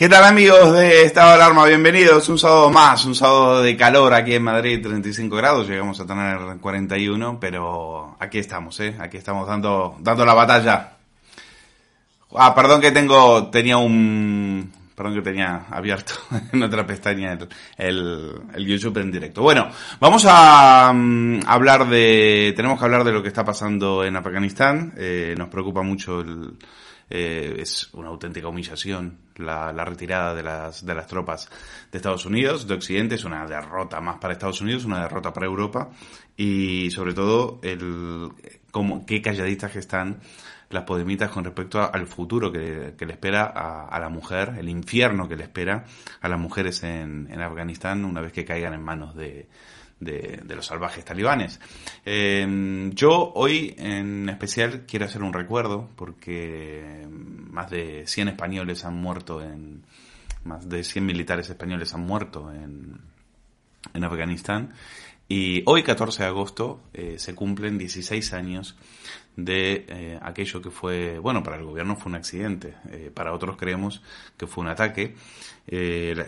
¿Qué 0.00 0.08
tal 0.08 0.24
amigos 0.24 0.72
de 0.72 1.02
Estado 1.02 1.28
de 1.28 1.34
Alarma? 1.34 1.66
Bienvenidos. 1.66 2.26
Un 2.30 2.38
sábado 2.38 2.70
más, 2.70 3.04
un 3.04 3.14
sábado 3.14 3.60
de 3.60 3.76
calor 3.76 4.14
aquí 4.14 4.32
en 4.32 4.42
Madrid, 4.42 4.80
35 4.82 5.36
grados. 5.36 5.68
Llegamos 5.68 6.00
a 6.00 6.06
tener 6.06 6.38
41, 6.58 7.38
pero 7.38 8.16
aquí 8.18 8.38
estamos, 8.38 8.80
¿eh? 8.80 8.96
Aquí 8.98 9.18
estamos 9.18 9.46
dando, 9.46 9.96
dando 10.00 10.24
la 10.24 10.32
batalla. 10.32 10.92
Ah, 12.34 12.54
perdón 12.54 12.80
que 12.80 12.92
tengo, 12.92 13.48
tenía 13.48 13.76
un, 13.76 14.72
perdón 14.94 15.16
que 15.16 15.20
tenía 15.20 15.66
abierto 15.70 16.14
en 16.54 16.62
otra 16.62 16.86
pestaña 16.86 17.36
el, 17.76 18.40
el, 18.54 18.66
YouTube 18.66 19.02
en 19.02 19.12
directo. 19.12 19.42
Bueno, 19.42 19.68
vamos 20.00 20.24
a 20.26 20.92
mm, 20.94 21.40
hablar 21.46 21.86
de, 21.86 22.54
tenemos 22.56 22.78
que 22.78 22.86
hablar 22.86 23.04
de 23.04 23.12
lo 23.12 23.20
que 23.20 23.28
está 23.28 23.44
pasando 23.44 24.02
en 24.02 24.16
Afganistán. 24.16 24.94
Eh, 24.96 25.34
nos 25.36 25.50
preocupa 25.50 25.82
mucho 25.82 26.20
el, 26.20 26.54
eh, 27.10 27.56
es 27.58 27.92
una 27.92 28.08
auténtica 28.08 28.46
humillación 28.46 29.18
la, 29.34 29.72
retirada 29.84 30.34
de 30.34 30.42
las, 30.42 30.84
de 30.86 30.94
las 30.94 31.06
tropas 31.06 31.50
de 31.90 31.98
Estados 31.98 32.24
Unidos, 32.24 32.66
de 32.68 32.74
Occidente, 32.74 33.16
es 33.16 33.24
una 33.24 33.44
derrota 33.46 34.00
más 34.00 34.18
para 34.18 34.34
Estados 34.34 34.60
Unidos, 34.60 34.84
una 34.84 35.02
derrota 35.02 35.32
para 35.32 35.46
Europa. 35.46 35.90
Y 36.36 36.90
sobre 36.90 37.12
todo 37.12 37.60
el 37.62 38.30
como 38.70 39.04
qué 39.04 39.20
calladitas 39.20 39.72
que 39.72 39.80
están 39.80 40.20
las 40.70 40.84
podemitas 40.84 41.30
con 41.30 41.44
respecto 41.44 41.80
al 41.80 42.06
futuro 42.06 42.52
que, 42.52 42.94
le 42.96 43.12
espera 43.12 43.44
a, 43.44 43.98
la 43.98 44.08
mujer, 44.08 44.54
el 44.56 44.68
infierno 44.68 45.28
que 45.28 45.34
le 45.34 45.42
espera 45.42 45.84
a 46.20 46.28
las 46.28 46.38
mujeres 46.38 46.84
en, 46.84 47.28
en 47.28 47.40
Afganistán 47.40 48.04
una 48.04 48.20
vez 48.20 48.32
que 48.32 48.44
caigan 48.44 48.74
en 48.74 48.82
manos 48.82 49.16
de, 49.16 49.48
de, 50.00 50.42
los 50.48 50.66
salvajes 50.66 51.04
talibanes. 51.04 51.60
Em, 52.04 52.90
yo 52.92 53.32
hoy 53.34 53.74
en 53.78 54.28
especial 54.28 54.84
quiero 54.86 55.04
hacer 55.04 55.22
un 55.22 55.32
recuerdo 55.32 55.88
porque 55.96 57.06
más 57.10 57.70
de 57.70 58.06
100 58.06 58.28
españoles 58.28 58.84
han 58.84 58.94
muerto 58.94 59.42
en... 59.42 59.84
más 60.44 60.68
de 60.68 60.82
100 60.82 61.04
militares 61.04 61.48
españoles 61.50 61.94
han 61.94 62.02
muerto 62.02 62.50
en, 62.52 63.00
en 63.94 64.04
Afganistán 64.04 64.72
Y 65.28 65.62
hoy, 65.66 65.82
14 65.82 66.22
de 66.22 66.28
agosto, 66.28 66.82
eh, 66.92 67.16
se 67.18 67.34
cumplen 67.34 67.78
16 67.78 68.32
años 68.32 68.76
de 69.44 69.86
eh, 69.88 70.18
aquello 70.22 70.60
que 70.60 70.70
fue, 70.70 71.18
bueno, 71.18 71.42
para 71.42 71.56
el 71.56 71.64
gobierno 71.64 71.96
fue 71.96 72.10
un 72.10 72.16
accidente, 72.16 72.74
eh, 72.90 73.10
para 73.12 73.32
otros 73.32 73.56
creemos 73.56 74.02
que 74.36 74.46
fue 74.46 74.62
un 74.62 74.70
ataque, 74.70 75.14
el, 75.66 76.18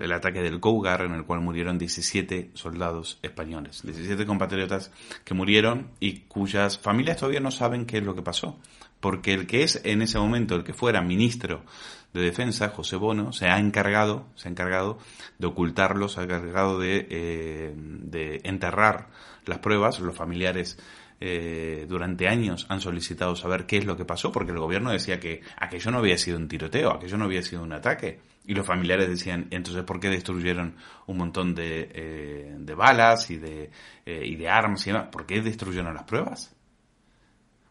el, 0.00 0.12
ataque 0.12 0.42
del 0.42 0.60
Cougar 0.60 1.02
en 1.02 1.12
el 1.14 1.24
cual 1.24 1.40
murieron 1.40 1.78
17 1.78 2.50
soldados 2.54 3.18
españoles, 3.22 3.82
17 3.82 4.26
compatriotas 4.26 4.90
que 5.24 5.32
murieron 5.32 5.90
y 6.00 6.20
cuyas 6.20 6.78
familias 6.78 7.16
todavía 7.16 7.40
no 7.40 7.50
saben 7.50 7.86
qué 7.86 7.98
es 7.98 8.04
lo 8.04 8.14
que 8.14 8.22
pasó, 8.22 8.58
porque 9.00 9.32
el 9.32 9.46
que 9.46 9.62
es 9.62 9.80
en 9.84 10.02
ese 10.02 10.18
momento, 10.18 10.54
el 10.54 10.64
que 10.64 10.74
fuera 10.74 11.00
ministro 11.00 11.64
de 12.12 12.20
Defensa, 12.20 12.68
José 12.68 12.96
Bono, 12.96 13.32
se 13.32 13.48
ha 13.48 13.58
encargado, 13.58 14.26
se 14.34 14.48
ha 14.48 14.50
encargado 14.50 14.98
de 15.38 15.46
ocultarlos, 15.46 16.12
se 16.12 16.20
ha 16.20 16.24
encargado 16.24 16.78
de, 16.78 17.06
eh, 17.10 17.72
de 17.74 18.40
enterrar 18.44 19.08
las 19.46 19.58
pruebas, 19.58 19.98
los 20.00 20.14
familiares 20.14 20.78
eh, 21.24 21.86
durante 21.88 22.26
años 22.26 22.66
han 22.68 22.80
solicitado 22.80 23.36
saber 23.36 23.64
qué 23.64 23.78
es 23.78 23.84
lo 23.84 23.96
que 23.96 24.04
pasó, 24.04 24.32
porque 24.32 24.50
el 24.50 24.58
gobierno 24.58 24.90
decía 24.90 25.20
que 25.20 25.40
aquello 25.56 25.92
no 25.92 25.98
había 25.98 26.18
sido 26.18 26.36
un 26.36 26.48
tiroteo, 26.48 26.90
aquello 26.90 27.16
no 27.16 27.26
había 27.26 27.42
sido 27.42 27.62
un 27.62 27.72
ataque. 27.72 28.18
Y 28.44 28.54
los 28.54 28.66
familiares 28.66 29.08
decían, 29.08 29.46
entonces, 29.50 29.84
¿por 29.84 30.00
qué 30.00 30.08
destruyeron 30.08 30.74
un 31.06 31.16
montón 31.16 31.54
de, 31.54 31.88
eh, 31.94 32.56
de 32.58 32.74
balas 32.74 33.30
y 33.30 33.36
de, 33.36 33.70
y 34.04 34.34
de 34.34 34.48
armas 34.48 34.84
y 34.84 34.90
demás? 34.90 35.08
¿Por 35.12 35.24
qué 35.26 35.40
destruyeron 35.40 35.94
las 35.94 36.02
pruebas? 36.02 36.52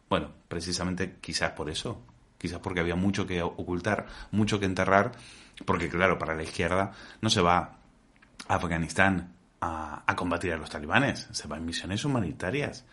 Bueno, 0.08 0.30
precisamente 0.48 1.16
quizás 1.20 1.50
por 1.50 1.68
eso, 1.68 2.02
quizás 2.38 2.60
porque 2.60 2.80
había 2.80 2.96
mucho 2.96 3.26
que 3.26 3.42
ocultar, 3.42 4.06
mucho 4.30 4.58
que 4.58 4.64
enterrar, 4.64 5.12
porque 5.66 5.90
claro, 5.90 6.18
para 6.18 6.34
la 6.34 6.42
izquierda 6.42 6.92
no 7.20 7.28
se 7.28 7.42
va 7.42 7.76
a 8.48 8.54
Afganistán 8.54 9.34
a, 9.60 10.14
combatir 10.16 10.52
a 10.52 10.56
los 10.56 10.70
talibanes, 10.70 11.28
se 11.30 11.48
va 11.48 11.56
en 11.56 11.66
misiones 11.66 12.04
humanitarias. 12.04 12.84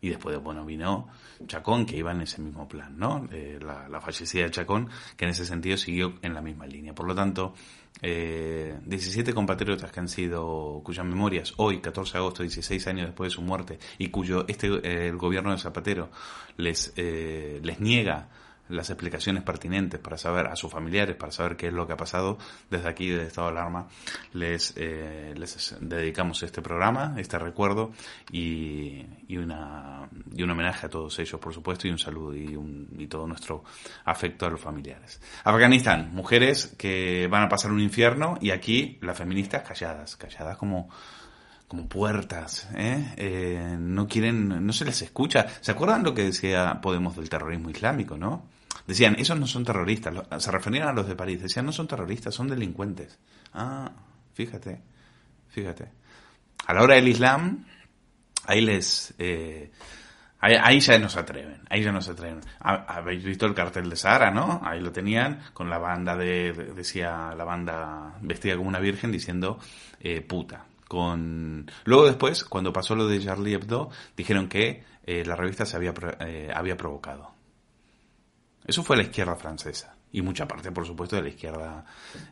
Y 0.00 0.08
después, 0.08 0.38
bueno, 0.42 0.64
vino 0.64 1.08
Chacón, 1.46 1.84
que 1.84 1.96
iba 1.96 2.12
en 2.12 2.22
ese 2.22 2.40
mismo 2.40 2.66
plan, 2.66 2.98
¿no? 2.98 3.28
Eh, 3.30 3.58
la, 3.60 3.88
la, 3.88 4.00
fallecida 4.00 4.44
de 4.44 4.50
Chacón, 4.50 4.88
que 5.16 5.26
en 5.26 5.32
ese 5.32 5.44
sentido 5.44 5.76
siguió 5.76 6.14
en 6.22 6.32
la 6.32 6.40
misma 6.40 6.66
línea. 6.66 6.94
Por 6.94 7.06
lo 7.06 7.14
tanto, 7.14 7.54
eh, 8.02 8.78
17 8.84 9.34
compatriotas 9.34 9.92
que 9.92 10.00
han 10.00 10.08
sido, 10.08 10.80
cuyas 10.82 11.04
memorias 11.04 11.52
hoy, 11.58 11.80
14 11.80 12.12
de 12.12 12.18
agosto, 12.18 12.42
16 12.42 12.86
años 12.86 13.06
después 13.08 13.30
de 13.30 13.34
su 13.34 13.42
muerte, 13.42 13.78
y 13.98 14.08
cuyo 14.08 14.46
este 14.48 14.68
eh, 14.68 15.08
el 15.08 15.16
gobierno 15.16 15.52
de 15.52 15.58
Zapatero 15.58 16.10
les, 16.56 16.92
eh, 16.96 17.60
les 17.62 17.80
niega 17.80 18.28
las 18.70 18.90
explicaciones 18.90 19.42
pertinentes 19.42 20.00
para 20.00 20.16
saber 20.16 20.46
a 20.46 20.56
sus 20.56 20.70
familiares, 20.70 21.16
para 21.16 21.32
saber 21.32 21.56
qué 21.56 21.68
es 21.68 21.72
lo 21.72 21.86
que 21.86 21.92
ha 21.92 21.96
pasado, 21.96 22.38
desde 22.70 22.88
aquí, 22.88 23.08
desde 23.08 23.26
Estado 23.26 23.48
de 23.48 23.52
Alarma, 23.52 23.88
les, 24.32 24.74
eh, 24.76 25.34
les 25.36 25.76
dedicamos 25.80 26.42
este 26.42 26.62
programa, 26.62 27.14
este 27.18 27.38
recuerdo 27.38 27.92
y, 28.30 29.04
y, 29.28 29.36
una, 29.36 30.08
y 30.34 30.42
un 30.42 30.50
homenaje 30.50 30.86
a 30.86 30.88
todos 30.88 31.18
ellos, 31.18 31.40
por 31.40 31.52
supuesto, 31.52 31.88
y 31.88 31.90
un 31.90 31.98
saludo 31.98 32.34
y, 32.34 32.56
un, 32.56 32.88
y 32.98 33.06
todo 33.06 33.26
nuestro 33.26 33.64
afecto 34.04 34.46
a 34.46 34.50
los 34.50 34.60
familiares. 34.60 35.20
Afganistán, 35.44 36.10
mujeres 36.14 36.74
que 36.78 37.28
van 37.30 37.42
a 37.42 37.48
pasar 37.48 37.70
un 37.72 37.80
infierno 37.80 38.38
y 38.40 38.50
aquí 38.50 38.98
las 39.02 39.18
feministas 39.18 39.62
calladas, 39.62 40.16
calladas 40.16 40.56
como 40.56 40.88
como 41.70 41.86
puertas, 41.86 42.68
¿eh? 42.74 43.14
¿eh? 43.16 43.76
no 43.78 44.08
quieren, 44.08 44.66
no 44.66 44.72
se 44.72 44.84
les 44.84 45.02
escucha. 45.02 45.46
¿Se 45.60 45.70
acuerdan 45.70 46.02
lo 46.02 46.12
que 46.12 46.24
decía 46.24 46.80
Podemos 46.82 47.14
del 47.14 47.30
terrorismo 47.30 47.70
islámico, 47.70 48.16
no? 48.16 48.48
Decían, 48.86 49.16
esos 49.18 49.38
no 49.38 49.46
son 49.46 49.64
terroristas, 49.64 50.14
se 50.42 50.50
referían 50.50 50.88
a 50.88 50.92
los 50.92 51.06
de 51.06 51.14
París, 51.14 51.42
decían, 51.42 51.66
no 51.66 51.72
son 51.72 51.86
terroristas, 51.86 52.34
son 52.34 52.48
delincuentes. 52.48 53.18
Ah, 53.52 53.92
fíjate, 54.34 54.80
fíjate. 55.48 55.90
A 56.66 56.74
la 56.74 56.82
hora 56.82 56.96
del 56.96 57.08
Islam, 57.08 57.64
ahí 58.46 58.60
les... 58.60 59.14
Eh, 59.18 59.70
ahí, 60.40 60.80
ya 60.80 60.98
no 60.98 61.08
se 61.08 61.20
atreven, 61.20 61.62
ahí 61.68 61.82
ya 61.82 61.92
no 61.92 62.00
se 62.00 62.12
atreven. 62.12 62.40
Habéis 62.60 63.22
visto 63.24 63.46
el 63.46 63.54
cartel 63.54 63.90
de 63.90 63.96
Sahara, 63.96 64.30
¿no? 64.30 64.60
Ahí 64.64 64.80
lo 64.80 64.92
tenían 64.92 65.40
con 65.52 65.68
la 65.70 65.78
banda 65.78 66.16
de, 66.16 66.52
decía 66.74 67.34
la 67.36 67.44
banda 67.44 68.14
vestida 68.22 68.56
como 68.56 68.68
una 68.68 68.80
virgen 68.80 69.12
diciendo 69.12 69.58
eh, 70.00 70.20
puta. 70.20 70.64
Con... 70.88 71.70
Luego 71.84 72.06
después, 72.06 72.42
cuando 72.44 72.72
pasó 72.72 72.96
lo 72.96 73.06
de 73.06 73.20
Charlie 73.20 73.54
Hebdo, 73.54 73.90
dijeron 74.16 74.48
que 74.48 74.82
eh, 75.06 75.24
la 75.24 75.36
revista 75.36 75.64
se 75.64 75.76
había, 75.76 75.94
había 76.52 76.76
provocado. 76.76 77.39
Eso 78.64 78.82
fue 78.82 78.96
la 78.96 79.02
izquierda 79.02 79.36
francesa 79.36 79.94
y 80.12 80.22
mucha 80.22 80.46
parte, 80.46 80.72
por 80.72 80.86
supuesto, 80.86 81.16
de 81.16 81.22
la 81.22 81.28
izquierda 81.28 81.84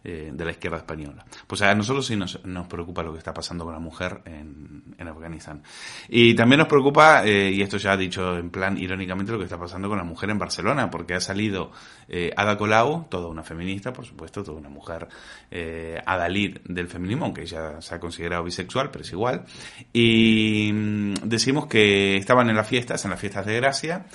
eh, 0.02 0.30
de 0.32 0.44
la 0.44 0.50
izquierda 0.50 0.78
española. 0.78 1.24
Pues 1.46 1.62
a 1.62 1.74
nosotros 1.74 2.06
sí 2.06 2.16
nos, 2.16 2.44
nos 2.44 2.66
preocupa 2.66 3.02
lo 3.02 3.12
que 3.12 3.18
está 3.18 3.32
pasando 3.32 3.64
con 3.64 3.72
la 3.72 3.78
mujer 3.78 4.20
en, 4.24 4.94
en 4.98 5.08
Afganistán. 5.08 5.62
Y 6.08 6.34
también 6.34 6.58
nos 6.58 6.68
preocupa, 6.68 7.24
eh, 7.24 7.50
y 7.52 7.62
esto 7.62 7.76
ya 7.76 7.92
ha 7.92 7.96
dicho 7.96 8.36
en 8.36 8.50
plan 8.50 8.76
irónicamente, 8.76 9.30
lo 9.32 9.38
que 9.38 9.44
está 9.44 9.58
pasando 9.58 9.88
con 9.88 9.96
la 9.96 10.04
mujer 10.04 10.30
en 10.30 10.38
Barcelona, 10.38 10.90
porque 10.90 11.14
ha 11.14 11.20
salido 11.20 11.70
eh, 12.08 12.32
Ada 12.36 12.56
Colau, 12.56 13.06
toda 13.08 13.28
una 13.28 13.44
feminista, 13.44 13.92
por 13.92 14.04
supuesto, 14.04 14.42
toda 14.42 14.58
una 14.58 14.68
mujer 14.68 15.08
eh, 15.50 16.00
adalid 16.04 16.58
del 16.64 16.88
feminismo, 16.88 17.26
aunque 17.26 17.42
ella 17.42 17.80
se 17.80 17.94
ha 17.94 18.00
considerado 18.00 18.42
bisexual, 18.42 18.90
pero 18.90 19.04
es 19.04 19.12
igual. 19.12 19.44
Y 19.92 20.70
mm, 20.72 21.14
decimos 21.24 21.66
que 21.66 22.16
estaban 22.16 22.50
en 22.50 22.56
las 22.56 22.66
fiestas, 22.66 23.04
en 23.04 23.12
las 23.12 23.20
fiestas 23.20 23.46
de 23.46 23.54
Gracia, 23.54 24.06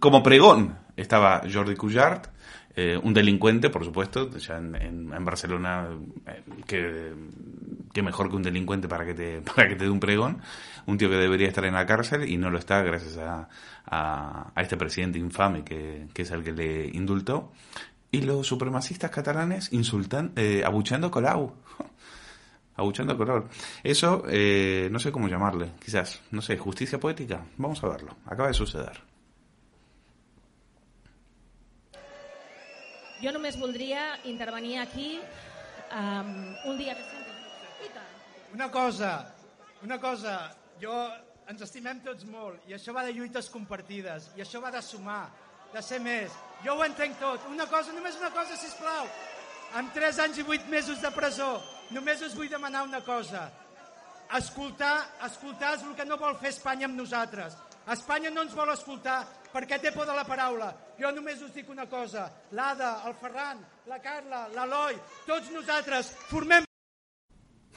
como 0.00 0.22
pregón 0.22 0.78
estaba 0.96 1.42
Jordi 1.50 1.76
Cuyart, 1.76 2.28
eh, 2.74 2.98
un 3.02 3.14
delincuente, 3.14 3.70
por 3.70 3.84
supuesto, 3.84 4.30
ya 4.36 4.58
en, 4.58 5.24
Barcelona, 5.24 5.88
eh, 6.26 7.14
que, 7.92 8.02
mejor 8.02 8.28
que 8.28 8.36
un 8.36 8.42
delincuente 8.42 8.86
para 8.86 9.06
que, 9.06 9.14
te, 9.14 9.40
para 9.56 9.68
que 9.68 9.76
te 9.76 9.84
dé 9.84 9.90
un 9.90 10.00
pregón, 10.00 10.42
un 10.86 10.98
tío 10.98 11.08
que 11.08 11.16
debería 11.16 11.48
estar 11.48 11.64
en 11.64 11.74
la 11.74 11.86
cárcel 11.86 12.28
y 12.28 12.36
no 12.36 12.50
lo 12.50 12.58
está 12.58 12.82
gracias 12.82 13.16
a, 13.16 13.48
a, 13.86 14.52
este 14.60 14.76
presidente 14.76 15.18
infame 15.18 15.64
que, 15.64 16.08
que, 16.12 16.22
es 16.22 16.30
el 16.30 16.44
que 16.44 16.52
le 16.52 16.86
indultó. 16.88 17.52
Y 18.10 18.22
los 18.22 18.46
supremacistas 18.46 19.10
catalanes 19.10 19.72
insultan, 19.72 20.32
eh, 20.36 20.62
abucheando 20.64 21.08
a 21.08 21.10
Colau. 21.10 21.54
abuchando 22.76 23.14
a 23.14 23.16
Colau. 23.16 23.48
Eso, 23.82 24.24
eh, 24.28 24.88
no 24.90 24.98
sé 24.98 25.10
cómo 25.10 25.28
llamarle, 25.28 25.72
quizás, 25.84 26.22
no 26.30 26.40
sé, 26.40 26.56
justicia 26.56 27.00
poética. 27.00 27.44
Vamos 27.56 27.82
a 27.82 27.88
verlo. 27.88 28.16
Acaba 28.26 28.48
de 28.48 28.54
suceder. 28.54 29.15
Jo 33.22 33.32
només 33.32 33.56
voldria 33.56 34.18
intervenir 34.28 34.78
aquí 34.82 35.14
um, 35.18 36.34
un 36.68 36.76
dia 36.76 36.94
recent. 36.94 37.26
Una 38.56 38.70
cosa, 38.70 39.26
una 39.82 39.98
cosa, 40.00 40.36
jo 40.80 40.92
ens 41.50 41.62
estimem 41.66 41.98
tots 42.04 42.24
molt 42.24 42.70
i 42.70 42.74
això 42.76 42.94
va 42.96 43.02
de 43.04 43.12
lluites 43.12 43.50
compartides 43.52 44.30
i 44.38 44.40
això 44.44 44.62
va 44.62 44.70
de 44.72 44.80
sumar, 44.80 45.26
de 45.74 45.82
ser 45.84 45.98
més. 46.00 46.32
Jo 46.64 46.76
ho 46.76 46.84
entenc 46.86 47.18
tot. 47.20 47.44
Una 47.52 47.66
cosa, 47.68 47.92
només 47.92 48.16
una 48.16 48.30
cosa, 48.32 48.56
si 48.56 48.70
plau. 48.80 49.08
Amb 49.76 49.92
3 49.92 50.22
anys 50.24 50.40
i 50.40 50.46
8 50.46 50.70
mesos 50.72 51.02
de 51.02 51.10
presó, 51.12 51.50
només 51.92 52.22
us 52.22 52.36
vull 52.38 52.48
demanar 52.48 52.86
una 52.86 53.02
cosa. 53.04 53.48
Escoltar, 54.38 54.94
escoltar 55.26 55.74
és 55.76 55.84
el 55.84 55.94
que 55.98 56.06
no 56.08 56.16
vol 56.18 56.38
fer 56.40 56.54
Espanya 56.54 56.88
amb 56.88 56.96
nosaltres. 56.98 57.58
Espanya 57.92 58.32
no 58.32 58.46
ens 58.46 58.54
vol 58.56 58.72
escoltar 58.72 59.20
perquè 59.56 59.80
té 59.80 59.92
por 59.94 60.04
de 60.08 60.16
la 60.16 60.26
paraula. 60.28 60.68
Jo 61.00 61.12
només 61.16 61.40
us 61.44 61.54
dic 61.56 61.70
una 61.72 61.88
cosa, 61.88 62.28
l'Ada, 62.52 63.00
el 63.08 63.16
Ferran, 63.20 63.64
la 63.88 64.00
Carla, 64.04 64.46
l'Eloi, 64.52 65.00
tots 65.28 65.48
nosaltres 65.54 66.12
formem... 66.28 66.68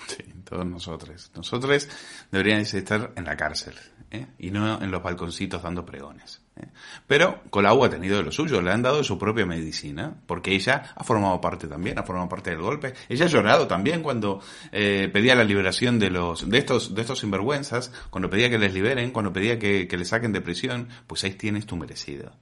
Sí, 0.10 0.24
todos 0.48 0.66
nosotros. 0.66 1.32
Nosotros 1.36 1.88
deberíamos 2.32 2.74
estar 2.74 3.12
en 3.16 3.26
la 3.26 3.36
cárcel 3.38 3.76
¿eh? 4.12 4.28
y 4.38 4.51
no 4.51 4.82
en 4.82 4.92
los 4.92 5.04
balconcitos 5.04 5.62
dando 5.62 5.86
pregones. 5.86 6.42
¿eh? 6.56 6.68
Pero 7.08 7.42
Colau 7.50 7.84
ha 7.84 7.89
tenido 7.89 8.18
de 8.18 8.24
lo 8.24 8.32
suyo, 8.32 8.62
le 8.62 8.72
han 8.72 8.82
dado 8.82 9.04
su 9.04 9.18
propia 9.18 9.46
medicina, 9.46 10.16
porque 10.25 10.54
ella 10.54 10.94
ha 10.96 11.04
formado 11.04 11.39
parte 11.39 11.68
también, 11.68 12.00
ha 12.00 12.04
formado 12.04 12.30
parte 12.30 12.51
del 12.51 12.62
golpe. 12.62 12.94
Ella 13.08 13.25
ha 13.25 13.30
llorado 13.30 13.68
también 13.68 14.01
cuando 14.01 14.42
eh, 14.72 15.10
pedía 15.12 15.36
la 15.36 15.44
liberación 15.44 16.00
de 16.00 16.10
los 16.10 16.50
de 16.50 16.58
estos 16.58 16.96
de 16.96 17.01
estos 17.01 17.20
sinvergüenzas, 17.20 17.92
cuando 18.10 18.30
pedía 18.30 18.50
que 18.50 18.58
les 18.58 18.74
liberen, 18.74 19.12
cuando 19.12 19.34
pedía 19.34 19.60
que, 19.60 19.88
que 19.88 19.98
les 19.98 20.10
saquen 20.10 20.34
de 20.34 20.42
prisión, 20.42 20.89
pues 21.08 21.24
ahí 21.24 21.32
tienes 21.32 21.66
tu 21.66 21.75
merecido. 21.75 22.34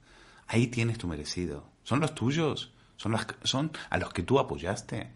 Ahí 0.46 0.68
tienes 0.68 0.96
tu 0.98 1.06
merecido. 1.06 1.70
Son 1.82 2.00
los 2.00 2.14
tuyos, 2.14 2.72
son 2.96 3.12
las 3.12 3.26
son 3.42 3.72
a 3.90 3.98
los 3.98 4.12
que 4.12 4.22
tú 4.22 4.38
apoyaste. 4.38 5.10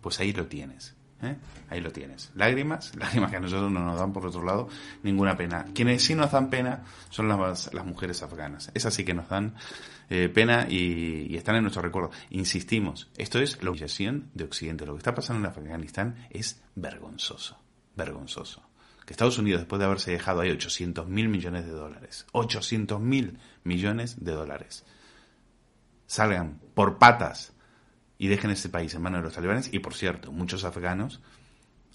Pues 0.00 0.18
ahí 0.18 0.32
lo 0.32 0.46
tienes. 0.46 0.96
¿Eh? 1.22 1.36
Ahí 1.70 1.80
lo 1.80 1.90
tienes. 1.92 2.32
Lágrimas, 2.34 2.94
lágrimas 2.98 3.30
que 3.30 3.36
a 3.36 3.40
nosotros 3.40 3.70
no 3.70 3.84
nos 3.84 3.98
dan 3.98 4.12
por 4.12 4.26
otro 4.26 4.42
lado 4.42 4.68
ninguna 5.02 5.36
pena. 5.36 5.66
Quienes 5.74 6.02
sí 6.02 6.14
nos 6.14 6.32
dan 6.32 6.50
pena 6.50 6.82
son 7.10 7.28
las, 7.28 7.70
mujeres 7.84 8.22
afganas. 8.22 8.70
Esas 8.74 8.92
sí 8.92 9.04
que 9.04 9.14
nos 9.14 9.28
dan 9.28 9.54
eh, 10.10 10.28
pena 10.28 10.66
y, 10.68 11.26
y, 11.30 11.36
están 11.36 11.56
en 11.56 11.62
nuestro 11.62 11.82
recuerdo. 11.82 12.10
Insistimos, 12.30 13.08
esto 13.16 13.38
es 13.38 13.62
la 13.62 13.70
humillación 13.70 14.30
de 14.34 14.44
Occidente. 14.44 14.84
Lo 14.84 14.94
que 14.94 14.98
está 14.98 15.14
pasando 15.14 15.40
en 15.40 15.46
Afganistán 15.46 16.26
es 16.30 16.60
vergonzoso. 16.74 17.58
Vergonzoso. 17.94 18.62
Que 19.06 19.12
Estados 19.12 19.38
Unidos, 19.38 19.62
después 19.62 19.80
de 19.80 19.86
haberse 19.86 20.12
dejado 20.12 20.40
ahí 20.40 20.50
800 20.50 21.08
mil 21.08 21.28
millones 21.28 21.66
de 21.66 21.72
dólares, 21.72 22.26
800 22.32 23.00
mil 23.00 23.38
millones 23.64 24.24
de 24.24 24.32
dólares, 24.32 24.84
salgan 26.06 26.60
por 26.74 26.98
patas 26.98 27.52
y 28.22 28.28
dejen 28.28 28.52
ese 28.52 28.68
país 28.68 28.94
en 28.94 29.02
manos 29.02 29.18
de 29.18 29.24
los 29.24 29.34
talibanes. 29.34 29.74
Y 29.74 29.80
por 29.80 29.94
cierto, 29.94 30.30
muchos 30.30 30.62
afganos, 30.62 31.20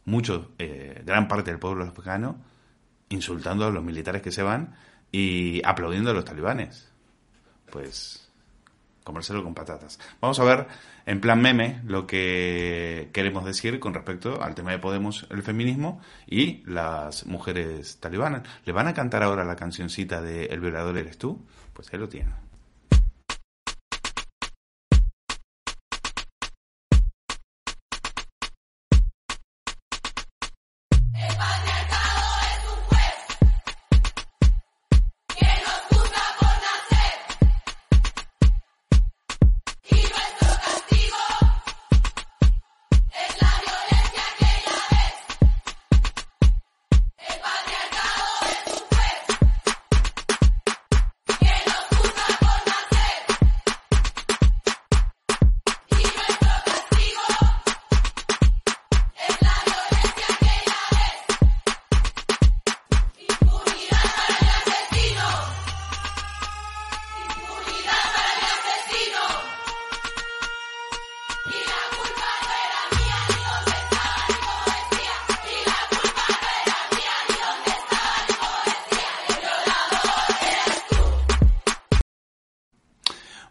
mucho, 0.03 0.51
eh, 0.60 1.01
gran 1.05 1.29
parte 1.29 1.51
del 1.51 1.57
pueblo 1.57 1.86
afgano 1.86 2.36
insultando 3.07 3.65
a 3.65 3.72
los 3.72 3.81
militares 3.81 4.22
que 4.22 4.34
se 4.34 4.43
van 4.43 4.75
y 5.10 5.62
aplaudiendo 5.63 6.12
a 6.12 6.13
los 6.13 6.25
talibanes. 6.25 6.91
Pues 7.72 8.29
comérselo 9.05 9.41
con 9.41 9.53
patatas. 9.53 10.00
Vamos 10.19 10.38
a 10.41 10.43
ver 10.43 10.67
en 11.05 11.22
plan 11.22 11.41
meme 11.41 11.79
lo 11.86 12.05
que 12.05 13.10
queremos 13.13 13.46
decir 13.46 13.79
con 13.79 13.93
respecto 13.93 14.43
al 14.43 14.53
tema 14.53 14.72
de 14.72 14.79
Podemos, 14.79 15.27
el 15.29 15.43
feminismo 15.43 16.01
y 16.25 16.62
las 16.65 17.25
mujeres 17.25 18.01
talibanas. 18.01 18.43
¿Le 18.65 18.74
van 18.74 18.89
a 18.89 18.93
cantar 18.93 19.24
ahora 19.24 19.46
la 19.46 19.55
cancioncita 19.55 20.22
de 20.22 20.48
El 20.48 20.60
violador 20.60 20.98
eres 20.98 21.17
tú? 21.17 21.41
Pues 21.72 21.88
ahí 21.93 22.00
lo 22.00 22.10
tienen. 22.10 22.46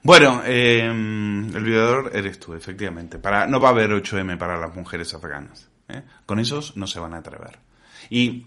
Bueno, 0.06 0.40
eh, 0.44 0.84
el 0.84 1.64
violador 1.64 2.12
eres 2.14 2.38
tú, 2.38 2.54
efectivamente. 2.54 3.18
Para, 3.18 3.48
no 3.48 3.58
va 3.58 3.70
a 3.70 3.72
haber 3.72 3.90
8M 3.90 4.38
para 4.38 4.56
las 4.56 4.72
mujeres 4.72 5.12
afganas. 5.14 5.68
¿eh? 5.88 6.04
Con 6.25 6.38
esos 6.38 6.76
no 6.76 6.86
se 6.86 7.00
van 7.00 7.12
a 7.12 7.16
atrever. 7.16 7.58
Y 8.08 8.46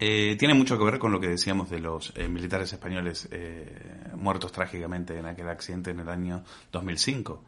eh, 0.00 0.34
tiene 0.36 0.54
mucho 0.54 0.76
que 0.76 0.84
ver 0.84 0.98
con 0.98 1.12
lo 1.12 1.20
que 1.20 1.28
decíamos 1.28 1.70
de 1.70 1.78
los 1.78 2.12
eh, 2.16 2.26
militares 2.26 2.72
españoles 2.72 3.28
eh, 3.30 4.10
muertos 4.16 4.50
trágicamente 4.50 5.16
en 5.16 5.26
aquel 5.26 5.48
accidente 5.48 5.92
en 5.92 6.00
el 6.00 6.08
año 6.08 6.42
2005. 6.72 7.44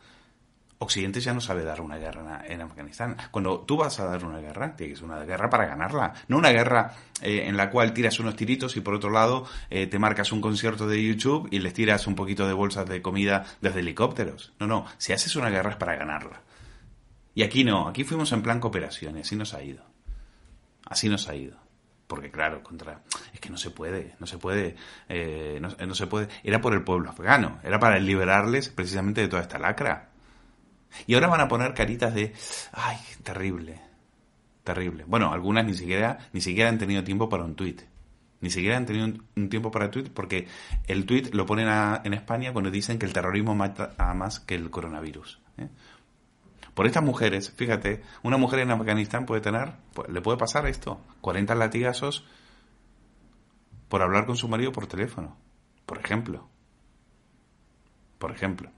Occidente 0.84 1.20
ya 1.20 1.34
no 1.34 1.40
sabe 1.40 1.64
dar 1.64 1.80
una 1.80 1.96
guerra 1.96 2.42
en 2.46 2.60
Afganistán. 2.60 3.16
Cuando 3.30 3.60
tú 3.60 3.76
vas 3.76 3.98
a 4.00 4.04
dar 4.04 4.24
una 4.24 4.38
guerra, 4.38 4.76
tiene 4.76 4.92
que 4.92 4.96
ser 4.96 5.04
una 5.04 5.20
guerra 5.24 5.50
para 5.50 5.66
ganarla. 5.66 6.14
No 6.28 6.38
una 6.38 6.50
guerra 6.50 6.94
eh, 7.20 7.44
en 7.46 7.56
la 7.56 7.70
cual 7.70 7.92
tiras 7.92 8.18
unos 8.20 8.36
tiritos 8.36 8.76
y 8.76 8.80
por 8.80 8.94
otro 8.94 9.10
lado 9.10 9.46
eh, 9.70 9.86
te 9.86 9.98
marcas 9.98 10.32
un 10.32 10.40
concierto 10.40 10.86
de 10.86 11.02
YouTube 11.02 11.48
y 11.50 11.58
les 11.58 11.74
tiras 11.74 12.06
un 12.06 12.14
poquito 12.14 12.46
de 12.46 12.52
bolsas 12.52 12.88
de 12.88 13.02
comida 13.02 13.44
desde 13.60 13.80
helicópteros. 13.80 14.52
No, 14.60 14.66
no. 14.66 14.86
Si 14.98 15.12
haces 15.12 15.34
una 15.36 15.50
guerra 15.50 15.70
es 15.70 15.76
para 15.76 15.96
ganarla. 15.96 16.42
Y 17.34 17.42
aquí 17.42 17.64
no. 17.64 17.88
Aquí 17.88 18.04
fuimos 18.04 18.32
en 18.32 18.42
plan 18.42 18.60
cooperación 18.60 19.18
y 19.18 19.20
así 19.20 19.36
nos 19.36 19.54
ha 19.54 19.62
ido. 19.62 19.84
Así 20.86 21.08
nos 21.08 21.28
ha 21.28 21.34
ido. 21.34 21.64
Porque 22.06 22.30
claro, 22.30 22.62
contra 22.62 23.02
es 23.32 23.40
que 23.40 23.50
no 23.50 23.56
se 23.56 23.70
puede, 23.70 24.14
no 24.20 24.26
se 24.26 24.38
puede, 24.38 24.76
eh, 25.08 25.58
no, 25.60 25.70
no 25.86 25.94
se 25.94 26.06
puede. 26.06 26.28
Era 26.42 26.60
por 26.60 26.74
el 26.74 26.84
pueblo 26.84 27.08
afgano, 27.10 27.58
era 27.62 27.78
para 27.78 27.98
liberarles 27.98 28.68
precisamente 28.68 29.22
de 29.22 29.28
toda 29.28 29.42
esta 29.42 29.58
lacra. 29.58 30.10
Y 31.06 31.14
ahora 31.14 31.28
van 31.28 31.40
a 31.40 31.48
poner 31.48 31.74
caritas 31.74 32.14
de, 32.14 32.32
ay, 32.72 32.96
terrible, 33.22 33.80
terrible. 34.62 35.04
Bueno, 35.06 35.32
algunas 35.32 35.64
ni 35.64 35.74
siquiera, 35.74 36.18
ni 36.32 36.40
siquiera 36.40 36.70
han 36.70 36.78
tenido 36.78 37.04
tiempo 37.04 37.28
para 37.28 37.44
un 37.44 37.54
tuit. 37.54 37.82
Ni 38.40 38.50
siquiera 38.50 38.76
han 38.76 38.84
tenido 38.86 39.06
un, 39.36 39.48
tiempo 39.48 39.70
para 39.70 39.90
tuit 39.90 40.10
porque 40.10 40.48
el 40.86 41.06
tuit 41.06 41.32
lo 41.34 41.46
ponen 41.46 41.68
a- 41.68 42.02
en 42.04 42.12
España 42.14 42.52
cuando 42.52 42.70
dicen 42.70 42.98
que 42.98 43.06
el 43.06 43.12
terrorismo 43.12 43.54
mata 43.54 43.94
a 43.96 44.12
más 44.14 44.40
que 44.40 44.54
el 44.54 44.70
coronavirus. 44.70 45.40
¿eh? 45.58 45.68
Por 46.74 46.86
estas 46.86 47.02
mujeres, 47.04 47.52
fíjate, 47.52 48.02
una 48.22 48.36
mujer 48.36 48.58
en 48.60 48.70
Afganistán 48.72 49.26
puede 49.26 49.40
tener, 49.40 49.72
pues, 49.94 50.08
le 50.10 50.20
puede 50.20 50.36
pasar 50.36 50.66
esto, 50.66 51.00
40 51.20 51.54
latigazos 51.54 52.26
por 53.88 54.02
hablar 54.02 54.26
con 54.26 54.36
su 54.36 54.48
marido 54.48 54.72
por 54.72 54.86
teléfono, 54.88 55.36
por 55.86 55.98
ejemplo. 55.98 56.48
Por 58.24 58.32
ejemplo. 58.34 58.70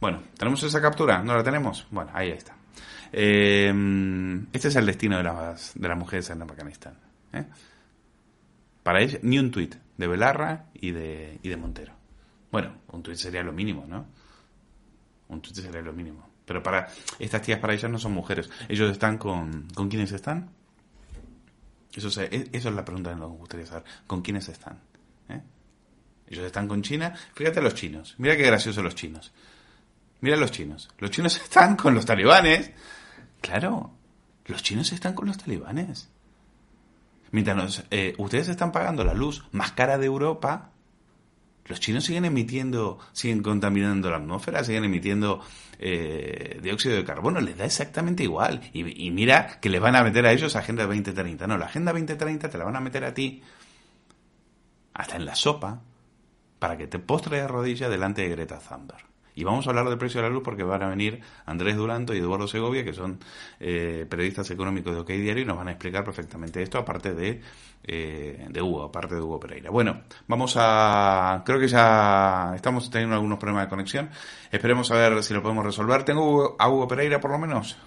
Bueno, 0.00 0.24
¿tenemos 0.36 0.60
esa 0.64 0.82
captura? 0.82 1.22
¿No 1.22 1.36
la 1.36 1.44
tenemos? 1.44 1.86
Bueno, 1.92 2.10
ahí 2.12 2.30
está. 2.30 2.56
Eh, 3.12 3.72
este 4.52 4.66
es 4.66 4.74
el 4.74 4.86
destino 4.86 5.16
de 5.18 5.22
las, 5.22 5.70
de 5.76 5.86
las 5.88 5.96
mujeres 5.96 6.28
en 6.30 6.42
Afganistán. 6.42 6.94
¿eh? 7.32 7.44
Para 8.82 9.00
ellas, 9.00 9.20
ni 9.22 9.38
un 9.38 9.52
tuit 9.52 9.76
de 9.96 10.06
Belarra 10.08 10.64
y 10.74 10.90
de, 10.90 11.38
y 11.44 11.48
de 11.48 11.56
Montero. 11.56 11.92
Bueno, 12.50 12.72
un 12.88 13.04
tuit 13.04 13.16
sería 13.18 13.44
lo 13.44 13.52
mínimo, 13.52 13.84
¿no? 13.86 14.04
Un 15.28 15.40
tuit 15.42 15.54
sería 15.54 15.80
lo 15.80 15.92
mínimo. 15.92 16.28
Pero 16.44 16.60
para 16.60 16.88
estas 17.20 17.42
tías, 17.42 17.60
para 17.60 17.74
ellas 17.74 17.88
no 17.92 17.98
son 18.00 18.10
mujeres. 18.10 18.50
Ellos 18.68 18.90
están 18.90 19.16
con... 19.16 19.68
¿Con 19.76 19.88
quiénes 19.88 20.10
están? 20.10 20.50
Eso, 21.94 22.10
se- 22.10 22.24
e- 22.34 22.48
eso 22.52 22.68
es 22.68 22.74
la 22.74 22.84
pregunta 22.84 23.10
que 23.10 23.16
nos 23.20 23.30
gustaría 23.30 23.64
saber. 23.64 23.84
¿Con 24.08 24.22
quiénes 24.22 24.48
están? 24.48 24.80
Ellos 26.30 26.44
están 26.44 26.68
con 26.68 26.82
China. 26.82 27.14
Fíjate 27.34 27.62
los 27.62 27.74
chinos. 27.74 28.14
Mira 28.18 28.36
qué 28.36 28.44
graciosos 28.44 28.84
los 28.84 28.94
chinos. 28.94 29.32
Mira 30.20 30.36
los 30.36 30.50
chinos. 30.50 30.88
Los 30.98 31.10
chinos 31.10 31.36
están 31.42 31.76
con 31.76 31.94
los 31.94 32.04
talibanes. 32.04 32.70
Claro, 33.40 33.92
los 34.46 34.62
chinos 34.62 34.92
están 34.92 35.14
con 35.14 35.26
los 35.26 35.38
talibanes. 35.38 36.10
Mientras 37.30 37.84
eh, 37.90 38.14
ustedes 38.18 38.48
están 38.48 38.72
pagando 38.72 39.04
la 39.04 39.14
luz 39.14 39.44
más 39.52 39.72
cara 39.72 39.98
de 39.98 40.06
Europa, 40.06 40.70
los 41.66 41.78
chinos 41.78 42.04
siguen 42.04 42.24
emitiendo, 42.24 42.98
siguen 43.12 43.42
contaminando 43.42 44.10
la 44.10 44.16
atmósfera, 44.16 44.64
siguen 44.64 44.84
emitiendo 44.84 45.42
eh, 45.78 46.58
dióxido 46.62 46.96
de 46.96 47.04
carbono, 47.04 47.40
les 47.40 47.58
da 47.58 47.66
exactamente 47.66 48.22
igual. 48.22 48.62
Y, 48.72 49.06
y 49.06 49.10
mira 49.10 49.60
que 49.60 49.68
les 49.68 49.80
van 49.80 49.94
a 49.94 50.02
meter 50.02 50.24
a 50.24 50.32
ellos 50.32 50.56
Agenda 50.56 50.86
2030. 50.86 51.46
No, 51.46 51.58
la 51.58 51.66
Agenda 51.66 51.92
2030 51.92 52.48
te 52.48 52.58
la 52.58 52.64
van 52.64 52.76
a 52.76 52.80
meter 52.80 53.04
a 53.04 53.12
ti, 53.12 53.42
hasta 54.94 55.16
en 55.16 55.26
la 55.26 55.34
sopa, 55.34 55.82
para 56.58 56.76
que 56.76 56.86
te 56.86 56.98
postres 56.98 57.42
de 57.42 57.48
rodillas 57.48 57.90
delante 57.90 58.22
de 58.22 58.28
Greta 58.28 58.58
Thunberg. 58.58 59.08
Y 59.38 59.44
vamos 59.44 59.64
a 59.66 59.70
hablar 59.70 59.88
del 59.88 59.98
precio 59.98 60.20
de 60.20 60.28
la 60.28 60.34
luz 60.34 60.42
porque 60.44 60.64
van 60.64 60.82
a 60.82 60.88
venir 60.88 61.20
Andrés 61.46 61.76
Duranto 61.76 62.12
y 62.12 62.18
Eduardo 62.18 62.48
Segovia, 62.48 62.82
que 62.82 62.92
son 62.92 63.20
eh, 63.60 64.04
periodistas 64.10 64.50
económicos 64.50 64.92
de 64.92 65.00
OK 65.00 65.10
Diario, 65.10 65.44
y 65.44 65.46
nos 65.46 65.56
van 65.56 65.68
a 65.68 65.70
explicar 65.70 66.02
perfectamente 66.02 66.60
esto, 66.60 66.76
aparte 66.76 67.14
de, 67.14 67.40
eh, 67.84 68.46
de 68.50 68.60
Hugo, 68.60 68.82
aparte 68.82 69.14
de 69.14 69.20
Hugo 69.20 69.38
Pereira. 69.38 69.70
Bueno, 69.70 70.00
vamos 70.26 70.56
a... 70.58 71.44
Creo 71.46 71.60
que 71.60 71.68
ya 71.68 72.50
estamos 72.56 72.90
teniendo 72.90 73.14
algunos 73.14 73.38
problemas 73.38 73.66
de 73.66 73.70
conexión. 73.70 74.10
Esperemos 74.50 74.90
a 74.90 74.96
ver 74.96 75.22
si 75.22 75.32
lo 75.34 75.40
podemos 75.40 75.64
resolver. 75.64 76.02
¿Tengo 76.02 76.56
a 76.58 76.68
Hugo 76.68 76.88
Pereira 76.88 77.20
por 77.20 77.30
lo 77.30 77.38
menos? 77.38 77.78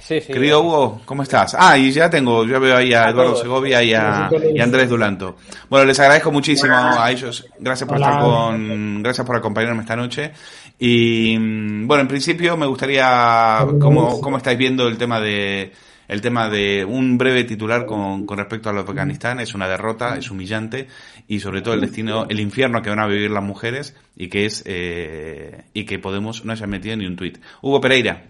Sí, 0.00 0.20
sí. 0.20 0.32
Querido 0.32 0.62
Hugo, 0.62 1.02
¿cómo 1.04 1.22
estás? 1.24 1.56
Ah, 1.58 1.76
y 1.76 1.90
ya 1.90 2.08
tengo, 2.08 2.46
ya 2.46 2.58
veo 2.60 2.76
ahí 2.76 2.94
a 2.94 3.06
A 3.06 3.10
Eduardo 3.10 3.32
todos. 3.32 3.42
Segovia 3.42 3.82
y 3.82 3.92
a, 3.92 4.30
y 4.54 4.60
Andrés 4.60 4.88
Dulanto. 4.88 5.36
Bueno, 5.68 5.86
les 5.86 5.98
agradezco 5.98 6.30
muchísimo 6.30 6.74
a 6.74 7.10
ellos. 7.10 7.44
Gracias 7.58 7.88
por 7.88 7.96
Hola. 7.96 8.06
estar 8.06 8.22
con, 8.22 9.02
gracias 9.02 9.26
por 9.26 9.36
acompañarme 9.36 9.82
esta 9.82 9.96
noche. 9.96 10.32
Y 10.78 11.36
mm, 11.38 11.86
bueno, 11.88 12.02
en 12.02 12.08
principio 12.08 12.56
me 12.56 12.66
gustaría, 12.66 13.66
¿cómo, 13.80 14.20
cómo 14.20 14.36
estáis 14.36 14.56
viendo 14.56 14.86
el 14.86 14.96
tema 14.96 15.18
de, 15.20 15.72
el 16.06 16.20
tema 16.20 16.48
de 16.48 16.84
un 16.84 17.18
breve 17.18 17.42
titular 17.42 17.84
con, 17.84 18.26
con 18.26 18.38
respecto 18.38 18.70
a 18.70 18.72
lo 18.72 18.84
de 18.84 18.88
Afganistán? 18.90 19.40
Es 19.40 19.54
una 19.54 19.68
derrota, 19.68 20.16
es 20.16 20.30
humillante 20.30 20.86
y 21.26 21.40
sobre 21.40 21.62
todo 21.62 21.74
el 21.74 21.80
destino, 21.80 22.26
el 22.28 22.38
infierno 22.38 22.80
que 22.80 22.90
van 22.90 23.00
a 23.00 23.06
vivir 23.08 23.32
las 23.32 23.42
mujeres 23.42 23.96
y 24.16 24.28
que 24.28 24.46
es, 24.46 24.62
eh, 24.66 25.64
y 25.74 25.84
que 25.84 25.98
Podemos 25.98 26.44
no 26.44 26.52
haya 26.52 26.66
metido 26.68 26.96
ni 26.96 27.06
un 27.06 27.16
tuit. 27.16 27.38
Hugo 27.60 27.80
Pereira. 27.80 28.22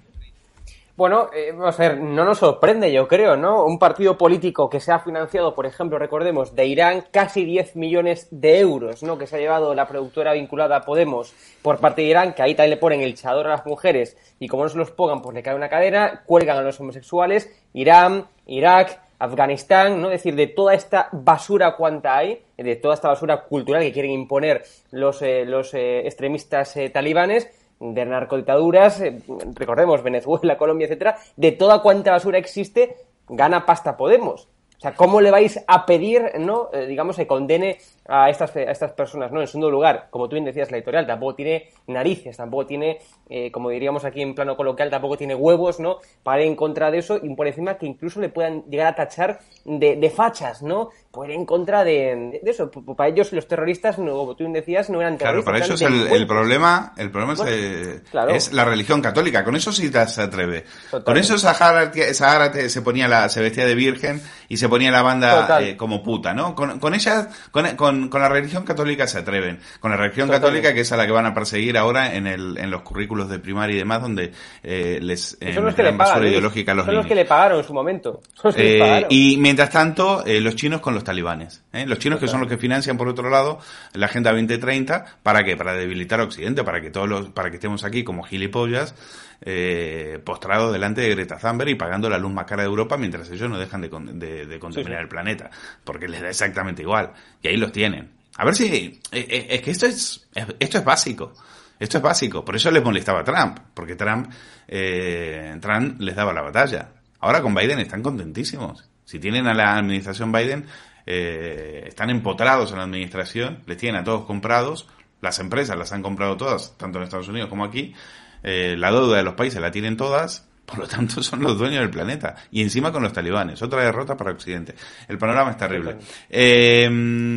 Bueno, 1.00 1.30
eh, 1.35 1.50
vamos 1.57 1.80
a 1.80 1.83
ver, 1.83 1.99
no 1.99 2.26
nos 2.26 2.37
sorprende, 2.37 2.92
yo 2.92 3.09
creo, 3.09 3.35
¿no? 3.35 3.64
Un 3.64 3.78
partido 3.78 4.19
político 4.19 4.69
que 4.69 4.80
se 4.80 4.92
ha 4.92 4.99
financiado, 4.99 5.54
por 5.54 5.64
ejemplo, 5.64 5.99
recordemos, 5.99 6.54
de 6.54 6.66
Irán, 6.66 7.07
casi 7.11 7.47
10 7.47 7.75
millones 7.75 8.28
de 8.30 8.59
euros, 8.61 9.02
¿no? 9.02 9.16
Que 9.16 9.26
se 9.26 9.37
ha 9.37 9.38
llevado 9.38 9.75
la 9.75 9.88
productora 9.88 10.35
vinculada 10.35 10.76
a 10.76 10.80
Podemos 10.83 11.33
por 11.62 11.78
parte 11.78 12.02
de 12.02 12.09
Irán, 12.09 12.35
que 12.35 12.42
ahí 12.42 12.54
también 12.54 12.73
le 12.73 12.76
ponen 12.76 13.00
el 13.00 13.14
chador 13.14 13.47
a 13.47 13.52
las 13.52 13.64
mujeres, 13.64 14.14
y 14.38 14.47
como 14.47 14.64
no 14.64 14.69
se 14.69 14.76
los 14.76 14.90
pongan, 14.90 15.23
pues 15.23 15.35
le 15.35 15.42
cae 15.42 15.54
una 15.54 15.71
cadena, 15.71 16.23
cuelgan 16.26 16.59
a 16.59 16.62
los 16.62 16.78
homosexuales, 16.78 17.50
Irán, 17.73 18.26
Irak, 18.45 19.00
Afganistán, 19.19 20.02
¿no? 20.02 20.11
Es 20.11 20.23
decir, 20.23 20.35
de 20.35 20.49
toda 20.49 20.75
esta 20.75 21.09
basura 21.12 21.76
cuanta 21.76 22.19
hay, 22.19 22.42
de 22.59 22.76
toda 22.76 22.92
esta 22.92 23.09
basura 23.09 23.45
cultural 23.45 23.83
que 23.83 23.92
quieren 23.92 24.11
imponer 24.11 24.64
los, 24.90 25.23
eh, 25.23 25.47
los 25.47 25.73
eh, 25.73 26.00
extremistas 26.00 26.76
eh, 26.76 26.90
talibanes, 26.90 27.49
de 27.80 28.04
narcodictaduras, 28.04 29.00
eh, 29.00 29.18
recordemos 29.54 30.02
Venezuela, 30.02 30.58
Colombia, 30.58 30.84
etcétera, 30.84 31.16
de 31.37 31.52
toda 31.52 31.80
cuanta 31.80 32.12
basura 32.12 32.38
existe, 32.38 32.96
gana 33.28 33.64
pasta 33.66 33.96
Podemos. 33.96 34.49
O 34.76 34.80
sea, 34.80 34.94
¿cómo 34.94 35.20
le 35.20 35.30
vais 35.30 35.62
a 35.66 35.84
pedir, 35.84 36.22
no, 36.38 36.70
eh, 36.72 36.87
digamos, 36.87 37.16
que 37.16 37.26
condene 37.26 37.78
a 38.10 38.28
estas, 38.28 38.54
a 38.56 38.62
estas 38.70 38.92
personas, 38.92 39.30
¿no? 39.30 39.40
En 39.40 39.46
segundo 39.46 39.70
lugar, 39.70 40.08
como 40.10 40.28
tú 40.28 40.34
bien 40.34 40.44
decías, 40.44 40.70
la 40.70 40.78
editorial 40.78 41.06
tampoco 41.06 41.36
tiene 41.36 41.70
narices, 41.86 42.36
tampoco 42.36 42.66
tiene, 42.66 42.98
eh, 43.28 43.50
como 43.52 43.70
diríamos 43.70 44.04
aquí 44.04 44.20
en 44.20 44.34
plano 44.34 44.56
coloquial, 44.56 44.90
tampoco 44.90 45.16
tiene 45.16 45.34
huevos, 45.34 45.78
¿no? 45.78 45.98
Para 46.22 46.42
ir 46.42 46.48
en 46.48 46.56
contra 46.56 46.90
de 46.90 46.98
eso 46.98 47.18
y 47.22 47.34
por 47.34 47.46
encima 47.46 47.78
que 47.78 47.86
incluso 47.86 48.20
le 48.20 48.28
puedan 48.28 48.64
llegar 48.64 48.88
a 48.88 48.94
tachar 48.94 49.38
de, 49.64 49.96
de 49.96 50.10
fachas, 50.10 50.62
¿no? 50.62 50.90
Por 51.10 51.30
ir 51.30 51.36
en 51.36 51.46
contra 51.46 51.84
de, 51.84 52.40
de 52.42 52.50
eso. 52.50 52.70
Para 52.96 53.10
ellos 53.10 53.32
los 53.32 53.46
terroristas, 53.46 53.98
no, 53.98 54.12
como 54.16 54.34
tú 54.34 54.44
bien 54.44 54.52
decías, 54.52 54.90
no 54.90 55.00
eran 55.00 55.16
Claro, 55.16 55.42
terroristas. 55.44 55.78
para 55.80 55.94
ellos 55.94 56.10
el, 56.10 56.16
el 56.16 56.26
problema, 56.26 56.92
el 56.96 57.10
problema 57.10 57.34
es, 57.34 57.40
eh, 57.46 58.00
claro. 58.10 58.30
es 58.30 58.52
la 58.52 58.64
religión 58.64 59.00
católica. 59.00 59.44
Con 59.44 59.54
eso 59.56 59.72
sí 59.72 59.88
se 59.90 60.22
atreve. 60.22 60.64
Con 61.04 61.16
eso 61.16 61.38
Sahara, 61.38 61.92
se 61.92 62.82
ponía 62.82 63.08
la, 63.08 63.28
se 63.28 63.40
vestía 63.40 63.66
de 63.66 63.74
virgen 63.74 64.20
y 64.48 64.56
se 64.56 64.68
ponía 64.68 64.90
la 64.90 65.02
banda 65.02 65.60
eh, 65.62 65.76
como 65.76 66.02
puta, 66.02 66.32
¿no? 66.34 66.54
Con, 66.54 66.78
con 66.78 66.94
ella, 66.94 67.28
con, 67.50 67.76
con, 67.76 68.00
con 68.09 68.21
la 68.21 68.28
religión 68.28 68.64
católica 68.64 69.07
se 69.07 69.19
atreven. 69.19 69.59
Con 69.80 69.90
la 69.90 69.97
religión 69.97 70.28
Totalmente. 70.28 70.59
católica 70.62 70.75
que 70.75 70.80
es 70.80 70.92
a 70.92 70.97
la 70.97 71.07
que 71.07 71.12
van 71.12 71.26
a 71.26 71.35
perseguir 71.35 71.76
ahora 71.76 72.14
en 72.14 72.26
el, 72.26 72.57
en 72.59 72.71
los 72.71 72.83
currículos 72.83 73.28
de 73.28 73.38
primaria 73.38 73.75
y 73.76 73.78
demás 73.78 74.00
donde 74.02 74.33
eh, 74.62 74.99
les 75.02 75.37
eh, 75.40 75.54
Son 75.54 75.64
los 75.64 75.75
que 75.75 75.83
le 75.83 75.92
pagan. 75.92 76.26
ideológica 76.26 76.73
a 76.73 76.75
los 76.75 76.87
Son 76.87 76.95
los 76.95 77.07
que 77.07 77.14
le 77.14 77.25
pagaron 77.25 77.59
en 77.59 77.64
su 77.64 77.75
momento. 77.75 78.21
Eh, 78.57 79.07
y 79.09 79.37
mientras 79.38 79.71
tanto, 79.71 80.25
eh, 80.26 80.40
los 80.40 80.54
chinos 80.57 80.80
con 80.80 80.95
los 80.95 81.04
talibanes. 81.04 81.62
¿eh? 81.73 81.87
Los 81.87 81.99
chinos 81.99 82.19
que 82.19 82.28
son 82.28 82.40
los 82.40 82.49
que 82.49 82.59
financian, 82.59 82.97
por 82.97 83.09
otro 83.09 83.30
lado, 83.30 83.59
la 83.95 84.07
Agenda 84.07 84.30
2030. 84.33 85.19
¿Para 85.23 85.45
qué? 85.45 85.57
Para 85.57 85.75
debilitar 85.75 86.21
a 86.21 86.25
Occidente, 86.25 86.62
para 86.64 86.80
que 86.80 86.90
todos 86.90 87.09
los, 87.09 87.28
para 87.30 87.50
que 87.50 87.57
estemos 87.57 87.85
aquí 87.85 88.04
como 88.04 88.23
gilipollas, 88.23 88.95
eh, 89.42 90.20
postrados 90.25 90.73
delante 90.73 91.00
de 91.00 91.11
Greta 91.11 91.38
Thunberg 91.38 91.70
y 91.70 91.75
pagando 91.75 92.09
la 92.11 92.18
luz 92.18 92.32
más 92.32 92.44
cara 92.44 92.62
de 92.62 92.68
Europa 92.68 92.97
mientras 92.97 93.30
ellos 93.30 93.49
no 93.49 93.59
dejan 93.59 93.80
de, 93.80 93.90
con- 93.90 94.18
de- 94.18 94.47
de 94.47 94.59
contaminar 94.59 94.99
Sí, 94.99 95.02
el 95.02 95.09
planeta. 95.09 95.50
Porque 95.85 96.09
les 96.09 96.20
da 96.20 96.28
exactamente 96.28 96.82
igual. 96.82 97.12
Y 97.42 97.49
ahí 97.49 97.56
los 97.56 97.73
tienen. 97.73 98.11
A 98.37 98.44
ver 98.44 98.54
si, 98.54 98.66
eh, 98.66 99.00
eh, 99.12 99.47
es 99.50 99.62
que 99.62 99.70
esto 99.70 99.87
es, 99.87 100.28
es- 100.35 100.47
esto 100.59 100.78
es 100.78 100.85
básico. 100.85 101.32
Esto 101.78 101.97
es 101.99 102.02
básico. 102.02 102.44
Por 102.44 102.56
eso 102.56 102.70
les 102.70 102.85
molestaba 102.85 103.20
a 103.20 103.25
Trump. 103.25 103.59
Porque 103.75 103.97
Trump, 103.97 104.30
eh, 104.68 105.56
Trump 105.61 106.00
les 106.00 106.14
daba 106.14 106.32
la 106.32 106.42
batalla. 106.42 106.90
Ahora 107.20 107.42
con 107.42 107.54
Biden 107.54 107.78
están 107.80 108.02
contentísimos. 108.02 108.88
Si 109.04 109.18
tienen 109.18 109.47
a 109.47 109.54
la 109.54 109.76
administración 109.76 110.30
Biden, 110.30 110.66
eh, 111.06 111.85
están 111.88 112.11
empotrados 112.11 112.70
en 112.70 112.78
la 112.78 112.85
administración, 112.85 113.62
les 113.66 113.76
tienen 113.76 114.00
a 114.00 114.04
todos 114.04 114.25
comprados, 114.26 114.87
las 115.20 115.38
empresas 115.38 115.76
las 115.76 115.92
han 115.92 116.02
comprado 116.02 116.37
todas, 116.37 116.76
tanto 116.78 116.99
en 116.99 117.04
Estados 117.04 117.28
Unidos 117.28 117.49
como 117.49 117.64
aquí, 117.64 117.94
eh, 118.42 118.75
la 118.78 118.90
deuda 118.90 119.16
de 119.16 119.23
los 119.23 119.35
países 119.35 119.61
la 119.61 119.70
tienen 119.70 119.97
todas, 119.97 120.49
por 120.66 120.78
lo 120.78 120.87
tanto 120.87 121.23
son 121.23 121.42
los 121.42 121.59
dueños 121.59 121.80
del 121.80 121.90
planeta. 121.90 122.37
Y 122.50 122.62
encima 122.62 122.92
con 122.92 123.02
los 123.02 123.12
talibanes, 123.12 123.61
otra 123.62 123.82
derrota 123.82 124.16
para 124.16 124.30
Occidente. 124.30 124.75
El 125.09 125.18
panorama 125.18 125.50
es 125.50 125.56
terrible. 125.56 125.97
Eh, 126.28 126.88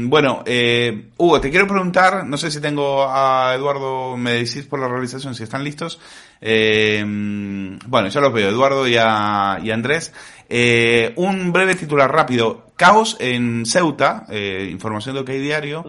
bueno, 0.06 0.44
eh, 0.46 1.10
Hugo, 1.18 1.42
te 1.42 1.50
quiero 1.50 1.68
preguntar, 1.68 2.26
no 2.26 2.38
sé 2.38 2.52
si 2.52 2.62
tengo 2.62 3.06
a 3.08 3.54
Eduardo, 3.56 4.16
me 4.18 4.34
decís 4.34 4.66
por 4.66 4.80
la 4.80 4.88
realización 4.88 5.36
si 5.36 5.44
están 5.44 5.64
listos. 5.64 6.00
Eh, 6.40 7.04
bueno, 7.06 8.08
ya 8.10 8.22
los 8.22 8.34
veo, 8.34 8.50
Eduardo 8.50 8.88
y 8.88 8.98
a, 8.98 9.60
y 9.64 9.72
a 9.72 9.74
Andrés. 9.74 10.14
Eh, 10.50 11.14
un 11.16 11.52
breve 11.52 11.76
titular 11.76 12.12
rápido. 12.12 12.68
Caos 12.76 13.18
en 13.20 13.66
Ceuta, 13.66 14.26
eh, 14.30 14.68
información 14.72 15.16
de 15.16 15.22
OK 15.22 15.30
Diario. 15.30 15.84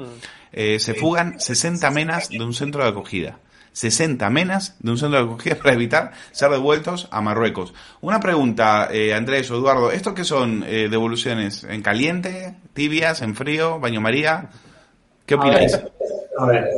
Eh, 0.53 0.79
se 0.79 0.95
fugan 0.95 1.41
60 1.41 1.91
menas 1.91 2.29
de 2.31 2.43
un 2.43 2.55
centro 2.55 2.83
de 2.83 2.91
acogida. 2.91 3.41
60 3.75 4.31
menas 4.31 4.77
de 4.79 4.93
un 4.93 4.99
centro 4.99 5.19
de 5.19 5.25
acogida 5.27 5.57
para 5.63 5.75
evitar 5.75 6.13
ser 6.31 6.51
devueltos 6.51 7.09
a 7.11 7.21
Marruecos. 7.21 7.75
Una 8.01 8.21
pregunta, 8.21 8.89
eh, 8.91 9.13
Andrés 9.13 9.51
o 9.51 9.57
Eduardo, 9.57 9.91
¿esto 9.91 10.15
qué 10.15 10.25
son 10.25 10.65
eh, 10.67 10.89
devoluciones? 10.89 11.65
¿En 11.65 11.83
caliente, 11.83 12.55
tibias, 12.73 13.21
en 13.21 13.35
frío, 13.35 13.81
baño 13.81 14.01
María? 14.01 14.49
¿Qué 15.27 15.35
A 15.35 15.39
ver, 15.39 15.47
opináis? 15.49 15.81
A 16.39 16.47
ver, 16.47 16.71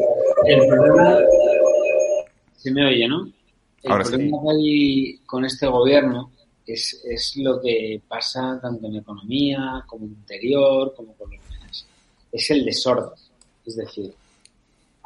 el 0.47 0.69
problema. 0.69 1.19
Se 2.57 2.71
me 2.73 2.87
oye, 2.87 3.07
¿no? 3.07 3.27
El 3.83 3.93
Ahora 3.93 4.05
sí. 4.05 4.11
problema 4.13 4.39
que 4.43 4.51
hay 4.51 5.19
con 5.27 5.45
este 5.45 5.67
gobierno 5.67 6.33
es, 6.67 7.03
es 7.05 7.37
lo 7.37 7.61
que 7.61 8.01
pasa 8.09 8.59
tanto 8.61 8.87
en 8.87 8.97
economía, 8.97 9.85
como 9.87 10.07
en 10.07 10.13
interior, 10.13 10.95
como 10.97 11.15
con. 11.15 11.31
Es 12.33 12.51
el 12.51 12.65
desorden. 12.65 13.11
Es 13.65 13.77
decir, 13.77 14.13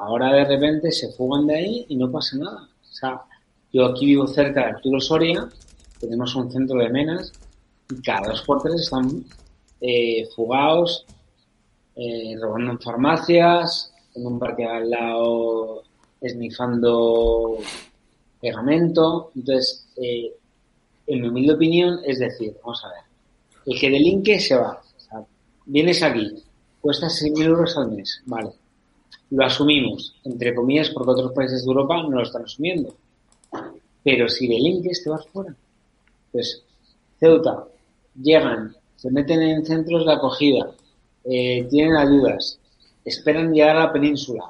ahora 0.00 0.32
de 0.32 0.44
repente 0.46 0.90
se 0.90 1.12
fugan 1.12 1.46
de 1.46 1.54
ahí 1.54 1.86
y 1.88 1.96
no 1.96 2.10
pasa 2.10 2.36
nada. 2.38 2.62
O 2.62 2.92
sea, 2.92 3.20
yo 3.72 3.86
aquí 3.86 4.06
vivo 4.06 4.26
cerca 4.26 4.60
de 4.60 4.66
Arturo 4.70 4.98
Soria, 4.98 5.48
tenemos 6.00 6.34
un 6.34 6.50
centro 6.50 6.78
de 6.78 6.88
menas 6.88 7.32
y 7.90 8.00
cada 8.00 8.30
dos 8.30 8.42
por 8.42 8.62
tres 8.62 8.80
están 8.80 9.24
eh, 9.80 10.26
fugados, 10.34 11.04
eh, 11.96 12.34
robando 12.40 12.72
en 12.72 12.80
farmacias, 12.80 13.92
en 14.14 14.26
un 14.26 14.38
parque 14.38 14.64
al 14.64 14.88
lado 14.90 15.82
esnifando 16.20 17.58
pegamento. 18.40 19.30
Entonces, 19.36 19.86
eh, 19.96 20.32
en 21.06 21.20
mi 21.20 21.28
humilde 21.28 21.54
opinión, 21.54 22.00
es 22.04 22.18
decir, 22.18 22.56
vamos 22.62 22.82
a 22.84 22.88
ver, 22.88 23.04
el 23.66 23.78
que 23.78 23.90
delinque 23.90 24.40
se 24.40 24.56
va. 24.56 24.80
O 24.96 25.00
sea, 25.00 25.24
vienes 25.66 26.02
aquí, 26.02 26.42
cuesta 26.80 27.08
6.000 27.08 27.44
euros 27.44 27.76
al 27.76 27.90
mes, 27.92 28.22
vale. 28.24 28.59
Lo 29.30 29.44
asumimos, 29.44 30.14
entre 30.24 30.54
comillas, 30.54 30.90
porque 30.90 31.12
otros 31.12 31.32
países 31.32 31.64
de 31.64 31.68
Europa 31.68 32.02
no 32.02 32.10
lo 32.10 32.22
están 32.22 32.44
asumiendo. 32.44 32.94
Pero 34.02 34.28
si 34.28 34.48
delinques, 34.48 35.02
te 35.04 35.10
vas 35.10 35.26
fuera. 35.28 35.54
Pues, 36.32 36.62
Ceuta, 37.18 37.64
llegan, 38.20 38.74
se 38.96 39.10
meten 39.10 39.42
en 39.42 39.64
centros 39.64 40.06
de 40.06 40.12
acogida, 40.12 40.72
eh, 41.24 41.66
tienen 41.70 41.96
ayudas, 41.96 42.58
esperan 43.04 43.52
llegar 43.52 43.76
a 43.76 43.86
la 43.86 43.92
península. 43.92 44.44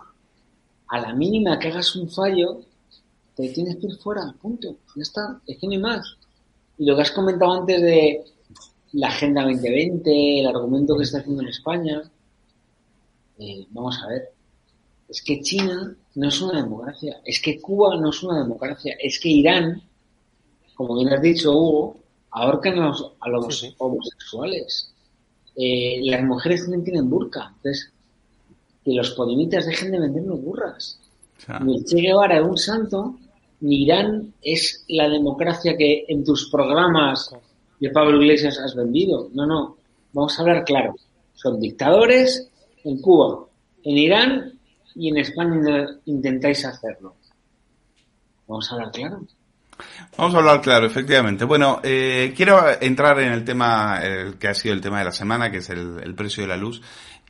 A 0.89 1.01
la 1.01 1.15
mínima 1.15 1.59
que 1.59 1.69
hagas 1.69 1.95
un 1.97 2.09
fallo, 2.09 2.61
te 3.35 3.49
tienes 3.49 3.77
que 3.77 3.87
ir 3.87 3.97
fuera, 3.97 4.35
punto. 4.41 4.77
Ya 4.97 5.03
está, 5.03 5.41
es 5.47 5.59
que 5.59 5.67
no 5.67 5.73
hay 5.73 5.79
más. 5.79 6.17
Y 6.79 6.85
lo 6.85 6.97
que 6.97 7.03
has 7.03 7.11
comentado 7.11 7.53
antes 7.53 7.81
de 7.81 8.25
la 8.93 9.09
Agenda 9.09 9.43
2020, 9.43 10.41
el 10.41 10.47
argumento 10.47 10.97
que 10.97 11.05
está 11.05 11.19
haciendo 11.19 11.43
en 11.43 11.49
España, 11.49 12.03
eh, 13.39 13.67
vamos 13.71 13.99
a 14.03 14.09
ver, 14.09 14.31
es 15.11 15.23
que 15.23 15.41
China 15.41 15.95
no 16.15 16.29
es 16.29 16.41
una 16.41 16.63
democracia, 16.63 17.21
es 17.25 17.41
que 17.41 17.61
Cuba 17.61 17.97
no 17.97 18.11
es 18.11 18.23
una 18.23 18.39
democracia, 18.43 18.97
es 19.01 19.19
que 19.21 19.29
Irán, 19.29 19.83
como 20.75 20.95
bien 20.97 21.09
has 21.13 21.21
dicho, 21.23 21.53
Hugo, 21.53 21.97
ahorcan 22.31 22.79
a 22.79 22.87
los, 22.89 23.13
a 23.21 23.29
los 23.29 23.59
Sí, 23.59 23.69
sí. 23.69 23.75
homosexuales. 23.79 24.93
Eh, 25.57 26.01
las 26.05 26.23
mujeres 26.23 26.63
también 26.63 26.85
tienen 26.85 27.11
burka. 27.11 27.53
Entonces, 27.57 27.93
que 28.85 28.93
los 28.95 29.11
podemitas 29.11 29.67
dejen 29.67 29.91
de 29.93 29.99
vendernos 30.01 30.41
burras. 30.41 30.99
Sea, 31.39 31.59
Ni 31.61 31.77
el 31.79 31.85
Che 31.85 31.97
Guevara 32.01 32.39
es 32.39 32.45
un 32.47 32.57
santo, 32.57 33.17
ni 33.61 33.83
Irán 33.83 34.33
es 34.41 34.85
la 34.89 35.09
democracia 35.09 35.77
que 35.77 36.05
en 36.09 36.25
tus 36.25 36.49
programas 36.51 37.31
de 37.81 37.91
Pablo 37.91 38.23
Iglesias 38.23 38.59
has 38.59 38.75
vendido. 38.75 39.29
No, 39.35 39.45
no. 39.47 39.77
Vamos 40.13 40.39
a 40.39 40.43
hablar 40.43 40.65
claro. 40.65 40.95
Son 41.35 41.61
dictadores 41.61 42.49
en 42.85 43.01
Cuba, 43.01 43.45
en 43.83 43.99
Irán 43.99 44.59
y 44.95 45.09
en 45.09 45.19
España 45.19 45.87
intentáis 46.07 46.65
hacerlo. 46.65 47.15
Vamos 48.47 48.71
a 48.71 48.75
hablar 48.75 48.91
claro. 48.93 49.21
Vamos 50.17 50.35
a 50.35 50.39
hablar 50.39 50.61
claro, 50.61 50.87
efectivamente. 50.87 51.45
Bueno, 51.45 51.81
eh, 51.83 52.35
quiero 52.37 52.61
entrar 52.81 53.19
en 53.21 53.33
el 53.33 53.45
tema, 53.45 54.01
el 54.03 54.39
que 54.39 54.49
ha 54.49 54.55
sido 54.55 54.75
el 54.75 54.81
tema 54.81 54.99
de 54.99 55.07
la 55.07 55.13
semana, 55.13 55.51
que 55.51 55.59
es 55.59 55.71
el, 55.71 56.01
el 56.03 56.15
precio 56.15 56.43
de 56.43 56.49
la 56.49 56.57
luz. 56.57 56.83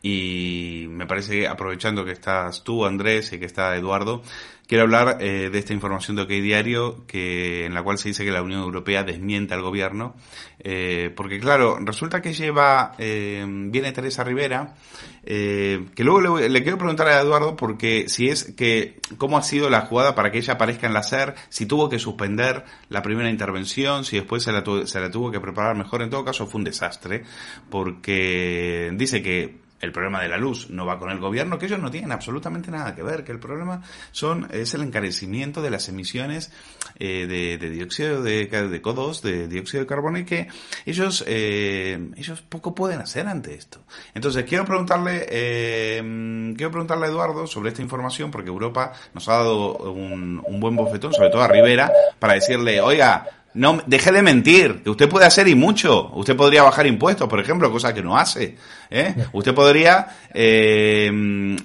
Y 0.02 0.86
me 0.88 1.06
parece 1.06 1.40
que 1.40 1.46
aprovechando 1.46 2.04
que 2.04 2.12
estás 2.12 2.64
tú, 2.64 2.86
Andrés, 2.86 3.32
y 3.32 3.38
que 3.38 3.44
está 3.44 3.76
Eduardo, 3.76 4.22
quiero 4.70 4.84
hablar 4.84 5.16
eh, 5.18 5.50
de 5.50 5.58
esta 5.58 5.72
información 5.72 6.14
de 6.14 6.22
OK 6.22 6.28
Diario, 6.28 7.04
que, 7.08 7.66
en 7.66 7.74
la 7.74 7.82
cual 7.82 7.98
se 7.98 8.10
dice 8.10 8.24
que 8.24 8.30
la 8.30 8.40
Unión 8.40 8.60
Europea 8.60 9.02
desmiente 9.02 9.52
al 9.52 9.62
gobierno. 9.62 10.14
Eh, 10.60 11.12
porque 11.16 11.40
claro, 11.40 11.78
resulta 11.80 12.22
que 12.22 12.34
lleva, 12.34 12.94
eh, 12.96 13.44
viene 13.44 13.90
Teresa 13.90 14.22
Rivera, 14.22 14.76
eh, 15.24 15.86
que 15.96 16.04
luego 16.04 16.38
le, 16.38 16.62
quiero 16.62 16.78
preguntar 16.78 17.08
a 17.08 17.20
Eduardo 17.20 17.56
porque 17.56 18.08
si 18.08 18.28
es 18.28 18.44
que, 18.56 19.00
cómo 19.18 19.38
ha 19.38 19.42
sido 19.42 19.70
la 19.70 19.80
jugada 19.80 20.14
para 20.14 20.30
que 20.30 20.38
ella 20.38 20.52
aparezca 20.52 20.86
en 20.86 20.94
la 20.94 21.02
SER, 21.02 21.34
si 21.48 21.66
tuvo 21.66 21.88
que 21.88 21.98
suspender 21.98 22.64
la 22.90 23.02
primera 23.02 23.28
intervención, 23.28 24.04
si 24.04 24.18
después 24.18 24.44
se 24.44 24.52
la, 24.52 24.62
se 24.84 25.00
la 25.00 25.10
tuvo 25.10 25.32
que 25.32 25.40
preparar 25.40 25.74
mejor, 25.74 26.02
en 26.02 26.10
todo 26.10 26.24
caso 26.24 26.46
fue 26.46 26.60
un 26.60 26.64
desastre, 26.64 27.24
porque 27.70 28.92
dice 28.94 29.20
que 29.20 29.68
el 29.80 29.92
problema 29.92 30.22
de 30.22 30.28
la 30.28 30.36
luz 30.36 30.70
no 30.70 30.86
va 30.86 30.98
con 30.98 31.10
el 31.10 31.18
gobierno, 31.18 31.58
que 31.58 31.66
ellos 31.66 31.78
no 31.78 31.90
tienen 31.90 32.12
absolutamente 32.12 32.70
nada 32.70 32.94
que 32.94 33.02
ver, 33.02 33.24
que 33.24 33.32
el 33.32 33.38
problema 33.38 33.82
son 34.12 34.48
es 34.50 34.74
el 34.74 34.82
encarecimiento 34.82 35.62
de 35.62 35.70
las 35.70 35.88
emisiones 35.88 36.52
eh, 36.98 37.26
de, 37.26 37.70
dióxido 37.70 38.22
de, 38.22 38.46
de 38.46 38.82
CO2, 38.82 39.20
de 39.22 39.48
dióxido 39.48 39.82
de 39.82 39.86
carbono 39.86 40.18
y 40.18 40.24
que 40.24 40.48
ellos 40.84 41.24
eh, 41.26 42.10
ellos 42.16 42.42
poco 42.42 42.74
pueden 42.74 43.00
hacer 43.00 43.26
ante 43.26 43.54
esto. 43.54 43.80
Entonces 44.14 44.44
quiero 44.44 44.64
preguntarle 44.64 45.26
eh, 45.28 46.54
quiero 46.56 46.70
preguntarle 46.70 47.06
a 47.06 47.08
Eduardo 47.08 47.46
sobre 47.46 47.70
esta 47.70 47.82
información 47.82 48.30
porque 48.30 48.50
Europa 48.50 48.92
nos 49.14 49.28
ha 49.28 49.34
dado 49.34 49.76
un, 49.92 50.42
un 50.44 50.60
buen 50.60 50.76
bofetón, 50.76 51.12
sobre 51.12 51.30
todo 51.30 51.42
a 51.42 51.48
Rivera, 51.48 51.90
para 52.18 52.34
decirle, 52.34 52.80
oiga, 52.80 53.39
No, 53.52 53.80
deje 53.86 54.12
de 54.12 54.22
mentir, 54.22 54.82
que 54.84 54.90
usted 54.90 55.08
puede 55.08 55.26
hacer 55.26 55.48
y 55.48 55.56
mucho. 55.56 56.10
Usted 56.14 56.36
podría 56.36 56.62
bajar 56.62 56.86
impuestos, 56.86 57.28
por 57.28 57.40
ejemplo, 57.40 57.70
cosa 57.72 57.92
que 57.92 58.02
no 58.02 58.16
hace. 58.16 58.56
¿eh? 58.90 59.12
Usted 59.32 59.54
podría 59.54 60.06
eh, 60.32 61.10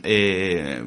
eh, 0.04 0.84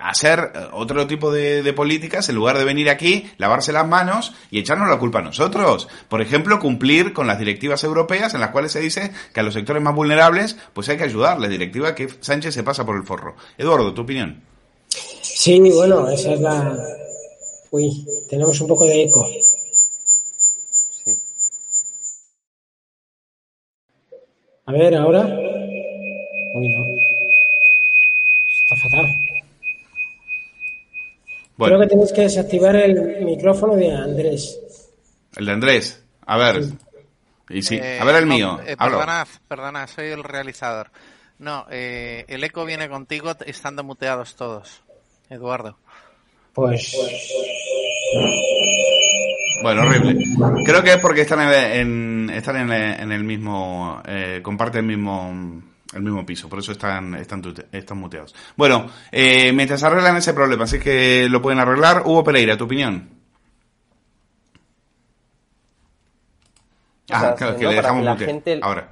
hacer 0.00 0.52
otro 0.72 1.08
tipo 1.08 1.32
de, 1.32 1.64
de, 1.64 1.72
políticas 1.72 2.28
en 2.28 2.36
lugar 2.36 2.56
de 2.56 2.64
venir 2.64 2.88
aquí, 2.88 3.28
lavarse 3.36 3.72
las 3.72 3.88
manos 3.88 4.32
y 4.52 4.60
echarnos 4.60 4.88
la 4.88 5.00
culpa 5.00 5.18
a 5.18 5.22
nosotros. 5.22 5.88
Por 6.08 6.22
ejemplo, 6.22 6.60
cumplir 6.60 7.12
con 7.12 7.26
las 7.26 7.40
directivas 7.40 7.82
europeas 7.82 8.32
en 8.34 8.40
las 8.40 8.50
cuales 8.50 8.70
se 8.70 8.80
dice 8.80 9.10
que 9.34 9.40
a 9.40 9.42
los 9.42 9.54
sectores 9.54 9.82
más 9.82 9.94
vulnerables 9.94 10.56
pues 10.72 10.88
hay 10.88 10.98
que 10.98 11.04
ayudarles. 11.04 11.50
Directiva 11.50 11.96
que 11.96 12.08
Sánchez 12.20 12.54
se 12.54 12.62
pasa 12.62 12.86
por 12.86 12.96
el 12.96 13.02
forro. 13.02 13.34
Eduardo, 13.56 13.92
tu 13.92 14.02
opinión. 14.02 14.40
Sí, 15.20 15.58
bueno, 15.58 16.08
esa 16.08 16.32
es 16.32 16.40
la... 16.40 16.78
Uy, 17.70 18.06
tenemos 18.30 18.60
un 18.60 18.68
poco 18.68 18.86
de 18.86 19.02
eco. 19.02 19.26
A 24.68 24.72
ver, 24.72 24.94
ahora. 24.96 25.24
Uy, 25.24 26.68
no. 26.68 26.84
Está 28.62 28.76
fatal. 28.76 29.06
Bueno. 31.56 31.76
Creo 31.76 31.80
que 31.80 31.86
tenéis 31.86 32.12
que 32.12 32.20
desactivar 32.20 32.76
el 32.76 33.24
micrófono 33.24 33.74
de 33.76 33.90
Andrés. 33.90 34.60
El 35.36 35.46
de 35.46 35.52
Andrés. 35.52 36.04
A 36.26 36.36
ver. 36.36 36.64
Sí. 36.64 36.78
Y 37.48 37.62
sí. 37.62 37.76
Eh, 37.76 37.98
a 37.98 38.04
ver 38.04 38.16
el 38.16 38.28
no, 38.28 38.34
mío. 38.34 38.60
Eh, 38.66 38.76
perdona, 38.76 39.26
perdona, 39.48 39.86
soy 39.86 40.08
el 40.08 40.22
realizador. 40.22 40.90
No, 41.38 41.64
eh, 41.70 42.26
el 42.28 42.44
eco 42.44 42.66
viene 42.66 42.90
contigo 42.90 43.34
estando 43.46 43.82
muteados 43.84 44.36
todos, 44.36 44.82
Eduardo. 45.30 45.78
Pues. 46.52 46.94
Bueno, 49.62 49.82
horrible. 49.82 50.16
Creo 50.64 50.82
que 50.82 50.92
es 50.92 50.98
porque 50.98 51.22
están 51.22 51.40
en, 51.40 51.52
en 51.52 52.30
están 52.30 52.56
en, 52.56 52.72
en, 52.72 53.12
el 53.12 53.24
mismo, 53.24 54.00
eh, 54.06 54.40
comparten 54.42 54.88
el 54.88 54.96
mismo, 54.96 55.62
el 55.92 56.02
mismo 56.02 56.24
piso, 56.24 56.48
por 56.48 56.60
eso 56.60 56.72
están, 56.72 57.14
están, 57.14 57.42
están 57.72 57.98
muteados. 57.98 58.34
Bueno, 58.56 58.86
eh, 59.10 59.52
mientras 59.52 59.82
arreglan 59.82 60.16
ese 60.16 60.34
problema, 60.34 60.64
así 60.64 60.78
que 60.78 61.28
lo 61.28 61.42
pueden 61.42 61.58
arreglar. 61.58 62.02
Hugo 62.04 62.24
Pereira, 62.24 62.56
tu 62.56 62.64
opinión. 62.64 63.08
Ah, 67.10 67.34
claro, 67.36 67.56
que 67.56 67.64
no, 67.64 67.70
le 67.70 67.76
dejamos 67.76 68.04
mutear. 68.04 68.30
Gente... 68.30 68.60
Ahora. 68.62 68.88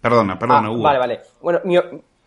Perdona, 0.00 0.38
perdona, 0.38 0.68
ah, 0.68 0.70
Hugo. 0.70 0.82
Vale, 0.82 0.98
vale. 0.98 1.20
Bueno, 1.40 1.60
mi, 1.64 1.76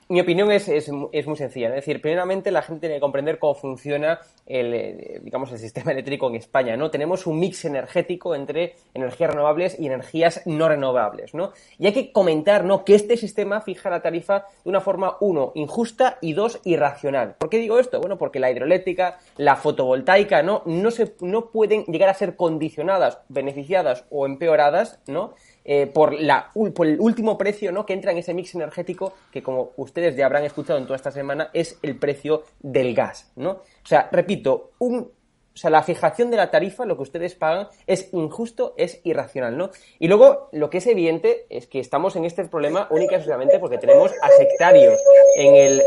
mi 0.10 0.22
opinión 0.22 0.52
es, 0.52 0.68
es, 0.70 0.90
es, 1.12 1.28
muy 1.28 1.36
sencilla. 1.36 1.70
Es 1.70 1.76
decir, 1.76 2.02
primeramente 2.02 2.52
la 2.52 2.62
gente 2.62 2.82
tiene 2.82 2.96
que 2.96 3.02
comprender 3.02 3.40
cómo 3.40 3.56
funciona 3.56 4.20
el, 4.46 5.22
digamos, 5.24 5.52
el 5.52 5.60
sistema 5.60 5.92
eléctrico 5.94 6.30
en 6.30 6.36
España, 6.36 6.78
¿no? 6.78 6.90
Tenemos 6.90 7.28
un 7.28 7.40
mix 7.40 7.66
energético 7.66 8.34
entre 8.34 8.76
energías 8.94 9.32
renovables 9.32 9.78
y 9.80 9.88
energías 9.88 10.42
no 10.46 10.70
renovables, 10.70 11.34
¿no? 11.34 11.52
Y 11.78 11.88
hay 11.88 11.94
que 11.94 12.12
comentar, 12.12 12.64
¿no? 12.64 12.86
Que 12.86 12.96
este 12.96 13.18
sistema 13.18 13.62
fija 13.62 13.90
la 13.90 14.02
tarifa 14.02 14.46
de 14.64 14.70
una 14.70 14.82
forma, 14.82 15.18
uno, 15.20 15.52
injusta 15.56 16.18
y 16.22 16.34
dos, 16.34 16.60
irracional. 16.64 17.36
¿Por 17.38 17.50
qué 17.50 17.58
digo 17.58 17.80
esto? 17.80 18.00
Bueno, 18.00 18.18
porque 18.18 18.40
la 18.40 18.50
hidroeléctrica, 18.50 19.20
la 19.36 19.56
fotovoltaica, 19.56 20.42
¿no? 20.42 20.64
No, 20.66 20.92
se, 20.92 21.16
no 21.20 21.52
pueden 21.52 21.84
llegar 21.86 22.10
a 22.10 22.14
ser 22.14 22.36
condicionadas, 22.36 23.20
beneficiadas 23.28 24.06
o 24.10 24.26
empeoradas, 24.26 25.00
¿no? 25.08 25.34
Eh, 25.70 25.86
por, 25.86 26.14
la, 26.14 26.50
por 26.74 26.88
el 26.88 26.98
último 26.98 27.38
precio 27.38 27.74
¿no? 27.74 27.86
que 27.86 27.92
entra 27.92 28.14
en 28.14 28.20
ese 28.20 28.34
mix 28.34 28.56
energético 28.56 29.14
que, 29.30 29.44
como 29.44 29.74
ustedes 29.76 30.16
ya 30.16 30.26
habrán 30.26 30.46
escuchado 30.46 30.80
en 30.80 30.86
toda 30.86 30.96
esta 30.96 31.12
semana, 31.12 31.50
es 31.54 31.78
el 31.82 31.98
precio 31.98 32.44
del 32.62 32.96
gas. 32.96 33.30
¿no? 33.36 33.52
O 33.52 33.64
sea, 33.84 34.08
repito, 34.10 34.72
un 34.80 35.12
o 35.58 35.60
sea, 35.60 35.72
la 35.72 35.82
fijación 35.82 36.30
de 36.30 36.38
la 36.38 36.52
tarifa, 36.52 36.86
lo 36.86 36.98
que 36.98 37.02
ustedes 37.02 37.34
pagan, 37.34 37.68
es 37.88 38.14
injusto, 38.14 38.76
es 38.78 39.02
irracional, 39.04 39.58
¿no? 39.58 39.72
Y 39.98 40.08
luego, 40.08 40.50
lo 40.52 40.70
que 40.70 40.78
es 40.78 40.86
evidente 40.86 41.48
es 41.50 41.66
que 41.66 41.80
estamos 41.80 42.16
en 42.16 42.26
este 42.26 42.46
problema 42.46 42.88
única 42.92 43.14
y 43.14 43.16
exclusivamente 43.16 43.58
porque 43.58 43.80
tenemos 43.80 44.12
a 44.22 44.30
sectarios 44.38 45.00
en 45.36 45.56
el, 45.56 45.82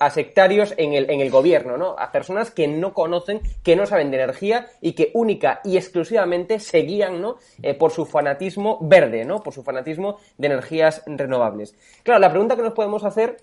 a, 0.00 0.10
sectarios 0.10 0.74
en 0.76 0.92
el, 0.92 1.08
en 1.08 1.22
el 1.22 1.30
gobierno, 1.30 1.78
¿no? 1.78 1.96
A 1.98 2.12
personas 2.12 2.50
que 2.50 2.68
no 2.68 2.92
conocen, 2.92 3.40
que 3.62 3.74
no 3.74 3.86
saben 3.86 4.10
de 4.10 4.18
energía 4.18 4.66
y 4.82 4.92
que 4.92 5.12
única 5.14 5.62
y 5.64 5.78
exclusivamente 5.78 6.60
se 6.60 6.80
guían, 6.80 7.22
¿no? 7.22 7.36
Eh, 7.62 7.72
por 7.72 7.92
su 7.92 8.04
fanatismo 8.04 8.76
verde, 8.82 9.24
¿no? 9.24 9.42
Por 9.42 9.54
su 9.54 9.62
fanatismo 9.62 10.18
de 10.36 10.48
energías 10.48 11.02
renovables. 11.06 11.74
Claro, 12.02 12.20
la 12.20 12.28
pregunta 12.28 12.54
que 12.54 12.62
nos 12.62 12.74
podemos 12.74 13.02
hacer, 13.02 13.38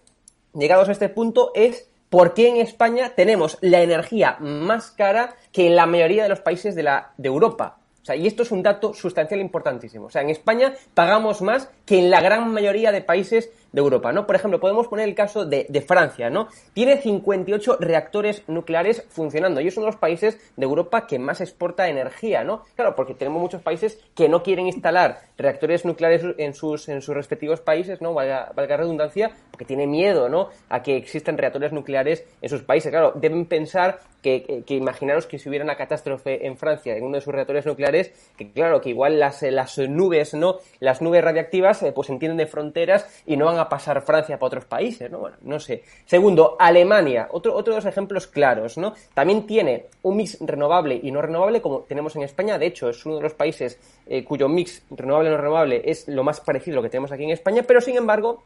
llegados 0.53 0.87
a 0.89 0.91
este 0.91 1.09
punto, 1.09 1.51
es 1.55 1.89
¿Por 2.13 2.35
qué 2.35 2.47
en 2.47 2.57
España 2.57 3.13
tenemos 3.15 3.57
la 3.61 3.81
energía 3.81 4.37
más 4.39 4.91
cara 4.91 5.35
que 5.51 5.65
en 5.65 5.75
la 5.75 5.87
mayoría 5.87 6.21
de 6.21 6.29
los 6.29 6.41
países 6.41 6.75
de, 6.75 6.83
la, 6.83 7.11
de 7.17 7.27
Europa? 7.27 7.79
O 8.03 8.05
sea, 8.05 8.15
y 8.15 8.27
esto 8.27 8.43
es 8.43 8.51
un 8.51 8.61
dato 8.61 8.93
sustancial 8.93 9.39
importantísimo. 9.39 10.05
O 10.05 10.09
sea, 10.11 10.21
en 10.21 10.29
España 10.29 10.75
pagamos 10.93 11.41
más 11.41 11.71
que 11.87 11.97
en 11.97 12.11
la 12.11 12.21
gran 12.21 12.53
mayoría 12.53 12.91
de 12.91 13.01
países 13.01 13.49
de 13.73 13.81
Europa, 13.81 14.13
¿no? 14.13 14.25
Por 14.25 14.35
ejemplo, 14.35 14.59
podemos 14.59 14.87
poner 14.87 15.09
el 15.09 15.15
caso 15.15 15.45
de, 15.45 15.65
de, 15.67 15.81
Francia, 15.81 16.29
¿no? 16.29 16.47
Tiene 16.73 16.97
58 16.97 17.77
reactores 17.79 18.43
nucleares 18.47 19.03
funcionando 19.09 19.59
y 19.59 19.67
es 19.67 19.75
uno 19.75 19.87
de 19.87 19.91
los 19.91 19.99
países 19.99 20.39
de 20.55 20.63
Europa 20.63 21.07
que 21.07 21.19
más 21.19 21.41
exporta 21.41 21.89
energía, 21.89 22.43
¿no? 22.43 22.63
Claro, 22.75 22.95
porque 22.95 23.15
tenemos 23.15 23.41
muchos 23.41 23.61
países 23.61 23.99
que 24.15 24.29
no 24.29 24.43
quieren 24.43 24.67
instalar 24.67 25.21
reactores 25.37 25.85
nucleares 25.85 26.23
en 26.37 26.53
sus, 26.53 26.87
en 26.87 27.01
sus 27.01 27.15
respectivos 27.15 27.61
países, 27.61 28.01
¿no? 28.01 28.13
Valga, 28.13 28.51
valga 28.55 28.77
redundancia, 28.77 29.31
porque 29.49 29.65
tiene 29.65 29.87
miedo, 29.87 30.29
¿no? 30.29 30.49
A 30.69 30.83
que 30.83 30.95
existan 30.95 31.37
reactores 31.37 31.73
nucleares 31.73 32.23
en 32.41 32.49
sus 32.49 32.61
países. 32.61 32.91
Claro, 32.91 33.13
deben 33.15 33.45
pensar 33.45 33.99
que, 34.21 34.43
que, 34.43 34.63
que, 34.63 34.75
imaginaros 34.75 35.25
que 35.25 35.39
si 35.39 35.49
hubiera 35.49 35.65
una 35.65 35.75
catástrofe 35.75 36.45
en 36.47 36.57
Francia 36.57 36.95
en 36.95 37.03
uno 37.03 37.15
de 37.15 37.21
sus 37.21 37.33
reactores 37.33 37.65
nucleares, 37.65 38.11
que 38.37 38.51
claro, 38.51 38.79
que 38.81 38.89
igual 38.89 39.19
las, 39.19 39.41
las 39.41 39.77
nubes, 39.77 40.33
¿no? 40.33 40.59
Las 40.79 41.01
nubes 41.01 41.23
radiactivas, 41.23 41.83
eh, 41.83 41.91
pues 41.91 42.09
entienden 42.09 42.37
de 42.37 42.45
fronteras 42.45 43.23
y 43.25 43.35
no 43.35 43.45
van 43.45 43.57
a 43.57 43.62
pasar 43.69 44.01
Francia 44.01 44.37
para 44.37 44.47
otros 44.47 44.65
países, 44.65 45.09
¿no? 45.09 45.19
Bueno, 45.19 45.37
no 45.41 45.59
sé. 45.59 45.83
Segundo, 46.05 46.55
Alemania, 46.59 47.27
otro, 47.31 47.55
otro 47.55 47.73
de 47.73 47.79
los 47.79 47.85
ejemplos 47.85 48.27
claros, 48.27 48.77
¿no? 48.77 48.93
También 49.13 49.45
tiene 49.45 49.87
un 50.01 50.17
mix 50.17 50.37
renovable 50.41 50.99
y 51.01 51.11
no 51.11 51.21
renovable 51.21 51.61
como 51.61 51.81
tenemos 51.81 52.15
en 52.15 52.23
España, 52.23 52.57
de 52.57 52.67
hecho, 52.67 52.89
es 52.89 53.05
uno 53.05 53.17
de 53.17 53.23
los 53.23 53.33
países 53.33 53.79
eh, 54.07 54.23
cuyo 54.23 54.49
mix 54.49 54.83
renovable 54.89 55.29
no 55.29 55.37
renovable 55.37 55.81
es 55.85 56.07
lo 56.07 56.23
más 56.23 56.41
parecido 56.41 56.75
a 56.75 56.77
lo 56.77 56.83
que 56.83 56.89
tenemos 56.89 57.11
aquí 57.11 57.23
en 57.23 57.31
España, 57.31 57.63
pero 57.65 57.81
sin 57.81 57.95
embargo, 57.95 58.43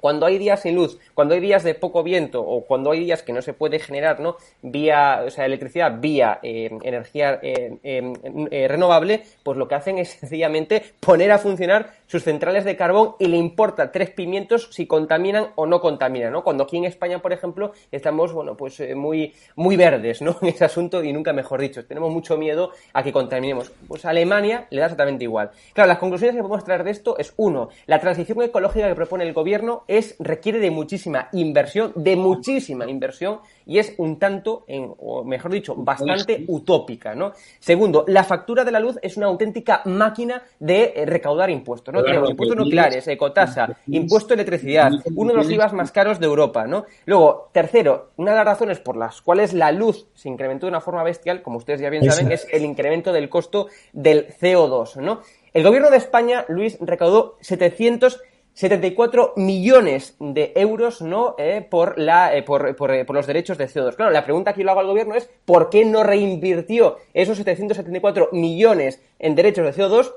cuando 0.00 0.26
hay 0.26 0.38
días 0.38 0.62
sin 0.62 0.74
luz, 0.74 0.98
cuando 1.14 1.34
hay 1.34 1.40
días 1.40 1.64
de 1.64 1.74
poco 1.74 2.02
viento 2.02 2.40
o 2.40 2.64
cuando 2.64 2.92
hay 2.92 3.00
días 3.00 3.22
que 3.22 3.32
no 3.32 3.42
se 3.42 3.52
puede 3.52 3.78
generar 3.78 4.20
¿no? 4.20 4.36
vía, 4.62 5.22
o 5.26 5.30
sea, 5.30 5.44
electricidad 5.44 5.98
vía 5.98 6.38
eh, 6.42 6.70
energía 6.82 7.40
eh, 7.42 8.66
renovable, 8.68 9.24
pues 9.42 9.58
lo 9.58 9.66
que 9.66 9.74
hacen 9.74 9.98
es 9.98 10.10
sencillamente 10.20 10.82
poner 11.00 11.32
a 11.32 11.38
funcionar 11.38 11.90
sus 12.08 12.24
centrales 12.24 12.64
de 12.64 12.76
carbón 12.76 13.14
y 13.20 13.28
le 13.28 13.36
importa 13.36 13.92
tres 13.92 14.10
pimientos 14.10 14.68
si 14.72 14.86
contaminan 14.86 15.52
o 15.54 15.66
no 15.66 15.80
contaminan, 15.80 16.32
¿no? 16.32 16.42
Cuando 16.42 16.64
aquí 16.64 16.76
en 16.76 16.84
España, 16.84 17.20
por 17.20 17.32
ejemplo, 17.32 17.72
estamos, 17.92 18.32
bueno, 18.32 18.56
pues 18.56 18.82
muy, 18.96 19.34
muy 19.54 19.76
verdes, 19.76 20.20
¿no? 20.20 20.36
En 20.42 20.48
ese 20.48 20.64
asunto 20.64 21.04
y 21.04 21.12
nunca 21.12 21.32
mejor 21.32 21.60
dicho, 21.60 21.86
tenemos 21.86 22.10
mucho 22.10 22.36
miedo 22.36 22.72
a 22.94 23.02
que 23.02 23.12
contaminemos. 23.12 23.70
Pues 23.86 24.04
a 24.04 24.10
Alemania 24.10 24.66
le 24.70 24.80
da 24.80 24.86
exactamente 24.86 25.24
igual. 25.24 25.50
Claro, 25.74 25.88
las 25.88 25.98
conclusiones 25.98 26.34
que 26.34 26.42
podemos 26.42 26.64
traer 26.64 26.84
de 26.84 26.90
esto 26.90 27.18
es, 27.18 27.34
uno, 27.36 27.68
la 27.86 28.00
transición 28.00 28.40
ecológica 28.42 28.88
que 28.88 28.94
propone 28.94 29.24
el 29.24 29.34
gobierno 29.34 29.84
es, 29.86 30.16
requiere 30.18 30.58
de 30.58 30.70
muchísima 30.70 31.28
inversión, 31.32 31.92
de 31.94 32.16
muchísima 32.16 32.88
inversión, 32.88 33.40
y 33.68 33.78
es 33.78 33.94
un 33.98 34.18
tanto, 34.18 34.64
en, 34.66 34.92
o 34.98 35.22
mejor 35.22 35.52
dicho, 35.52 35.74
bastante 35.76 36.44
utópica, 36.48 37.14
¿no? 37.14 37.32
Segundo, 37.60 38.04
la 38.08 38.24
factura 38.24 38.64
de 38.64 38.72
la 38.72 38.80
luz 38.80 38.98
es 39.02 39.18
una 39.18 39.26
auténtica 39.26 39.82
máquina 39.84 40.42
de 40.58 40.94
eh, 40.96 41.04
recaudar 41.04 41.50
impuestos, 41.50 41.92
¿no? 41.92 42.02
Tenemos 42.02 42.30
impuestos 42.30 42.56
nucleares, 42.56 43.06
ecotasa, 43.06 43.76
impuesto 43.88 44.28
de 44.28 44.34
electricidad, 44.36 44.90
uno 45.14 45.32
de 45.32 45.36
los 45.36 45.50
IVAs 45.50 45.74
más 45.74 45.92
caros 45.92 46.18
de 46.18 46.24
Europa, 46.24 46.66
¿no? 46.66 46.86
Luego, 47.04 47.50
tercero, 47.52 48.12
una 48.16 48.30
de 48.30 48.38
las 48.38 48.46
razones 48.46 48.80
por 48.80 48.96
las 48.96 49.20
cuales 49.20 49.52
la 49.52 49.70
luz 49.70 50.08
se 50.14 50.30
incrementó 50.30 50.64
de 50.64 50.70
una 50.70 50.80
forma 50.80 51.02
bestial, 51.02 51.42
como 51.42 51.58
ustedes 51.58 51.80
ya 51.80 51.90
bien 51.90 52.10
saben, 52.10 52.32
es 52.32 52.48
el 52.50 52.64
incremento 52.64 53.12
del 53.12 53.28
costo 53.28 53.68
del 53.92 54.28
CO2, 54.28 54.96
¿no? 54.96 55.20
El 55.52 55.62
gobierno 55.62 55.90
de 55.90 55.98
España, 55.98 56.46
Luis, 56.48 56.78
recaudó 56.80 57.36
700 57.40 58.22
74 58.58 59.34
millones 59.36 60.16
de 60.18 60.52
euros 60.56 61.00
¿no? 61.00 61.36
Eh, 61.38 61.64
por, 61.70 61.96
la, 61.96 62.34
eh, 62.34 62.42
por, 62.42 62.74
por, 62.74 62.90
eh, 62.90 63.04
por, 63.04 63.14
los 63.14 63.28
derechos 63.28 63.56
de 63.56 63.68
CO2. 63.68 63.94
Claro, 63.94 64.10
la 64.10 64.24
pregunta 64.24 64.52
que 64.52 64.64
yo 64.64 64.68
hago 64.68 64.80
al 64.80 64.88
gobierno 64.88 65.14
es 65.14 65.30
¿por 65.44 65.70
qué 65.70 65.84
no 65.84 66.02
reinvirtió 66.02 66.96
esos 67.14 67.36
774 67.36 68.30
millones 68.32 69.00
en 69.20 69.36
derechos 69.36 69.64
de 69.64 69.80
CO2 69.80 70.12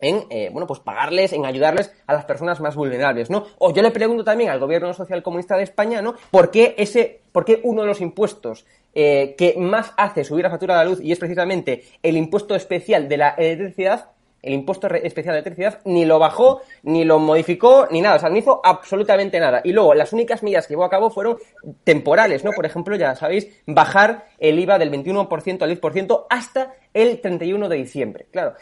en, 0.00 0.24
eh, 0.30 0.50
bueno, 0.52 0.66
pues 0.66 0.80
pagarles, 0.80 1.32
en 1.32 1.46
ayudarles 1.46 1.92
a 2.08 2.14
las 2.14 2.24
personas 2.24 2.60
más 2.60 2.74
vulnerables, 2.74 3.30
¿no? 3.30 3.46
O 3.58 3.72
yo 3.72 3.82
le 3.82 3.92
pregunto 3.92 4.24
también 4.24 4.50
al 4.50 4.58
gobierno 4.58 4.92
social 4.92 5.22
comunista 5.22 5.56
de 5.56 5.62
España, 5.62 6.02
¿no? 6.02 6.16
¿Por 6.32 6.50
qué 6.50 6.74
ese, 6.78 7.20
por 7.30 7.44
qué 7.44 7.60
uno 7.62 7.82
de 7.82 7.88
los 7.88 8.00
impuestos 8.00 8.66
eh, 8.94 9.36
que 9.38 9.54
más 9.58 9.92
hace 9.96 10.24
subir 10.24 10.42
la 10.42 10.50
factura 10.50 10.76
de 10.76 10.84
la 10.84 10.90
luz 10.90 11.00
y 11.00 11.12
es 11.12 11.18
precisamente 11.18 11.84
el 12.02 12.16
impuesto 12.16 12.56
especial 12.56 13.08
de 13.08 13.16
la 13.16 13.30
electricidad 13.30 14.10
el 14.42 14.54
impuesto 14.54 14.86
especial 14.88 15.34
de 15.34 15.40
electricidad, 15.40 15.80
ni 15.84 16.04
lo 16.04 16.18
bajó, 16.18 16.60
ni 16.82 17.04
lo 17.04 17.18
modificó, 17.18 17.88
ni 17.90 18.00
nada. 18.00 18.16
O 18.16 18.18
sea, 18.18 18.28
no 18.28 18.36
hizo 18.36 18.60
absolutamente 18.62 19.40
nada. 19.40 19.60
Y 19.64 19.72
luego, 19.72 19.94
las 19.94 20.12
únicas 20.12 20.42
medidas 20.42 20.66
que 20.66 20.74
llevó 20.74 20.84
a 20.84 20.90
cabo 20.90 21.10
fueron 21.10 21.36
temporales, 21.84 22.44
¿no? 22.44 22.52
Por 22.52 22.66
ejemplo, 22.66 22.96
ya 22.96 23.14
sabéis, 23.16 23.48
bajar 23.66 24.26
el 24.38 24.58
IVA 24.58 24.78
del 24.78 24.90
21% 24.90 25.62
al 25.62 25.80
10% 25.80 26.26
hasta 26.30 26.74
el 26.94 27.20
31 27.20 27.68
de 27.68 27.76
diciembre. 27.76 28.26
Claro. 28.30 28.54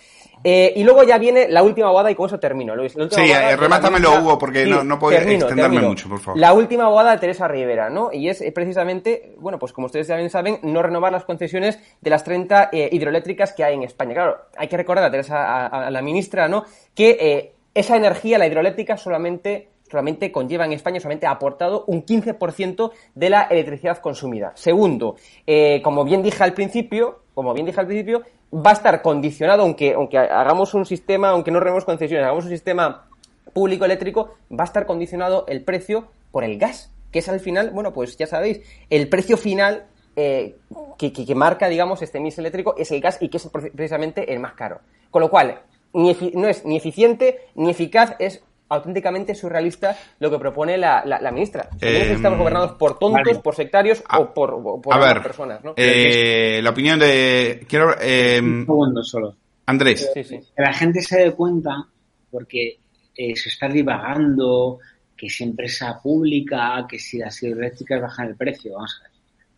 Eh, 0.46 0.74
y 0.76 0.84
luego 0.84 1.02
ya 1.04 1.16
viene 1.16 1.48
la 1.48 1.62
última 1.62 1.86
abogada 1.86 2.10
y 2.10 2.14
con 2.14 2.26
eso 2.26 2.38
termino, 2.38 2.76
Luis. 2.76 2.94
La 2.96 3.08
Sí, 3.08 3.20
abogada 3.32 3.48
eh, 3.48 3.50
la 3.52 3.56
remátamelo, 3.56 4.20
Hugo, 4.20 4.38
porque 4.38 4.66
no- 4.66 4.84
no 4.84 4.98
puedo 4.98 5.16
extenderme 5.18 5.80
mucho, 5.80 6.08
por 6.10 6.20
favor. 6.20 6.38
La 6.38 6.52
última 6.52 6.84
abogada 6.84 7.12
de 7.12 7.18
Teresa 7.18 7.48
Rivera, 7.48 7.88
¿no? 7.88 8.10
Y 8.12 8.28
es 8.28 8.42
eh, 8.42 8.52
precisamente, 8.52 9.34
bueno, 9.38 9.58
pues 9.58 9.72
como 9.72 9.86
ustedes 9.86 10.06
también 10.08 10.28
saben, 10.28 10.58
no 10.62 10.82
renovar 10.82 11.12
las 11.12 11.24
concesiones 11.24 11.78
de 12.00 12.10
las 12.10 12.24
30 12.24 12.68
eh, 12.72 12.90
hidroeléctricas 12.92 13.54
que 13.54 13.64
hay 13.64 13.74
en 13.74 13.84
España. 13.84 14.12
Claro, 14.12 14.36
hay 14.56 14.68
que 14.68 14.76
recordar 14.76 15.04
a 15.06 15.10
Teresa, 15.10 15.44
a, 15.44 15.66
a 15.86 15.90
la 15.90 16.02
ministra, 16.02 16.46
¿no? 16.46 16.64
Que 16.94 17.16
eh, 17.18 17.52
esa 17.72 17.96
energía, 17.96 18.36
la 18.38 18.46
hidroeléctrica, 18.46 18.96
solamente 18.98 19.70
solamente 19.90 20.32
conlleva 20.32 20.64
en 20.64 20.72
España, 20.72 20.98
solamente 20.98 21.26
ha 21.26 21.30
aportado 21.30 21.84
un 21.86 22.04
15% 22.04 22.90
de 23.14 23.30
la 23.30 23.42
electricidad 23.42 23.98
consumida. 23.98 24.50
Segundo, 24.56 25.14
eh, 25.46 25.80
como 25.84 26.04
bien 26.04 26.22
dije 26.22 26.42
al 26.42 26.52
principio, 26.52 27.20
como 27.34 27.52
bien 27.54 27.66
dije 27.66 27.78
al 27.80 27.86
principio, 27.86 28.22
va 28.54 28.70
a 28.70 28.74
estar 28.74 29.02
condicionado, 29.02 29.62
aunque, 29.62 29.94
aunque 29.94 30.18
hagamos 30.18 30.74
un 30.74 30.86
sistema, 30.86 31.30
aunque 31.30 31.50
no 31.50 31.58
renovemos 31.60 31.84
concesiones, 31.84 32.24
hagamos 32.24 32.44
un 32.44 32.50
sistema 32.50 33.06
público 33.52 33.84
eléctrico, 33.84 34.34
va 34.50 34.62
a 34.62 34.66
estar 34.66 34.86
condicionado 34.86 35.44
el 35.48 35.62
precio 35.64 36.06
por 36.30 36.44
el 36.44 36.58
gas, 36.58 36.90
que 37.10 37.18
es 37.20 37.28
al 37.28 37.40
final, 37.40 37.70
bueno, 37.70 37.92
pues 37.92 38.16
ya 38.16 38.26
sabéis, 38.26 38.60
el 38.90 39.08
precio 39.08 39.36
final 39.36 39.86
eh, 40.16 40.56
que, 40.98 41.12
que- 41.12 41.34
marca, 41.34 41.68
digamos, 41.68 42.02
este 42.02 42.20
mix 42.20 42.38
eléctrico 42.38 42.74
es 42.78 42.90
el 42.92 43.00
gas 43.00 43.18
y 43.20 43.28
que 43.28 43.38
es 43.38 43.46
pre- 43.48 43.70
precisamente 43.70 44.32
el 44.32 44.40
más 44.40 44.54
caro. 44.54 44.80
Con 45.10 45.22
lo 45.22 45.30
cual, 45.30 45.60
no 45.92 46.48
es 46.48 46.64
ni 46.64 46.76
eficiente 46.76 47.40
ni 47.54 47.70
eficaz, 47.70 48.14
es 48.18 48.42
auténticamente 48.74 49.34
surrealista 49.34 49.96
lo 50.20 50.30
que 50.30 50.38
propone 50.38 50.76
la, 50.76 51.04
la- 51.04 51.20
la 51.20 51.30
ministra. 51.30 51.68
O 51.74 51.78
sea, 51.78 51.88
Eh, 51.90 52.12
estamos 52.12 52.38
gobernados 52.38 52.72
por 52.72 52.98
tontos, 52.98 53.22
vale. 53.24 53.38
por 53.40 53.54
sectarios 53.54 54.02
o 54.18 54.32
por, 54.34 54.50
o 54.54 54.80
por 54.80 54.92
A 54.92 54.96
ambas 54.96 55.14
ver, 55.14 55.22
personas, 55.22 55.64
¿no? 55.64 55.74
eh, 55.76 56.60
la 56.62 56.70
opinión 56.70 56.98
de... 56.98 57.64
Quiero... 57.68 57.94
eh, 58.00 58.40
Un 58.42 58.64
segundo 58.66 59.02
solo. 59.02 59.36
Andrés. 59.66 60.10
Sí, 60.12 60.24
sí. 60.24 60.38
Que 60.54 60.62
la 60.62 60.72
gente 60.74 61.00
se 61.00 61.18
dé 61.20 61.32
cuenta, 61.32 61.86
porque 62.30 62.78
eh, 63.16 63.34
se 63.36 63.48
está 63.48 63.68
divagando, 63.68 64.78
que 65.16 65.30
si 65.30 65.44
empresa 65.44 65.98
pública, 66.02 66.84
que 66.88 66.98
si 66.98 67.18
las 67.18 67.42
hidroeléctricas 67.42 68.02
bajan 68.02 68.28
el 68.28 68.36
precio. 68.36 68.74
Vamos 68.74 68.96
a 69.00 69.04
ver. 69.04 69.12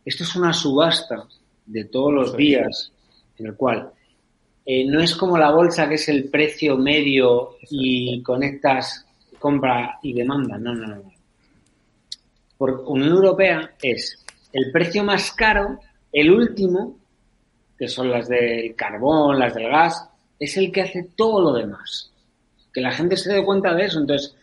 Esto 0.05 0.22
es 0.22 0.37
una 0.37 0.52
subasta 0.52 1.24
de 1.64 1.85
todos 1.87 2.12
los 2.12 2.37
días, 2.37 2.92
en 3.38 3.46
el 3.46 3.55
cual 3.57 3.90
eh, 4.64 4.85
no 4.87 5.00
es 5.00 5.16
como 5.16 5.37
la 5.38 5.50
bolsa 5.50 5.88
que 5.88 5.94
es 5.96 6.09
el 6.09 6.29
precio 6.29 6.76
medio 6.76 7.57
y 7.70 8.22
conectas 8.22 9.06
compra 9.47 10.01
y 10.03 10.13
demanda. 10.13 10.59
No, 10.59 10.75
no, 10.75 10.89
no. 10.89 11.03
Por 12.59 12.83
Unión 12.89 13.11
Europea 13.11 13.77
es 13.81 14.25
el 14.53 14.73
precio 14.73 15.05
más 15.05 15.31
caro, 15.31 15.79
el 16.13 16.33
último, 16.33 16.99
que 17.79 17.87
son 17.87 18.11
las 18.11 18.29
del 18.29 18.75
carbón, 18.75 19.39
las 19.39 19.55
del 19.55 19.69
gas, 19.69 20.11
es 20.41 20.57
el 20.57 20.73
que 20.73 20.83
hace 20.83 21.11
todo 21.15 21.41
lo 21.41 21.53
demás. 21.53 22.11
Que 22.75 22.81
la 22.81 22.91
gente 22.91 23.17
se 23.17 23.33
dé 23.33 23.45
cuenta 23.45 23.73
de 23.73 23.85
eso. 23.85 24.01
Entonces, 24.01 24.35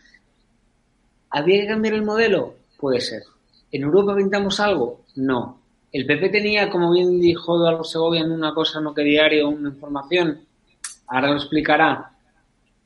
¿había 1.28 1.60
que 1.60 1.68
cambiar 1.68 1.92
el 1.92 2.02
modelo? 2.02 2.54
Puede 2.78 3.02
ser. 3.02 3.24
¿En 3.72 3.82
Europa 3.82 4.16
pintamos 4.16 4.58
algo? 4.58 5.02
No. 5.16 5.60
El 5.92 6.06
PP 6.06 6.30
tenía, 6.30 6.70
como 6.70 6.92
bien 6.92 7.20
dijo 7.20 7.56
Eduardo 7.56 7.84
Segovia 7.84 8.22
en 8.22 8.32
una 8.32 8.54
cosa 8.54 8.80
no 8.80 8.94
que 8.94 9.02
diario, 9.02 9.50
una 9.50 9.68
información, 9.68 10.40
ahora 11.08 11.28
lo 11.28 11.36
explicará, 11.36 12.10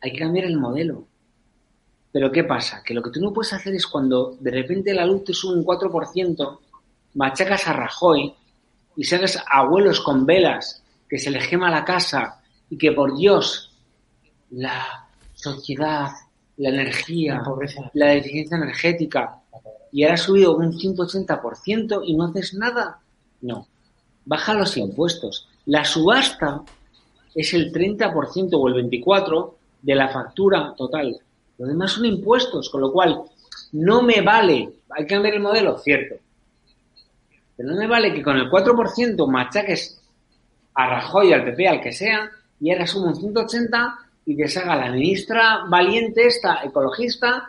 hay 0.01 0.13
que 0.13 0.19
cambiar 0.19 0.47
el 0.47 0.59
modelo. 0.59 1.08
Pero 2.13 2.33
¿qué 2.33 2.45
pasa? 2.45 2.83
Que 2.85 2.95
lo 2.95 3.03
que 3.03 3.11
tú 3.11 3.21
no 3.21 3.33
puedes 3.33 3.53
hacer 3.53 3.75
es 3.75 3.87
cuando 3.87 4.37
de 4.41 4.51
repente 4.51 4.95
la 4.95 5.05
luz 5.05 5.25
te 5.25 5.35
sube 5.35 5.59
un 5.59 5.65
4%, 5.65 6.59
machacas 7.15 7.69
a 7.69 7.73
Rajoy 7.73 8.35
y 8.97 9.05
sales 9.05 9.39
abuelos 9.51 10.01
con 10.01 10.25
velas, 10.25 10.83
que 11.09 11.19
se 11.19 11.31
le 11.31 11.41
gema 11.41 11.71
la 11.71 11.85
casa 11.85 12.41
y 12.71 12.77
que 12.77 12.93
por 12.93 13.17
Dios, 13.17 13.73
la 14.51 15.09
sociedad, 15.35 16.11
la 16.57 16.69
energía, 16.71 17.37
La 17.37 17.45
pobreza. 17.45 17.91
la 17.95 18.09
deficiencia 18.09 18.57
energética, 18.57 19.41
y 19.93 20.03
ahora 20.03 20.15
ha 20.15 20.19
subido 20.19 20.57
un 20.57 20.73
180% 20.73 22.03
y 22.05 22.15
no 22.15 22.25
haces 22.25 22.55
nada. 22.55 23.01
No, 23.41 23.69
baja 24.25 24.55
los 24.55 24.77
impuestos. 24.77 25.49
La 25.67 25.85
subasta 25.85 26.63
es 27.35 27.55
el 27.55 27.73
30% 27.73 28.51
o 28.53 28.69
el 28.69 28.91
24% 28.91 29.55
de 29.83 29.95
la 29.95 30.09
factura 30.09 30.75
total. 30.77 31.19
Lo 31.59 31.67
demás 31.67 31.93
son 31.93 32.07
impuestos, 32.07 32.71
con 32.71 32.81
lo 32.81 32.93
cual 32.93 33.23
no 33.73 34.03
me 34.03 34.21
vale, 34.23 34.69
hay 34.91 35.05
que 35.07 35.15
cambiar 35.15 35.35
el 35.35 35.41
modelo, 35.41 35.79
cierto. 35.79 36.17
Pero 37.57 37.71
no 37.71 37.77
me 37.77 37.87
vale 37.87 38.15
que 38.15 38.23
con 38.23 38.37
el 38.37 38.49
4% 38.49 39.27
machaques 39.29 40.01
a 40.75 40.87
Rajoy, 40.89 41.33
al 41.33 41.45
PP, 41.45 41.69
al 41.69 41.81
que 41.81 41.93
sea, 41.93 42.31
y 42.61 42.71
ahora 42.71 42.87
suma 42.87 43.09
un 43.09 43.17
180 43.17 43.99
y 44.27 44.37
te 44.37 44.49
salga 44.49 44.77
la 44.77 44.93
ministra 44.93 45.65
valiente 45.69 46.27
esta, 46.27 46.63
ecologista. 46.63 47.49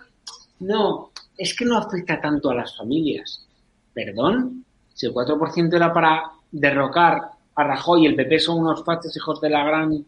No, 0.61 1.11
es 1.37 1.55
que 1.55 1.65
no 1.65 1.77
afecta 1.77 2.19
tanto 2.19 2.49
a 2.49 2.55
las 2.55 2.75
familias. 2.75 3.45
Perdón, 3.93 4.65
si 4.93 5.05
el 5.05 5.13
4% 5.13 5.75
era 5.75 5.93
para 5.93 6.23
derrocar 6.51 7.21
a 7.55 7.63
Rajoy 7.63 8.03
y 8.03 8.07
el 8.07 8.15
PP 8.15 8.39
son 8.39 8.59
unos 8.59 8.83
fachos 8.83 9.15
hijos 9.15 9.39
de 9.41 9.49
la 9.49 9.63
gran 9.63 10.05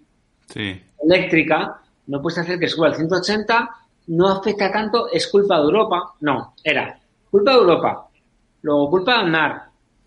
Sí. 0.47 0.81
eléctrica, 1.03 1.79
no 2.07 2.21
puedes 2.21 2.39
hacer 2.39 2.59
que 2.59 2.67
suba 2.67 2.87
el 2.87 2.95
180, 2.95 3.69
no 4.12 4.28
afecta 4.30 4.71
tanto, 4.71 5.10
es 5.10 5.28
culpa 5.28 5.58
de 5.58 5.63
Europa. 5.63 6.13
No, 6.21 6.54
era 6.63 7.00
culpa 7.30 7.52
de 7.52 7.58
Europa, 7.58 8.08
luego 8.62 8.89
culpa 8.89 9.13
de 9.13 9.24
Aznar, 9.24 9.62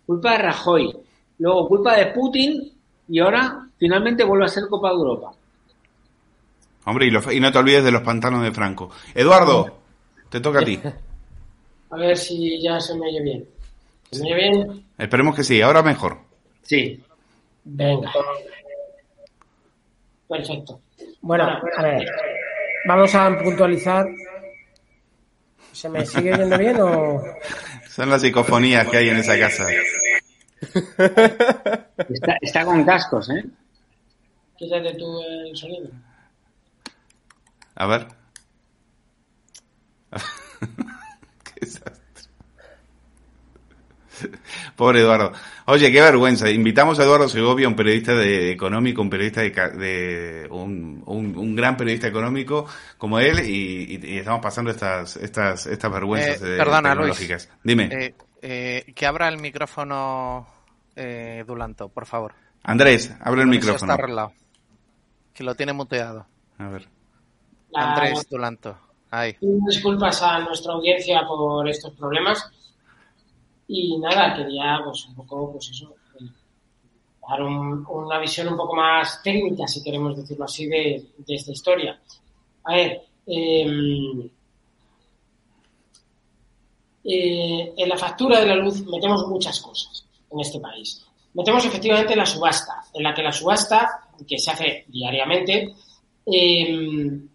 culpa 0.06 0.32
de 0.32 0.38
Rajoy, 0.38 0.96
luego 1.38 1.68
culpa 1.68 1.96
de 1.96 2.06
Putin 2.06 2.72
y 3.08 3.18
ahora 3.20 3.66
finalmente 3.78 4.24
vuelve 4.24 4.44
a 4.44 4.48
ser 4.48 4.64
culpa 4.68 4.88
de 4.90 4.94
Europa. 4.96 5.32
Hombre, 6.86 7.06
y, 7.06 7.10
lo- 7.10 7.32
y 7.32 7.40
no 7.40 7.50
te 7.50 7.58
olvides 7.58 7.82
de 7.84 7.90
los 7.92 8.02
pantanos 8.02 8.42
de 8.42 8.52
Franco. 8.52 8.90
Eduardo, 9.14 9.78
te 10.28 10.40
toca 10.40 10.60
a 10.60 10.64
ti. 10.64 10.78
A 11.90 11.96
ver 11.96 12.16
si 12.16 12.60
ya 12.60 12.80
se 12.80 12.94
me 12.96 13.06
oye 13.08 13.22
bien. 13.22 13.48
¿Se 14.10 14.20
me 14.22 14.34
oye 14.34 14.34
bien? 14.50 14.86
Esperemos 14.98 15.34
que 15.36 15.44
sí, 15.44 15.62
ahora 15.62 15.82
mejor. 15.82 16.18
Sí, 16.62 17.00
Venga. 17.62 18.12
Perfecto. 20.28 20.80
Bueno, 21.20 21.44
a 21.44 21.82
ver. 21.82 22.06
Vamos 22.86 23.14
a 23.14 23.38
puntualizar. 23.38 24.06
¿Se 25.72 25.88
me 25.88 26.04
sigue 26.06 26.32
oyendo 26.32 26.58
bien 26.58 26.80
o...? 26.80 27.22
Son 27.88 28.10
las 28.10 28.22
psicofonías 28.22 28.88
que 28.88 28.96
hay 28.98 29.08
en 29.08 29.16
esa 29.16 29.38
casa. 29.38 29.66
está, 32.08 32.36
está 32.40 32.64
con 32.64 32.84
cascos, 32.84 33.30
¿eh? 33.30 33.44
Quítate 34.56 34.94
tú 34.94 35.20
el 35.22 35.56
sonido. 35.56 35.90
A 37.76 37.86
ver. 37.86 38.06
Qué 41.44 41.60
desastre. 41.60 42.03
Pobre 44.76 45.00
Eduardo. 45.00 45.32
Oye, 45.66 45.90
qué 45.92 46.00
vergüenza. 46.00 46.48
Invitamos 46.50 46.98
a 46.98 47.04
Eduardo 47.04 47.28
Segovia, 47.28 47.68
un 47.68 47.76
periodista 47.76 48.14
de 48.14 48.50
económico, 48.52 49.02
un 49.02 49.10
periodista 49.10 49.40
de, 49.42 49.52
ca- 49.52 49.70
de 49.70 50.46
un, 50.50 51.02
un, 51.06 51.36
un 51.36 51.56
gran 51.56 51.76
periodista 51.76 52.06
económico 52.08 52.66
como 52.98 53.18
él, 53.18 53.40
y, 53.40 53.94
y- 53.96 54.14
y 54.14 54.18
estamos 54.18 54.40
pasando 54.40 54.70
estas 54.70 55.16
estas 55.16 55.66
estas 55.66 55.92
vergüenzas 55.92 56.40
Eh, 56.42 56.56
Luis. 56.94 57.48
Dime, 57.62 57.88
Eh, 57.92 58.14
eh, 58.42 58.92
que 58.94 59.06
abra 59.06 59.28
el 59.28 59.38
micrófono 59.38 60.46
eh, 60.96 61.44
Dulanto, 61.46 61.88
por 61.88 62.06
favor. 62.06 62.34
Andrés, 62.62 63.12
abre 63.20 63.42
el 63.42 63.48
micrófono. 63.48 63.92
Está 63.92 64.02
arreglado. 64.02 64.32
Que 65.32 65.44
lo 65.44 65.54
tiene 65.54 65.72
muteado. 65.72 66.26
A 66.58 66.68
ver. 66.68 66.88
Andrés 67.74 68.26
Dulanto. 68.30 68.78
Ahí. 69.10 69.36
Disculpas 69.40 70.22
a 70.22 70.38
nuestra 70.40 70.72
audiencia 70.72 71.22
por 71.26 71.68
estos 71.68 71.92
problemas. 71.94 72.50
Y 73.68 73.98
nada, 73.98 74.34
quería 74.34 74.80
pues 74.84 75.06
un 75.06 75.14
poco, 75.14 75.52
pues 75.52 75.70
eso, 75.70 75.94
eh, 76.20 76.24
dar 77.28 77.42
un- 77.42 77.84
una 77.88 78.18
visión 78.18 78.48
un 78.48 78.56
poco 78.56 78.74
más 78.76 79.22
técnica, 79.22 79.66
si 79.66 79.82
queremos 79.82 80.16
decirlo 80.16 80.44
así, 80.44 80.66
de, 80.66 81.04
de 81.18 81.34
esta 81.34 81.52
historia. 81.52 81.98
A 82.64 82.74
ver, 82.74 83.02
em, 83.26 84.28
eh, 87.04 87.74
en 87.76 87.88
la 87.88 87.96
factura 87.96 88.40
de 88.40 88.46
la 88.46 88.56
luz 88.56 88.84
metemos 88.86 89.26
muchas 89.28 89.60
cosas 89.60 90.04
en 90.30 90.40
este 90.40 90.58
país. 90.60 91.04
Metemos 91.34 91.64
efectivamente 91.64 92.16
la 92.16 92.24
subasta, 92.26 92.84
en 92.92 93.02
la 93.02 93.12
que 93.14 93.22
la 93.22 93.32
subasta, 93.32 94.08
que 94.26 94.38
se 94.38 94.50
hace 94.50 94.84
diariamente, 94.88 95.74
em, 96.26 97.28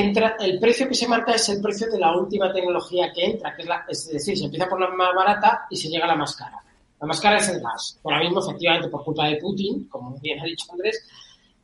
el 0.00 0.58
precio 0.58 0.88
que 0.88 0.94
se 0.94 1.08
marca 1.08 1.32
es 1.32 1.48
el 1.48 1.62
precio 1.62 1.90
de 1.90 1.98
la 1.98 2.16
última 2.16 2.52
tecnología 2.52 3.12
que 3.12 3.24
entra, 3.24 3.54
que 3.54 3.62
es, 3.62 3.68
la, 3.68 3.84
es 3.88 4.08
decir, 4.08 4.36
se 4.36 4.44
empieza 4.44 4.68
por 4.68 4.80
la 4.80 4.88
más 4.88 5.14
barata 5.14 5.66
y 5.70 5.76
se 5.76 5.88
llega 5.88 6.04
a 6.04 6.08
la 6.08 6.16
más 6.16 6.36
cara. 6.36 6.62
La 7.00 7.06
más 7.06 7.20
cara 7.20 7.38
es 7.38 7.48
el 7.48 7.60
gas. 7.60 7.98
Ahora 8.04 8.20
mismo, 8.20 8.40
efectivamente, 8.40 8.88
por 8.88 9.04
culpa 9.04 9.26
de 9.26 9.36
Putin, 9.36 9.88
como 9.88 10.18
bien 10.18 10.40
ha 10.40 10.44
dicho 10.44 10.66
Andrés, 10.72 11.06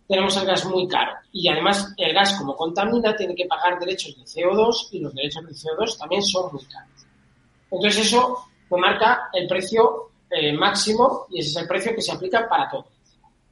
tenemos 0.06 0.36
el 0.36 0.46
gas 0.46 0.64
muy 0.66 0.86
caro. 0.86 1.12
Y 1.32 1.48
además 1.48 1.94
el 1.96 2.12
gas, 2.12 2.34
como 2.38 2.56
contamina, 2.56 3.16
tiene 3.16 3.34
que 3.34 3.46
pagar 3.46 3.78
derechos 3.78 4.16
de 4.16 4.22
CO2 4.22 4.88
y 4.92 5.00
los 5.00 5.14
derechos 5.14 5.46
de 5.46 5.52
CO2 5.52 5.98
también 5.98 6.22
son 6.22 6.52
muy 6.52 6.64
caros. 6.64 7.06
Entonces 7.70 8.06
eso 8.06 8.46
marca 8.70 9.28
el 9.32 9.46
precio 9.46 10.10
eh, 10.30 10.52
máximo 10.52 11.26
y 11.30 11.40
ese 11.40 11.50
es 11.50 11.56
el 11.56 11.68
precio 11.68 11.94
que 11.94 12.02
se 12.02 12.12
aplica 12.12 12.48
para 12.48 12.68
todo. 12.70 12.86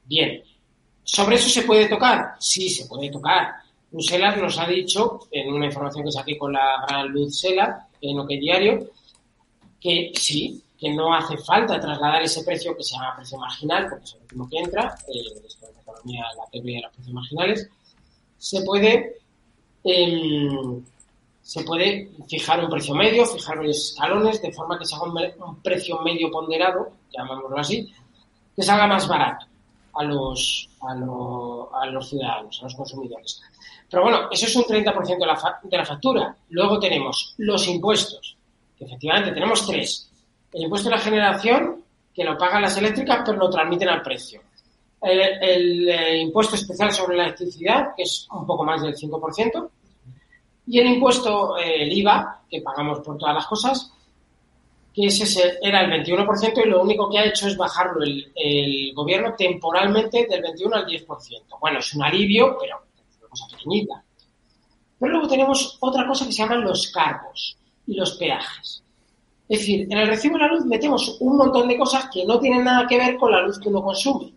Bien, 0.05 0.41
¿sobre 1.03 1.35
eso 1.35 1.49
se 1.49 1.63
puede 1.63 1.87
tocar? 1.87 2.35
Sí, 2.39 2.69
se 2.69 2.85
puede 2.85 3.09
tocar. 3.09 3.55
Bruselas 3.91 4.37
nos 4.37 4.57
ha 4.57 4.67
dicho, 4.67 5.19
en 5.31 5.53
una 5.53 5.65
información 5.65 6.05
que 6.05 6.11
saqué 6.11 6.37
con 6.37 6.53
la 6.53 6.85
gran 6.87 7.09
Luz 7.09 7.39
Sela, 7.39 7.87
en 7.99 8.19
OK 8.19 8.29
Diario, 8.29 8.89
que 9.79 10.11
sí, 10.15 10.63
que 10.79 10.93
no 10.93 11.13
hace 11.13 11.37
falta 11.37 11.79
trasladar 11.79 12.21
ese 12.23 12.43
precio 12.43 12.75
que 12.75 12.83
se 12.83 12.95
llama 12.95 13.15
precio 13.17 13.37
marginal, 13.37 13.87
porque 13.89 14.05
es 14.05 14.13
el 14.13 14.21
último 14.21 14.49
que 14.49 14.57
entra, 14.57 14.95
eh, 15.07 15.21
esto 15.45 15.67
es 15.67 15.73
la 15.75 15.81
economía, 15.81 16.25
la 16.37 16.49
teoría 16.51 16.77
de 16.77 16.81
los 16.83 16.91
precios 16.93 17.13
marginales, 17.13 17.69
se 18.37 18.61
puede, 18.63 19.17
em, 19.83 20.83
se 21.41 21.63
puede 21.63 22.11
fijar 22.27 22.63
un 22.63 22.69
precio 22.71 22.95
medio, 22.95 23.25
fijar 23.25 23.57
varios 23.57 23.77
escalones, 23.77 24.41
de 24.41 24.53
forma 24.53 24.79
que 24.79 24.85
se 24.85 24.95
haga 24.95 25.05
un, 25.05 25.61
precio 25.61 25.99
medio 25.99 26.31
ponderado, 26.31 26.93
llamémoslo 27.11 27.59
así, 27.59 27.93
que 28.55 28.63
salga 28.63 28.87
más 28.87 29.07
barato 29.07 29.45
a 29.93 30.03
los, 30.03 30.69
a, 30.81 30.93
a 30.93 31.85
los 31.87 32.09
ciudadanos, 32.09 32.59
a 32.61 32.63
los 32.63 32.75
consumidores. 32.75 33.41
Pero 33.91 34.03
bueno, 34.03 34.29
eso 34.31 34.45
es 34.45 34.55
un 34.55 34.63
30% 34.63 35.19
de 35.19 35.25
la, 35.25 35.59
de 35.61 35.77
la 35.77 35.85
factura. 35.85 36.35
Luego 36.49 36.79
tenemos 36.79 37.35
los 37.37 37.67
impuestos, 37.67 38.37
que 38.77 38.85
efectivamente 38.85 39.33
tenemos 39.33 39.67
tres. 39.67 40.09
El 40.53 40.63
impuesto 40.63 40.89
de 40.89 40.95
la 40.95 41.01
generación, 41.01 41.83
que 42.13 42.23
lo 42.23 42.37
pagan 42.37 42.61
las 42.61 42.77
eléctricas, 42.77 43.21
pero 43.25 43.37
lo 43.37 43.49
transmiten 43.49 43.89
al 43.89 44.01
precio. 44.01 44.41
El, 45.01 45.89
eh, 45.89 46.21
impuesto 46.21 46.55
especial 46.55 46.93
sobre 46.93 47.17
la 47.17 47.23
electricidad, 47.25 47.89
que 47.97 48.03
es 48.03 48.27
un 48.31 48.45
poco 48.45 48.63
más 48.63 48.81
del 48.81 48.95
5%. 48.95 49.69
Y 50.67 50.79
el 50.79 50.87
impuesto, 50.87 51.57
eh, 51.57 51.83
el 51.83 51.91
IVA, 51.91 52.43
que 52.49 52.61
pagamos 52.61 52.99
por 52.99 53.17
todas 53.17 53.35
las 53.35 53.47
cosas, 53.47 53.91
que 54.93 55.07
ese 55.07 55.57
era 55.61 55.81
el 55.81 56.05
21% 56.05 56.61
y 56.65 56.69
lo 56.69 56.81
único 56.81 57.09
que 57.09 57.17
ha 57.17 57.25
hecho 57.25 57.47
es 57.47 57.57
bajarlo 57.57 58.03
el, 58.03 58.93
gobierno 58.93 59.33
temporalmente 59.35 60.27
del 60.29 60.41
21 60.41 60.75
al 60.75 60.85
10%. 60.85 61.07
Bueno, 61.59 61.79
es 61.79 61.93
un 61.93 62.03
alivio, 62.03 62.57
pero 62.59 62.77
cosa 63.31 63.47
pequeñita. 63.47 64.03
Pero 64.99 65.13
luego 65.13 65.27
tenemos 65.27 65.77
otra 65.79 66.07
cosa 66.07 66.25
que 66.25 66.31
se 66.31 66.43
llaman 66.43 66.63
los 66.63 66.91
cargos 66.91 67.57
y 67.87 67.95
los 67.95 68.17
peajes. 68.17 68.83
Es 69.49 69.59
decir, 69.59 69.87
en 69.89 69.97
el 69.97 70.07
recibo 70.07 70.37
de 70.37 70.43
la 70.43 70.53
luz 70.53 70.65
metemos 70.65 71.17
un 71.19 71.37
montón 71.37 71.67
de 71.67 71.77
cosas 71.77 72.07
que 72.13 72.25
no 72.25 72.39
tienen 72.39 72.63
nada 72.63 72.87
que 72.87 72.97
ver 72.97 73.17
con 73.17 73.31
la 73.31 73.41
luz 73.41 73.59
que 73.59 73.69
uno 73.69 73.81
consume. 73.81 74.33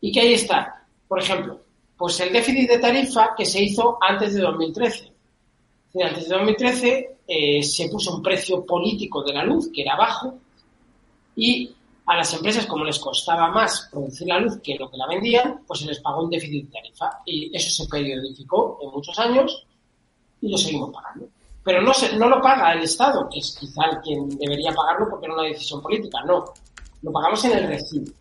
Y 0.00 0.10
que 0.10 0.20
ahí 0.20 0.32
está. 0.32 0.86
Por 1.06 1.20
ejemplo, 1.20 1.60
pues 1.96 2.18
el 2.20 2.32
déficit 2.32 2.68
de 2.68 2.78
tarifa 2.78 3.34
que 3.36 3.44
se 3.44 3.62
hizo 3.62 3.98
antes 4.00 4.34
de 4.34 4.40
2013. 4.40 5.12
Antes 6.02 6.28
de 6.28 6.34
2013 6.34 7.16
eh, 7.28 7.62
se 7.62 7.88
puso 7.88 8.16
un 8.16 8.22
precio 8.22 8.64
político 8.64 9.22
de 9.22 9.32
la 9.32 9.44
luz 9.44 9.70
que 9.72 9.82
era 9.82 9.96
bajo 9.96 10.38
y 11.36 11.70
a 12.06 12.16
las 12.16 12.32
empresas, 12.34 12.66
como 12.66 12.84
les 12.84 12.98
costaba 12.98 13.48
más 13.50 13.88
producir 13.90 14.26
la 14.28 14.38
luz 14.38 14.60
que 14.62 14.76
lo 14.76 14.90
que 14.90 14.96
la 14.96 15.06
vendían, 15.06 15.60
pues 15.66 15.80
se 15.80 15.86
les 15.86 16.00
pagó 16.00 16.24
un 16.24 16.30
déficit 16.30 16.66
de 16.66 16.72
tarifa. 16.72 17.22
Y 17.24 17.56
eso 17.56 17.82
se 17.82 17.88
periodificó 17.88 18.78
en 18.82 18.90
muchos 18.90 19.18
años 19.18 19.66
y 20.40 20.50
lo 20.50 20.58
seguimos 20.58 20.90
pagando. 20.92 21.26
Pero 21.64 21.80
no, 21.80 21.94
se, 21.94 22.14
no 22.16 22.28
lo 22.28 22.42
paga 22.42 22.74
el 22.74 22.82
Estado, 22.82 23.26
que 23.30 23.38
es 23.38 23.56
quizá 23.58 23.84
el 23.86 23.98
quien 24.00 24.28
debería 24.36 24.72
pagarlo 24.72 25.08
porque 25.08 25.26
era 25.26 25.34
una 25.34 25.44
decisión 25.44 25.80
política. 25.80 26.22
No, 26.26 26.44
lo 27.02 27.12
pagamos 27.12 27.42
en 27.46 27.52
el 27.52 27.68
recibo. 27.68 28.12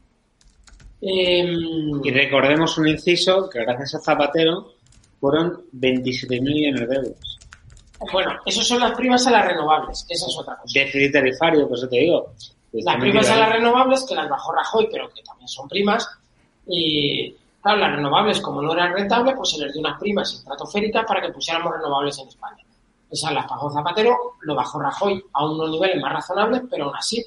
Em, 1.02 2.06
y 2.06 2.12
recordemos 2.12 2.78
un 2.78 2.88
inciso 2.88 3.50
que 3.50 3.60
gracias 3.60 3.96
a 3.96 4.00
Zapatero 4.00 4.76
fueron 5.20 5.66
27.000 5.74 6.42
millones 6.42 6.90
de 6.90 6.96
euros. 6.96 7.40
Bueno, 8.12 8.32
eso 8.46 8.62
son 8.64 8.80
las 8.80 8.94
primas 8.96 9.26
a 9.28 9.32
las 9.32 9.46
renovables, 9.46 10.06
esa 10.10 10.28
es 10.28 10.38
otra 10.38 10.58
cosa. 10.58 10.72
Déficit 10.74 11.12
tarifario, 11.14 11.68
por 11.68 11.78
eso 11.78 11.88
te 11.88 11.98
digo. 11.98 12.34
Las 12.74 12.98
primas 12.98 13.30
a 13.30 13.38
las 13.38 13.50
renovables, 13.50 14.04
que 14.08 14.16
las 14.16 14.28
bajó 14.28 14.52
Rajoy, 14.52 14.90
pero 14.92 15.08
que 15.14 15.22
también 15.22 15.48
son 15.48 15.68
primas. 15.68 16.10
Y 16.66 17.32
claro, 17.62 17.78
las 17.78 17.96
renovables, 17.96 18.42
como 18.42 18.62
no 18.62 18.74
eran 18.74 18.94
rentables, 18.94 19.36
pues 19.36 19.52
se 19.52 19.60
les 19.60 19.72
dio 19.72 19.82
unas 19.82 20.00
primas 20.00 20.34
estratosféricas 20.34 21.06
para 21.06 21.22
que 21.22 21.32
pusiéramos 21.32 21.72
renovables 21.72 22.18
en 22.20 22.28
España. 22.28 22.64
Esas 23.12 23.32
las 23.32 23.46
pagó 23.46 23.70
Zapatero, 23.70 24.18
lo 24.42 24.56
bajó 24.56 24.80
Rajoy 24.80 25.24
a 25.34 25.46
unos 25.46 25.70
niveles 25.70 26.02
más 26.02 26.14
razonables, 26.14 26.64
pero 26.70 26.86
aún 26.86 26.96
así 26.96 27.24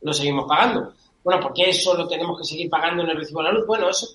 lo 0.00 0.12
seguimos 0.14 0.46
pagando. 0.48 0.94
Bueno, 1.22 1.40
¿por 1.42 1.52
qué 1.52 1.68
eso 1.68 1.94
lo 1.94 2.08
tenemos 2.08 2.38
que 2.38 2.44
seguir 2.44 2.70
pagando 2.70 3.02
en 3.02 3.10
el 3.10 3.18
recibo 3.18 3.42
de 3.42 3.48
la 3.48 3.52
luz? 3.52 3.66
Bueno, 3.66 3.90
eso 3.90 4.06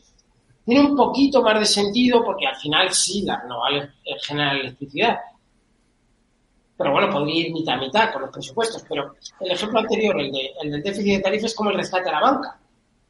tiene 0.65 0.81
un 0.81 0.95
poquito 0.95 1.43
más 1.43 1.59
de 1.59 1.65
sentido 1.65 2.23
porque 2.23 2.47
al 2.47 2.55
final 2.55 2.91
sí, 2.91 3.21
las 3.23 3.43
renovables 3.43 3.89
generan 4.21 4.57
electricidad, 4.57 5.19
pero 6.81 6.93
bueno, 6.93 7.11
podría 7.11 7.47
ir 7.47 7.53
mitad 7.53 7.75
a 7.75 7.77
mitad 7.77 8.11
con 8.11 8.23
los 8.23 8.31
presupuestos. 8.31 8.83
Pero 8.89 9.15
el 9.39 9.51
ejemplo 9.51 9.79
anterior, 9.79 10.19
el, 10.19 10.31
de, 10.31 10.51
el 10.61 10.71
del 10.71 10.81
déficit 10.81 11.17
de 11.17 11.21
tarifa, 11.21 11.45
es 11.45 11.53
como 11.53 11.69
el 11.69 11.77
rescate 11.77 12.09
a 12.09 12.13
la 12.13 12.21
banca. 12.21 12.59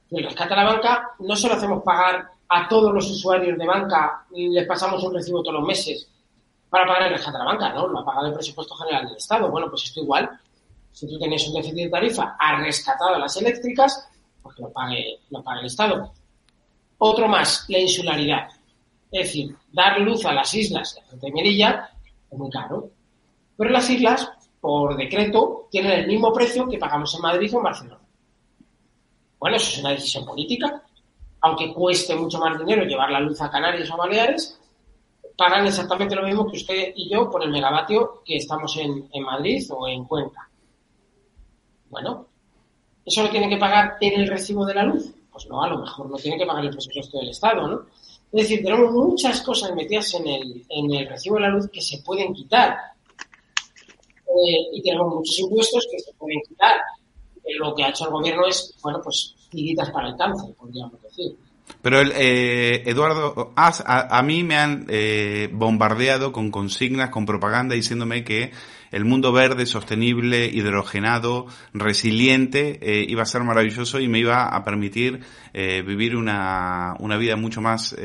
El 0.10 0.26
rescate 0.26 0.54
a 0.54 0.58
la 0.58 0.66
banca 0.66 1.12
no 1.20 1.36
se 1.38 1.48
lo 1.48 1.54
hacemos 1.54 1.82
pagar 1.84 2.30
a 2.50 2.68
todos 2.68 2.94
los 2.94 3.10
usuarios 3.10 3.58
de 3.58 3.66
banca, 3.66 4.26
les 4.32 4.68
pasamos 4.68 5.02
un 5.06 5.14
recibo 5.14 5.42
todos 5.42 5.60
los 5.60 5.66
meses 5.66 6.10
para 6.70 6.86
pagar 6.86 7.04
el 7.04 7.14
rescate 7.14 7.38
a 7.38 7.40
la 7.40 7.46
banca, 7.46 7.74
¿no? 7.74 7.88
Lo 7.88 8.00
ha 8.00 8.06
pagado 8.06 8.28
el 8.28 8.34
presupuesto 8.34 8.76
general 8.76 9.06
del 9.08 9.16
Estado. 9.16 9.50
Bueno, 9.50 9.70
pues 9.70 9.86
esto 9.86 10.02
igual. 10.02 10.30
Si 10.92 11.08
tú 11.08 11.18
tienes 11.18 11.48
un 11.48 11.54
déficit 11.54 11.76
de 11.78 11.90
tarifa, 11.90 12.36
has 12.38 12.62
rescatado 12.62 13.16
a 13.16 13.20
las 13.20 13.38
eléctricas, 13.38 14.10
pues 14.44 14.54
que 14.58 14.64
lo 14.64 14.72
pague, 14.74 15.20
lo 15.30 15.42
pague 15.42 15.62
el 15.62 15.68
Estado. 15.68 16.12
Otro 16.98 17.30
más, 17.30 17.66
la 17.70 17.80
insularidad. 17.80 18.50
Es 19.12 19.28
decir, 19.28 19.56
dar 19.72 20.02
luz 20.02 20.26
a 20.26 20.34
las 20.34 20.54
islas 20.54 21.00
de 21.12 21.32
Melilla 21.32 21.90
es 22.30 22.38
muy 22.38 22.50
caro. 22.50 22.90
Pero 23.62 23.74
las 23.74 23.88
islas, 23.92 24.28
por 24.60 24.98
decreto, 24.98 25.68
tienen 25.70 25.92
el 25.92 26.08
mismo 26.08 26.34
precio 26.34 26.68
que 26.68 26.80
pagamos 26.80 27.14
en 27.14 27.22
Madrid 27.22 27.54
o 27.54 27.58
en 27.58 27.64
Barcelona. 27.64 28.02
Bueno, 29.38 29.58
eso 29.58 29.70
es 29.70 29.78
una 29.78 29.92
decisión 29.92 30.26
política. 30.26 30.82
Aunque 31.42 31.72
cueste 31.72 32.16
mucho 32.16 32.40
más 32.40 32.58
dinero 32.58 32.86
llevar 32.86 33.12
la 33.12 33.20
luz 33.20 33.40
a 33.40 33.52
Canarias 33.52 33.92
o 33.92 33.98
Baleares, 33.98 34.60
pagan 35.38 35.68
exactamente 35.68 36.16
lo 36.16 36.24
mismo 36.24 36.50
que 36.50 36.58
usted 36.58 36.92
y 36.96 37.08
yo 37.08 37.30
por 37.30 37.44
el 37.44 37.52
megavatio 37.52 38.24
que 38.26 38.38
estamos 38.38 38.76
en, 38.78 39.08
en 39.14 39.24
Madrid 39.24 39.64
o 39.70 39.88
en 39.88 40.06
Cuenca. 40.06 40.50
Bueno, 41.92 42.26
¿eso 43.06 43.22
lo 43.22 43.30
tiene 43.30 43.48
que 43.48 43.58
pagar 43.58 43.98
en 44.02 44.22
el 44.22 44.28
recibo 44.28 44.66
de 44.66 44.74
la 44.74 44.86
luz? 44.86 45.14
Pues 45.32 45.48
no, 45.48 45.62
a 45.62 45.68
lo 45.68 45.78
mejor 45.78 46.10
no 46.10 46.18
tiene 46.18 46.40
que 46.40 46.48
pagar 46.48 46.66
el 46.66 46.72
presupuesto 46.72 47.20
del 47.20 47.30
Estado, 47.30 47.68
¿no? 47.68 47.82
Es 48.32 48.50
decir, 48.50 48.64
tenemos 48.64 48.92
muchas 48.92 49.40
cosas 49.44 49.76
metidas 49.76 50.12
en 50.16 50.28
el, 50.28 50.66
en 50.68 50.94
el 50.96 51.08
recibo 51.08 51.36
de 51.36 51.42
la 51.42 51.50
luz 51.50 51.70
que 51.70 51.82
se 51.82 52.00
pueden 52.00 52.34
quitar 52.34 52.91
eh, 54.32 54.70
y 54.74 54.82
tenemos 54.82 55.16
muchos 55.16 55.40
impuestos 55.40 55.88
que 55.92 56.00
se 56.00 56.14
pueden 56.14 56.40
quitar. 56.48 56.76
Eh, 57.44 57.56
lo 57.60 57.76
que 57.76 57.84
ha 57.84 57.90
hecho 57.90 58.06
el 58.06 58.12
gobierno 58.12 58.48
es, 58.48 58.76
bueno, 58.82 59.00
pues 59.04 59.36
tiritas 59.50 59.90
para 59.92 60.10
el 60.10 60.18
cáncer, 60.18 60.54
podríamos 60.56 61.02
decir. 61.02 61.36
Pero, 61.82 62.00
el, 62.00 62.12
eh, 62.16 62.84
Eduardo, 62.86 63.54
a, 63.56 64.18
a, 64.18 64.22
mí 64.24 64.44
me 64.44 64.56
han 64.56 64.88
bombardeado 65.54 66.32
con 66.32 66.52
consignas, 66.52 67.10
con 67.10 67.26
propaganda, 67.26 67.76
diciéndome 67.76 68.24
que 68.24 68.52
el 68.92 69.06
mundo 69.06 69.32
verde, 69.32 69.66
sostenible, 69.66 70.46
hidrogenado, 70.46 71.48
resiliente, 71.74 72.80
iba 73.08 73.24
a 73.24 73.26
ser 73.26 73.44
maravilloso 73.44 74.00
y 74.00 74.08
me 74.08 74.20
iba 74.20 74.46
a 74.46 74.64
permitir 74.64 75.22
vivir 75.54 76.16
una, 76.16 76.96
una 77.00 77.18
vida 77.18 77.36
mucho 77.36 77.62
más, 77.62 77.96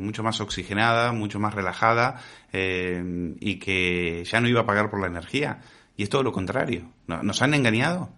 mucho 0.00 0.22
más 0.22 0.40
oxigenada, 0.40 1.12
mucho 1.12 1.38
más 1.38 1.54
relajada 1.54 2.20
eh, 2.52 3.34
y 3.40 3.58
que 3.58 4.24
ya 4.24 4.40
no 4.40 4.48
iba 4.48 4.62
a 4.62 4.66
pagar 4.66 4.90
por 4.90 5.00
la 5.00 5.08
energía. 5.08 5.60
Y 5.96 6.04
es 6.04 6.08
todo 6.08 6.22
lo 6.22 6.32
contrario. 6.32 6.92
¿Nos 7.06 7.42
han 7.42 7.54
engañado? 7.54 8.10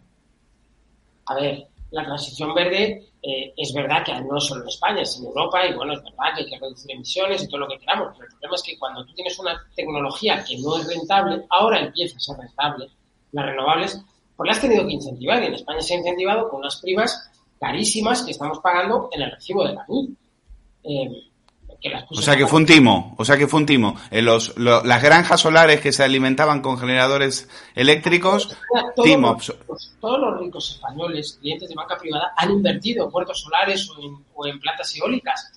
A 1.27 1.35
ver, 1.35 1.69
la 1.91 2.05
transición 2.05 2.55
verde 2.55 3.10
eh, 3.23 3.53
es 3.57 3.75
verdad 3.75 4.05
que 4.05 4.19
no 4.23 4.41
solo 4.41 4.63
en 4.63 4.69
España, 4.69 5.03
es 5.03 5.19
en 5.19 5.27
Europa 5.27 5.67
y 5.67 5.75
bueno, 5.75 5.93
es 5.93 6.03
verdad 6.03 6.35
que 6.35 6.43
hay 6.43 6.51
que 6.51 6.59
reducir 6.59 6.91
emisiones 6.93 7.43
y 7.43 7.49
todo 7.49 7.61
lo 7.61 7.69
que 7.69 7.79
queramos, 7.79 8.09
pero 8.13 8.25
el 8.25 8.31
problema 8.31 8.55
es 8.55 8.63
que 8.63 8.79
cuando 8.79 9.05
tú 9.05 9.13
tienes 9.13 9.39
una 9.39 9.67
tecnología 9.75 10.43
que 10.43 10.59
no 10.59 10.79
es 10.79 10.87
rentable, 10.87 11.45
ahora 11.51 11.81
empieza 11.81 12.17
a 12.17 12.21
ser 12.21 12.37
rentable, 12.39 12.89
las 13.33 13.47
renovables, 13.47 14.03
pues 14.37 14.49
las 14.49 14.57
has 14.57 14.63
tenido 14.63 14.87
que 14.87 14.95
incentivar 14.95 15.43
y 15.43 15.47
en 15.47 15.55
España 15.55 15.83
se 15.83 15.95
ha 15.95 15.99
incentivado 15.99 16.49
con 16.49 16.61
unas 16.61 16.81
primas 16.81 17.31
carísimas 17.61 18.23
que 18.23 18.31
estamos 18.31 18.59
pagando 18.61 19.11
en 19.13 19.23
el 19.23 19.31
recibo 19.33 19.67
de 19.67 19.75
la 19.75 19.85
luz. 19.87 20.09
Eh, 20.83 21.30
o 22.11 22.23
sea 22.23 22.37
que 22.37 22.47
fue 22.47 22.61
un 22.61 22.67
timo, 22.67 23.15
o 23.17 23.25
sea 23.25 23.37
que 23.37 23.47
fue 23.47 23.61
un 23.61 23.67
timo. 23.67 23.97
Los, 24.11 24.57
las 24.59 25.03
granjas 25.03 25.41
solares 25.41 25.81
que 25.81 25.93
se 25.93 26.03
alimentaban 26.03 26.61
con 26.61 26.79
generadores 26.79 27.49
eléctricos, 27.75 28.57
todos 28.95 29.07
timo. 29.07 29.37
Los, 29.69 29.93
todos 30.01 30.21
los 30.21 30.41
ricos 30.41 30.71
españoles, 30.71 31.39
clientes 31.41 31.69
de 31.69 31.75
banca 31.75 31.97
privada, 31.97 32.33
han 32.37 32.51
invertido 32.51 33.05
en 33.05 33.11
puertos 33.11 33.41
solares 33.41 33.89
o 33.91 34.03
en, 34.03 34.17
o 34.35 34.47
en 34.47 34.61
plantas 34.61 34.95
eólicas. 34.97 35.53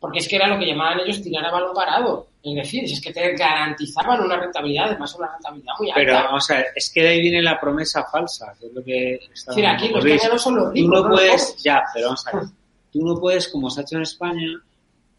Porque 0.00 0.20
es 0.20 0.28
que 0.28 0.36
era 0.36 0.46
lo 0.46 0.58
que 0.60 0.66
llamaban 0.66 1.00
ellos 1.00 1.20
tirar 1.20 1.44
a 1.44 1.50
balón 1.50 1.74
parado. 1.74 2.28
Es 2.42 2.54
decir, 2.54 2.84
es 2.84 3.00
que 3.00 3.12
te 3.12 3.34
garantizaban 3.34 4.20
una 4.20 4.36
rentabilidad, 4.36 4.86
además 4.86 5.14
una 5.16 5.32
rentabilidad 5.32 5.72
muy 5.78 5.90
alta. 5.90 6.00
Pero 6.00 6.14
vamos 6.14 6.50
a 6.50 6.54
ver, 6.54 6.66
es 6.76 6.90
que 6.90 7.02
de 7.02 7.08
ahí 7.08 7.20
viene 7.20 7.42
la 7.42 7.60
promesa 7.60 8.04
falsa, 8.04 8.54
que 8.60 8.66
es 8.66 8.72
lo 8.72 8.84
que... 8.84 9.20
Sí, 9.34 9.64
aquí 9.64 9.88
los 9.88 10.04
cañanos 10.04 10.40
son 10.40 10.54
los 10.54 10.72
ricos. 10.72 11.02
Tú 11.02 11.02
no, 11.02 11.10
puedes, 11.10 11.56
ya, 11.62 11.82
pero 11.92 12.06
vamos 12.06 12.26
a 12.28 12.36
ver 12.36 12.48
tú 12.92 13.04
no 13.04 13.18
puedes, 13.20 13.48
como 13.48 13.70
se 13.70 13.80
ha 13.80 13.82
hecho 13.82 13.96
en 13.96 14.02
España, 14.02 14.62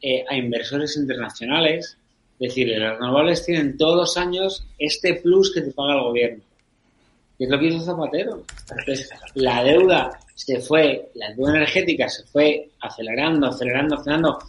eh, 0.02 0.24
a 0.28 0.36
inversores 0.36 0.96
internacionales, 0.98 1.98
decirle, 2.40 2.80
las 2.80 2.98
renovables 2.98 3.46
tienen 3.46 3.78
todos 3.78 3.96
los 3.96 4.18
años 4.18 4.66
este 4.78 5.16
plus 5.16 5.54
que 5.54 5.62
te 5.62 5.72
paga 5.72 5.96
el 5.96 6.04
gobierno. 6.04 6.44
Que 7.38 7.44
es 7.46 7.50
lo 7.50 7.60
que 7.60 7.68
hizo 7.68 7.82
Zapatero. 7.82 8.44
Entonces, 8.70 9.10
la 9.36 9.64
deuda 9.64 10.20
se 10.36 10.60
fue, 10.60 11.12
la 11.16 11.34
deuda 11.34 11.58
energética 11.58 12.08
se 12.08 12.24
fue 12.24 12.70
acelerando, 12.80 13.48
acelerando, 13.48 13.96
acelerando. 13.96 14.40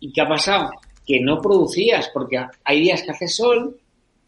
¿Y 0.00 0.12
qué 0.12 0.20
ha 0.20 0.28
pasado? 0.28 0.70
Que 1.06 1.20
no 1.20 1.40
producías, 1.40 2.10
porque 2.12 2.44
hay 2.64 2.80
días 2.80 3.02
que 3.02 3.10
hace 3.10 3.28
sol, 3.28 3.78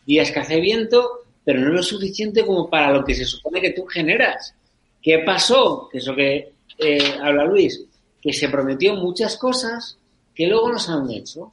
días 0.07 0.31
que 0.31 0.41
hace 0.41 0.61
viento, 0.61 1.25
pero 1.45 1.61
no 1.61 1.69
es 1.69 1.75
lo 1.75 1.83
suficiente 1.83 2.45
como 2.45 2.71
para 2.71 2.91
lo 2.91 3.05
que 3.05 3.15
se 3.15 3.25
supone 3.25 3.61
que 3.61 3.73
tú 3.73 3.85
generas. 3.85 4.55
¿Qué 5.03 5.19
pasó? 5.19 5.89
Que 5.91 5.99
es 5.99 6.07
lo 6.07 6.17
que 6.17 6.53
eh, 6.79 7.15
habla 7.23 7.45
Luis, 7.45 7.85
que 8.21 8.33
se 8.33 8.49
prometió 8.49 8.95
muchas 8.95 9.37
cosas 9.37 9.99
que 10.35 10.47
luego 10.47 10.73
no 10.73 10.79
se 10.79 10.93
han 10.93 11.11
hecho. 11.11 11.53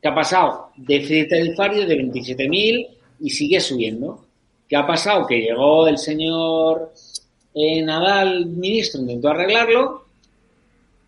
¿Qué 0.00 0.08
ha 0.08 0.14
pasado? 0.14 0.70
Déficit 0.76 1.28
tarifario 1.28 1.86
de 1.86 1.96
27.000 1.96 2.88
y 3.20 3.30
sigue 3.30 3.60
subiendo. 3.60 4.24
¿Qué 4.68 4.76
ha 4.76 4.86
pasado? 4.86 5.26
Que 5.26 5.40
llegó 5.40 5.86
el 5.86 5.98
señor 5.98 6.92
eh, 7.54 7.82
Nadal, 7.82 8.46
ministro, 8.46 9.00
intentó 9.00 9.28
arreglarlo, 9.28 10.06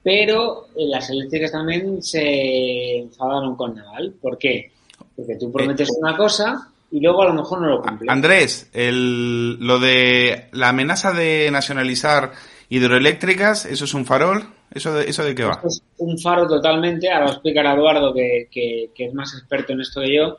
pero 0.03 0.67
eh, 0.77 0.87
las 0.87 1.09
eléctricas 1.11 1.53
también 1.53 2.03
se 2.03 2.99
enfadaron 2.99 3.57
con 3.57 3.75
Nadal. 3.75 4.15
¿Por 4.21 4.37
qué? 4.37 4.73
Porque 5.17 5.37
tú 5.37 5.51
prometes 5.51 5.91
una 5.99 6.17
cosa 6.17 6.69
y 6.91 7.01
luego 7.01 7.23
a 7.23 7.29
lo 7.29 7.35
mejor 7.35 7.61
no 7.63 7.69
lo 7.69 7.83
cumples. 7.83 8.11
Andrés, 8.11 8.69
el, 8.75 9.59
lo 9.59 9.79
de 9.79 10.49
la 10.53 10.71
amenaza 10.71 11.13
de 11.13 11.49
nacionalizar 11.51 12.33
hidroeléctricas, 12.69 13.65
¿eso 13.65 13.85
es 13.85 13.95
un 13.95 14.05
farol? 14.05 14.45
¿Eso 14.75 14.95
de, 14.95 15.09
eso 15.09 15.25
de 15.25 15.35
qué 15.35 15.45
va? 15.45 15.55
Esto 15.55 15.69
es 15.69 15.83
un 15.99 16.19
faro 16.19 16.47
totalmente, 16.47 17.11
ahora 17.11 17.27
lo 17.27 17.33
explicará 17.33 17.75
Eduardo, 17.75 18.15
que, 18.15 18.49
que, 18.51 18.91
que, 18.95 19.07
es 19.07 19.15
más 19.15 19.35
experto 19.35 19.73
en 19.73 19.81
esto 19.81 20.01
que 20.01 20.15
yo, 20.15 20.37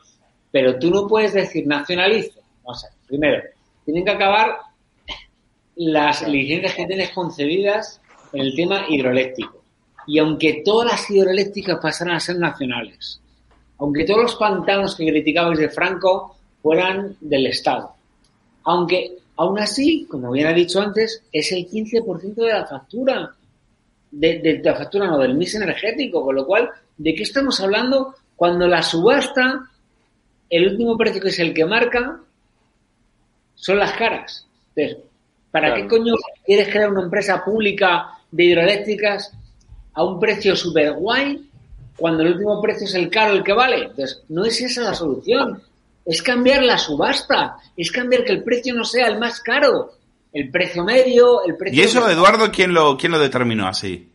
pero 0.50 0.78
tú 0.78 0.90
no 0.90 1.06
puedes 1.06 1.34
decir 1.34 1.66
nacionalice. 1.66 2.40
O 2.64 2.74
sea, 2.74 2.90
primero, 3.06 3.42
tienen 3.84 4.04
que 4.04 4.10
acabar 4.10 4.56
las 5.76 6.26
licencias 6.28 6.74
que 6.74 6.86
tienes 6.86 7.10
concebidas 7.10 8.00
en 8.32 8.40
el 8.42 8.54
tema 8.54 8.86
hidroeléctrico. 8.88 9.62
Y 10.06 10.18
aunque 10.18 10.62
todas 10.64 10.90
las 10.90 11.10
hidroeléctricas 11.10 11.78
pasaran 11.80 12.16
a 12.16 12.20
ser 12.20 12.38
nacionales, 12.38 13.20
aunque 13.78 14.04
todos 14.04 14.22
los 14.22 14.34
pantanos 14.36 14.94
que 14.96 15.06
criticabais 15.06 15.58
de 15.58 15.70
Franco 15.70 16.36
fueran 16.62 17.16
del 17.20 17.46
Estado, 17.46 17.92
aunque 18.64 19.16
aún 19.36 19.58
así, 19.58 20.06
como 20.10 20.30
bien 20.32 20.46
ha 20.46 20.52
dicho 20.52 20.80
antes, 20.80 21.22
es 21.32 21.52
el 21.52 21.68
15% 21.68 22.34
de 22.34 22.52
la 22.52 22.66
factura, 22.66 23.34
de, 24.14 24.60
la 24.62 24.74
factura 24.74 25.06
no, 25.06 25.18
del 25.18 25.34
mix 25.34 25.54
energético, 25.54 26.22
con 26.22 26.34
lo 26.34 26.46
cual, 26.46 26.70
¿de 26.96 27.14
qué 27.14 27.22
estamos 27.22 27.60
hablando 27.60 28.14
cuando 28.36 28.66
la 28.66 28.82
subasta, 28.82 29.68
el 30.48 30.68
último 30.68 30.96
precio 30.96 31.20
que 31.20 31.28
es 31.28 31.38
el 31.38 31.52
que 31.52 31.64
marca, 31.64 32.20
son 33.54 33.78
las 33.78 33.92
caras? 33.92 34.46
Entonces, 34.74 35.04
¿para 35.50 35.68
claro. 35.68 35.82
qué 35.82 35.88
coño 35.88 36.14
quieres 36.44 36.68
crear 36.68 36.90
una 36.90 37.02
empresa 37.02 37.44
pública 37.44 38.08
de 38.30 38.44
hidroeléctricas 38.44 39.32
a 39.94 40.04
un 40.04 40.18
precio 40.18 40.56
super 40.56 40.92
guay 40.92 41.48
cuando 41.96 42.22
el 42.22 42.32
último 42.32 42.60
precio 42.60 42.86
es 42.86 42.94
el 42.94 43.10
caro 43.10 43.34
el 43.34 43.44
que 43.44 43.52
vale? 43.52 43.86
Entonces, 43.86 44.22
no 44.28 44.44
es 44.44 44.60
esa 44.60 44.82
la 44.82 44.94
solución. 44.94 45.62
Es 46.04 46.20
cambiar 46.22 46.62
la 46.62 46.76
subasta, 46.76 47.56
es 47.76 47.90
cambiar 47.90 48.24
que 48.24 48.32
el 48.32 48.42
precio 48.42 48.74
no 48.74 48.84
sea 48.84 49.06
el 49.06 49.18
más 49.18 49.40
caro, 49.40 49.92
el 50.34 50.50
precio 50.50 50.82
medio, 50.82 51.44
el 51.44 51.56
precio... 51.56 51.80
¿Y 51.80 51.84
eso, 51.84 52.10
Eduardo, 52.10 52.50
quién 52.50 52.74
lo, 52.74 52.96
quién 52.98 53.12
lo 53.12 53.20
determinó 53.20 53.68
así? 53.68 54.12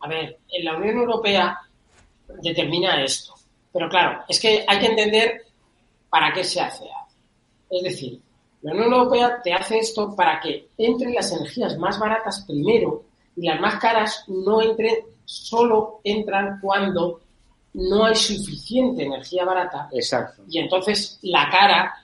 A 0.00 0.08
ver, 0.08 0.38
en 0.48 0.64
la 0.64 0.76
Unión 0.76 0.98
Europea 0.98 1.56
determina 2.42 3.02
esto. 3.02 3.34
Pero 3.72 3.88
claro, 3.88 4.24
es 4.28 4.40
que 4.40 4.64
hay 4.66 4.78
que 4.80 4.86
entender 4.86 5.44
para 6.08 6.32
qué 6.32 6.42
se 6.42 6.60
hace. 6.60 6.84
Es 7.70 7.82
decir, 7.84 8.20
la 8.62 8.72
Unión 8.72 8.92
Europea 8.92 9.40
te 9.40 9.52
hace 9.52 9.78
esto 9.78 10.16
para 10.16 10.40
que 10.40 10.68
entren 10.76 11.14
las 11.14 11.30
energías 11.30 11.78
más 11.78 11.96
baratas 12.00 12.44
primero 12.46 13.04
y 13.36 13.46
las 13.46 13.60
más 13.60 13.76
caras 13.76 14.24
no 14.26 14.60
entren, 14.60 14.96
solo 15.24 16.00
entran 16.02 16.58
cuando 16.60 17.20
no 17.74 18.04
hay 18.04 18.16
suficiente 18.16 19.04
energía 19.04 19.44
barata. 19.44 19.88
Exacto. 19.92 20.42
Y 20.48 20.58
entonces 20.58 21.20
la 21.22 21.48
cara 21.48 21.94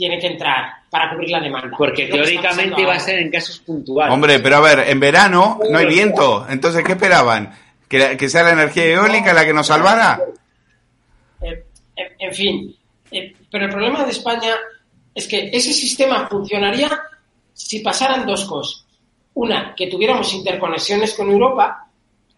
tiene 0.00 0.18
que 0.18 0.28
entrar 0.28 0.72
para 0.88 1.10
cubrir 1.10 1.28
la 1.28 1.40
demanda. 1.40 1.76
Porque 1.76 2.06
teóricamente 2.06 2.80
iba 2.80 2.94
a 2.94 2.98
ser 2.98 3.18
en 3.18 3.30
casos 3.30 3.58
puntuales. 3.58 4.14
Hombre, 4.14 4.40
pero 4.40 4.56
a 4.56 4.60
ver, 4.60 4.88
en 4.88 4.98
verano 4.98 5.60
no 5.70 5.76
hay 5.76 5.84
viento. 5.84 6.46
Entonces, 6.48 6.82
¿qué 6.82 6.92
esperaban? 6.92 7.52
¿Que, 7.86 8.16
que 8.16 8.30
sea 8.30 8.44
la 8.44 8.52
energía 8.52 8.86
eólica 8.86 9.34
la 9.34 9.44
que 9.44 9.52
nos 9.52 9.66
salvara? 9.66 10.18
Eh, 11.42 11.64
eh, 11.94 12.12
en 12.18 12.34
fin, 12.34 12.76
eh, 13.10 13.36
pero 13.50 13.66
el 13.66 13.70
problema 13.70 14.02
de 14.04 14.12
España 14.12 14.54
es 15.14 15.28
que 15.28 15.50
ese 15.52 15.74
sistema 15.74 16.26
funcionaría 16.26 16.90
si 17.52 17.80
pasaran 17.80 18.24
dos 18.24 18.46
cosas. 18.46 18.86
Una, 19.34 19.74
que 19.74 19.86
tuviéramos 19.86 20.32
interconexiones 20.32 21.12
con 21.12 21.30
Europa. 21.30 21.86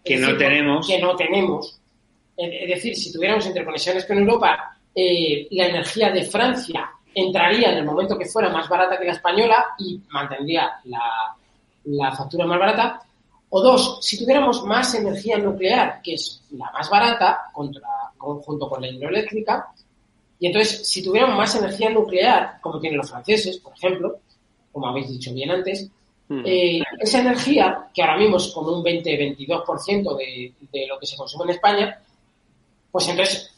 Que 0.04 0.16
no 0.16 0.26
decir, 0.26 0.38
tenemos. 0.38 0.88
Que 0.88 0.98
no 0.98 1.14
tenemos. 1.14 1.78
Es 2.36 2.68
decir, 2.68 2.96
si 2.96 3.12
tuviéramos 3.12 3.46
interconexiones 3.46 4.04
con 4.04 4.18
Europa, 4.18 4.76
eh, 4.92 5.46
la 5.52 5.68
energía 5.68 6.10
de 6.10 6.24
Francia 6.24 6.90
entraría 7.14 7.72
en 7.72 7.78
el 7.78 7.84
momento 7.84 8.18
que 8.18 8.26
fuera 8.26 8.48
más 8.50 8.68
barata 8.68 8.98
que 8.98 9.06
la 9.06 9.12
española 9.12 9.66
y 9.78 10.00
mantendría 10.10 10.80
la, 10.84 11.36
la 11.84 12.12
factura 12.12 12.46
más 12.46 12.58
barata. 12.58 13.02
O 13.50 13.60
dos, 13.60 13.98
si 14.00 14.18
tuviéramos 14.18 14.64
más 14.64 14.94
energía 14.94 15.36
nuclear, 15.38 16.00
que 16.02 16.14
es 16.14 16.42
la 16.52 16.70
más 16.70 16.88
barata, 16.88 17.50
contra, 17.52 17.88
junto 18.16 18.68
con 18.68 18.80
la 18.80 18.88
hidroeléctrica, 18.88 19.72
y 20.38 20.46
entonces, 20.46 20.88
si 20.88 21.04
tuviéramos 21.04 21.36
más 21.36 21.54
energía 21.54 21.90
nuclear, 21.90 22.60
como 22.60 22.80
tienen 22.80 22.98
los 22.98 23.10
franceses, 23.10 23.58
por 23.58 23.74
ejemplo, 23.74 24.16
como 24.72 24.88
habéis 24.88 25.08
dicho 25.08 25.32
bien 25.32 25.50
antes, 25.50 25.88
mm. 26.28 26.42
eh, 26.44 26.82
esa 26.98 27.20
energía, 27.20 27.86
que 27.94 28.02
ahora 28.02 28.16
mismo 28.16 28.38
es 28.38 28.48
como 28.48 28.72
un 28.72 28.82
20-22% 28.82 30.16
de, 30.16 30.52
de 30.72 30.86
lo 30.88 30.98
que 30.98 31.06
se 31.06 31.16
consume 31.16 31.44
en 31.44 31.50
España, 31.50 32.02
pues 32.90 33.08
entonces, 33.08 33.51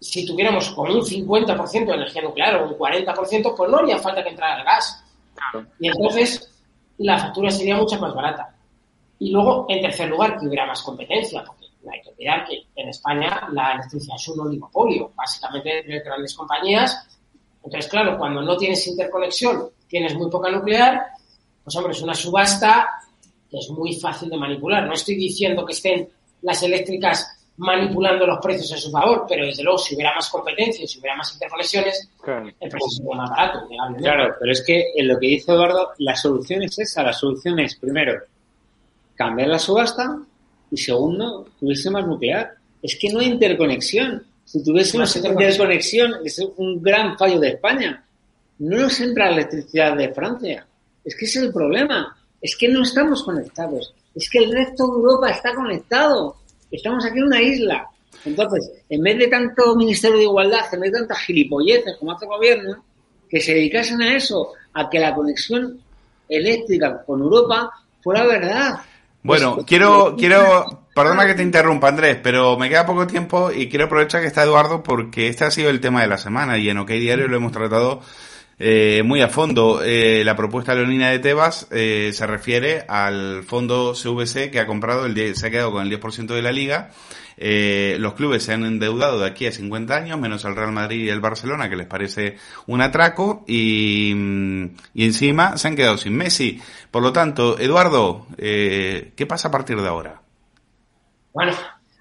si 0.00 0.24
tuviéramos 0.24 0.70
como 0.70 0.94
un 0.94 1.02
50% 1.02 1.86
de 1.86 1.94
energía 1.94 2.22
nuclear 2.22 2.56
o 2.56 2.68
un 2.68 2.78
40%, 2.78 3.54
pues 3.54 3.70
no 3.70 3.78
haría 3.78 3.98
falta 3.98 4.22
que 4.22 4.30
entrara 4.30 4.58
el 4.58 4.64
gas. 4.64 5.04
Y 5.78 5.88
entonces 5.88 6.50
la 6.98 7.18
factura 7.18 7.50
sería 7.50 7.76
mucho 7.76 7.98
más 8.00 8.14
barata. 8.14 8.54
Y 9.18 9.30
luego, 9.30 9.66
en 9.68 9.82
tercer 9.82 10.08
lugar, 10.08 10.38
que 10.38 10.46
hubiera 10.46 10.66
más 10.66 10.82
competencia, 10.82 11.44
porque 11.44 11.66
no 11.82 11.92
hay 11.92 12.00
que 12.00 12.08
olvidar 12.10 12.46
que 12.46 12.62
en 12.74 12.88
España 12.88 13.48
la 13.52 13.72
electricidad 13.72 14.16
es 14.16 14.28
un 14.28 14.40
oligopolio, 14.40 15.12
básicamente 15.14 15.82
de 15.82 16.00
grandes 16.00 16.34
compañías. 16.34 17.06
Entonces, 17.62 17.90
claro, 17.90 18.16
cuando 18.16 18.40
no 18.40 18.56
tienes 18.56 18.86
interconexión, 18.86 19.68
tienes 19.86 20.14
muy 20.14 20.30
poca 20.30 20.50
nuclear, 20.50 21.08
pues 21.62 21.76
hombre, 21.76 21.92
es 21.92 22.00
una 22.00 22.14
subasta 22.14 22.88
que 23.50 23.58
es 23.58 23.68
muy 23.70 23.94
fácil 23.96 24.30
de 24.30 24.38
manipular. 24.38 24.86
No 24.86 24.94
estoy 24.94 25.16
diciendo 25.16 25.66
que 25.66 25.72
estén 25.72 26.08
las 26.42 26.62
eléctricas 26.62 27.39
manipulando 27.60 28.26
los 28.26 28.38
precios 28.38 28.72
a 28.72 28.76
su 28.78 28.90
favor, 28.90 29.26
pero 29.28 29.44
desde 29.44 29.62
luego 29.62 29.78
si 29.78 29.94
hubiera 29.94 30.14
más 30.14 30.28
competencia, 30.30 30.86
si 30.86 30.98
hubiera 30.98 31.16
más 31.16 31.32
interconexiones, 31.34 32.08
claro. 32.20 32.46
el 32.46 32.70
precio 32.70 32.88
sería 32.88 33.16
más 33.16 33.30
barato. 33.30 33.68
Claro, 33.98 34.34
pero 34.40 34.52
es 34.52 34.64
que 34.66 34.92
en 34.96 35.08
lo 35.08 35.18
que 35.18 35.26
dice 35.26 35.52
Eduardo, 35.52 35.90
la 35.98 36.16
solución 36.16 36.62
es 36.62 36.78
esa, 36.78 37.02
la 37.02 37.12
solución 37.12 37.60
es, 37.60 37.76
primero, 37.76 38.18
cambiar 39.14 39.48
la 39.48 39.58
subasta 39.58 40.18
y 40.70 40.76
segundo, 40.78 41.48
tuviese 41.58 41.90
más 41.90 42.06
nuclear. 42.06 42.54
Es 42.82 42.96
que 42.98 43.12
no 43.12 43.20
hay 43.20 43.26
interconexión. 43.26 44.24
Si 44.44 44.64
tuviésemos 44.64 45.14
interconexión, 45.14 46.14
es 46.24 46.38
un 46.56 46.82
gran 46.82 47.18
fallo 47.18 47.38
de 47.38 47.50
España. 47.50 48.02
No 48.58 48.78
nos 48.78 48.98
entra 49.00 49.26
la 49.26 49.32
electricidad 49.32 49.96
de 49.96 50.14
Francia. 50.14 50.66
Es 51.04 51.14
que 51.14 51.26
ese 51.26 51.40
es 51.40 51.44
el 51.46 51.52
problema. 51.52 52.16
Es 52.40 52.56
que 52.56 52.68
no 52.68 52.82
estamos 52.82 53.22
conectados. 53.22 53.94
Es 54.14 54.30
que 54.30 54.38
el 54.38 54.52
resto 54.52 54.86
de 54.86 54.92
Europa 54.92 55.30
está 55.30 55.54
conectado. 55.54 56.36
Estamos 56.70 57.04
aquí 57.04 57.18
en 57.18 57.24
una 57.24 57.42
isla. 57.42 57.88
Entonces, 58.24 58.70
en 58.88 59.02
vez 59.02 59.18
de 59.18 59.28
tanto 59.28 59.74
Ministerio 59.76 60.18
de 60.18 60.24
Igualdad, 60.24 60.72
en 60.72 60.80
vez 60.80 60.92
de 60.92 60.98
tantas 60.98 61.18
gilipolleces 61.20 61.96
como 61.98 62.12
hace 62.12 62.24
el 62.24 62.30
gobierno, 62.30 62.84
que 63.28 63.40
se 63.40 63.54
dedicasen 63.54 64.02
a 64.02 64.14
eso, 64.14 64.52
a 64.74 64.90
que 64.90 64.98
la 64.98 65.14
conexión 65.14 65.80
eléctrica 66.28 67.02
con 67.04 67.20
Europa 67.20 67.70
fuera 68.02 68.26
verdad. 68.26 68.80
Bueno, 69.22 69.56
pues, 69.56 69.66
quiero, 69.66 70.16
quiero, 70.16 70.86
perdona 70.94 71.26
que 71.26 71.34
te 71.34 71.42
interrumpa 71.42 71.88
Andrés, 71.88 72.18
pero 72.22 72.56
me 72.56 72.68
queda 72.68 72.86
poco 72.86 73.06
tiempo 73.06 73.50
y 73.50 73.68
quiero 73.68 73.86
aprovechar 73.86 74.22
que 74.22 74.26
está 74.26 74.42
Eduardo 74.42 74.82
porque 74.82 75.28
este 75.28 75.44
ha 75.44 75.50
sido 75.50 75.70
el 75.70 75.80
tema 75.80 76.00
de 76.00 76.08
la 76.08 76.18
semana 76.18 76.58
y 76.58 76.68
en 76.68 76.78
OK 76.78 76.90
Diario 76.90 77.28
lo 77.28 77.36
hemos 77.36 77.52
tratado 77.52 78.00
eh, 78.60 79.02
muy 79.04 79.22
a 79.22 79.28
fondo. 79.28 79.82
Eh, 79.82 80.22
la 80.24 80.36
propuesta 80.36 80.74
leonina 80.74 81.10
de 81.10 81.18
Tebas 81.18 81.66
eh, 81.70 82.10
se 82.12 82.26
refiere 82.26 82.84
al 82.86 83.42
fondo 83.42 83.94
CVC 83.94 84.50
que 84.50 84.60
ha 84.60 84.66
comprado, 84.66 85.06
el 85.06 85.14
10 85.14 85.38
se 85.38 85.46
ha 85.46 85.50
quedado 85.50 85.72
con 85.72 85.82
el 85.82 86.00
10% 86.00 86.26
de 86.26 86.42
la 86.42 86.52
liga. 86.52 86.90
Eh, 87.42 87.96
los 87.98 88.12
clubes 88.12 88.42
se 88.42 88.52
han 88.52 88.66
endeudado 88.66 89.18
de 89.18 89.26
aquí 89.26 89.46
a 89.46 89.52
50 89.52 89.96
años, 89.96 90.20
menos 90.20 90.44
el 90.44 90.54
Real 90.54 90.72
Madrid 90.72 91.06
y 91.06 91.08
el 91.08 91.20
Barcelona, 91.20 91.70
que 91.70 91.76
les 91.76 91.86
parece 91.86 92.36
un 92.66 92.82
atraco, 92.82 93.44
y, 93.48 94.12
mm, 94.14 94.64
y 94.92 95.04
encima 95.06 95.56
se 95.56 95.68
han 95.68 95.74
quedado 95.74 95.96
sin 95.96 96.14
Messi. 96.14 96.60
Por 96.90 97.02
lo 97.02 97.14
tanto, 97.14 97.58
Eduardo, 97.58 98.26
eh, 98.36 99.12
¿qué 99.16 99.24
pasa 99.24 99.48
a 99.48 99.50
partir 99.50 99.80
de 99.80 99.88
ahora? 99.88 100.20
Bueno, 101.32 101.52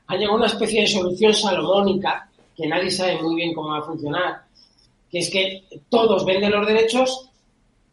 ha 0.08 0.16
llegado 0.18 0.36
una 0.36 0.48
especie 0.48 0.82
de 0.82 0.88
solución 0.88 1.34
salomónica 1.34 2.28
que 2.54 2.68
nadie 2.68 2.92
sabe 2.92 3.22
muy 3.22 3.36
bien 3.36 3.54
cómo 3.54 3.70
va 3.70 3.80
a 3.80 3.84
funcionar, 3.84 4.42
que 5.12 5.20
es 5.20 5.30
que 5.30 5.64
todos 5.90 6.26
venden 6.26 6.52
los 6.52 6.66
derechos 6.68 7.30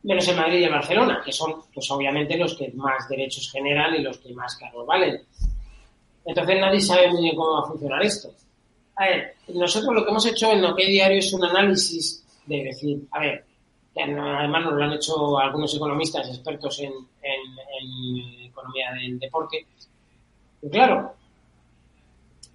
menos 0.02 0.28
el 0.28 0.36
Madrid 0.36 0.60
y 0.60 0.64
el 0.64 0.70
Barcelona, 0.70 1.20
que 1.24 1.32
son, 1.32 1.62
pues 1.74 1.90
obviamente, 1.90 2.36
los 2.36 2.54
que 2.56 2.70
más 2.74 3.08
derechos 3.08 3.50
generan 3.50 3.94
y 3.96 4.02
los 4.02 4.18
que 4.18 4.32
más 4.34 4.56
caros 4.56 4.86
valen. 4.86 5.20
Entonces 6.24 6.60
nadie 6.60 6.80
sabe 6.80 7.10
muy 7.10 7.22
bien 7.22 7.34
cómo 7.36 7.54
va 7.54 7.60
a 7.60 7.68
funcionar 7.70 8.02
esto. 8.02 8.30
A 8.96 9.04
ver, 9.06 9.34
nosotros 9.48 9.94
lo 9.94 10.04
que 10.04 10.10
hemos 10.10 10.26
hecho 10.26 10.52
en 10.52 10.64
OK 10.64 10.76
Diario 10.78 11.18
es 11.18 11.32
un 11.32 11.44
análisis 11.44 12.24
de 12.46 12.64
decir, 12.64 13.02
a 13.10 13.20
ver, 13.20 13.44
además 13.96 14.64
nos 14.64 14.74
lo 14.74 14.84
han 14.84 14.92
hecho 14.92 15.38
algunos 15.38 15.74
economistas 15.74 16.28
expertos 16.28 16.78
en, 16.80 16.92
en- 16.92 17.58
en 17.80 18.44
economía 18.46 18.92
del 18.92 19.18
deporte. 19.18 19.66
Y 20.62 20.68
claro, 20.70 21.14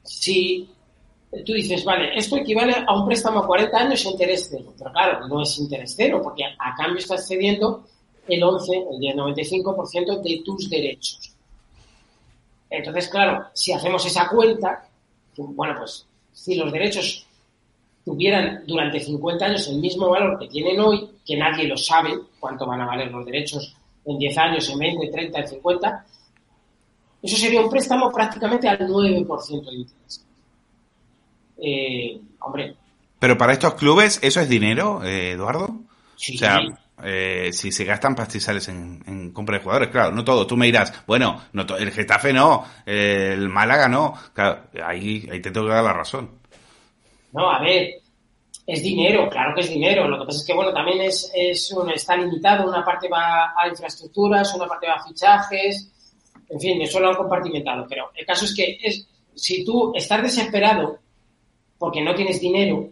si 0.04 0.70
tú 1.46 1.54
dices, 1.54 1.84
vale, 1.86 2.18
esto 2.18 2.38
equivale 2.38 2.76
a 2.86 2.94
un 2.94 3.06
préstamo 3.06 3.40
a 3.40 3.48
40 3.48 3.78
años 3.78 4.06
a 4.06 4.10
interés 4.10 4.48
cero, 4.52 4.74
pero 4.78 4.92
claro, 4.92 5.28
no 5.28 5.42
es 5.42 5.58
interés 5.60 5.94
cero, 5.96 6.20
porque 6.22 6.44
a 6.44 6.76
cambio 6.76 7.00
estás 7.00 7.26
cediendo 7.28 7.86
el 8.28 8.44
11, 8.44 8.78
el 8.78 9.00
10,95% 9.00 10.22
de 10.22 10.42
tus 10.44 10.70
derechos. 10.70 11.34
Entonces, 12.70 13.08
claro, 13.08 13.48
si 13.54 13.72
hacemos 13.72 14.06
esa 14.06 14.28
cuenta, 14.30 14.88
bueno, 15.38 15.76
pues 15.78 16.06
si 16.34 16.56
los 16.56 16.72
derechos 16.72 17.26
tuvieran 18.04 18.64
durante 18.66 19.00
50 19.00 19.46
años 19.46 19.68
el 19.68 19.78
mismo 19.78 20.10
valor 20.10 20.40
que 20.40 20.48
tienen 20.48 20.80
hoy, 20.80 21.10
que 21.26 21.38
nadie 21.38 21.68
lo 21.68 21.78
sabe 21.78 22.18
cuánto 22.40 22.66
van 22.66 22.82
a 22.82 22.86
valer 22.86 23.12
los 23.12 23.26
derechos 23.26 23.76
en 24.06 24.18
10 24.18 24.38
años, 24.38 24.70
en 24.70 24.80
20, 24.80 25.08
30, 25.10 25.40
en 25.40 25.48
50, 25.48 26.06
eso 27.24 27.38
sería 27.38 27.62
un 27.62 27.70
préstamo 27.70 28.12
prácticamente 28.12 28.68
al 28.68 28.80
9% 28.80 29.66
de 29.66 29.76
interés. 29.76 30.26
Eh, 31.64 32.20
hombre, 32.40 32.76
Pero 33.20 33.38
para 33.38 33.54
estos 33.54 33.76
clubes, 33.76 34.20
¿eso 34.24 34.42
es 34.42 34.50
dinero, 34.50 35.04
eh, 35.04 35.32
Eduardo? 35.32 35.80
sí, 36.16 36.36
O 36.36 36.40
sea, 36.40 36.60
eh, 37.04 37.50
si 37.54 37.72
se 37.72 37.84
gastan 37.86 38.16
pastizales 38.16 38.68
en, 38.68 39.04
en 39.08 39.32
compra 39.32 39.58
de 39.58 39.64
jugadores, 39.64 39.90
claro, 39.90 40.12
no 40.12 40.24
todo. 40.24 40.46
Tú 40.48 40.56
me 40.58 40.66
dirás, 40.68 41.04
bueno, 41.08 41.42
no 41.54 41.66
el 41.78 41.92
Getafe 41.92 42.32
no, 42.34 42.66
el 42.86 43.48
Málaga 43.50 43.88
no. 43.88 44.14
Claro, 44.34 44.64
ahí, 44.84 45.28
ahí 45.32 45.40
te 45.42 45.52
tengo 45.52 45.68
que 45.68 45.74
dar 45.74 45.84
la 45.84 45.94
razón. 45.94 46.30
No, 47.34 47.50
a 47.50 47.60
ver, 47.62 47.90
es 48.68 48.84
dinero, 48.84 49.30
claro 49.30 49.54
que 49.56 49.62
es 49.62 49.70
dinero. 49.70 50.08
Lo 50.08 50.20
que 50.20 50.26
pasa 50.26 50.40
es 50.40 50.46
que, 50.46 50.54
bueno, 50.54 50.74
también 50.74 51.02
es, 51.02 51.32
es 51.34 51.72
un- 51.72 51.90
está 51.92 52.16
limitado. 52.18 52.68
Una 52.70 52.84
parte 52.86 53.08
va 53.10 53.54
a 53.58 53.68
infraestructuras, 53.68 54.54
una 54.56 54.68
parte 54.68 54.88
va 54.88 54.96
a 54.96 55.04
fichajes. 55.04 55.88
En 56.50 56.60
fin, 56.60 56.82
eso 56.82 57.00
lo 57.00 57.10
han 57.10 57.16
compartimentado. 57.16 57.86
Pero 57.90 58.12
el 58.16 58.26
caso 58.26 58.46
es 58.46 58.54
que 58.56 58.78
es, 58.82 59.08
si 59.34 59.64
tú 59.66 59.92
estás 59.96 60.22
desesperado 60.22 61.00
porque 61.82 62.00
no 62.00 62.14
tienes 62.14 62.40
dinero, 62.40 62.90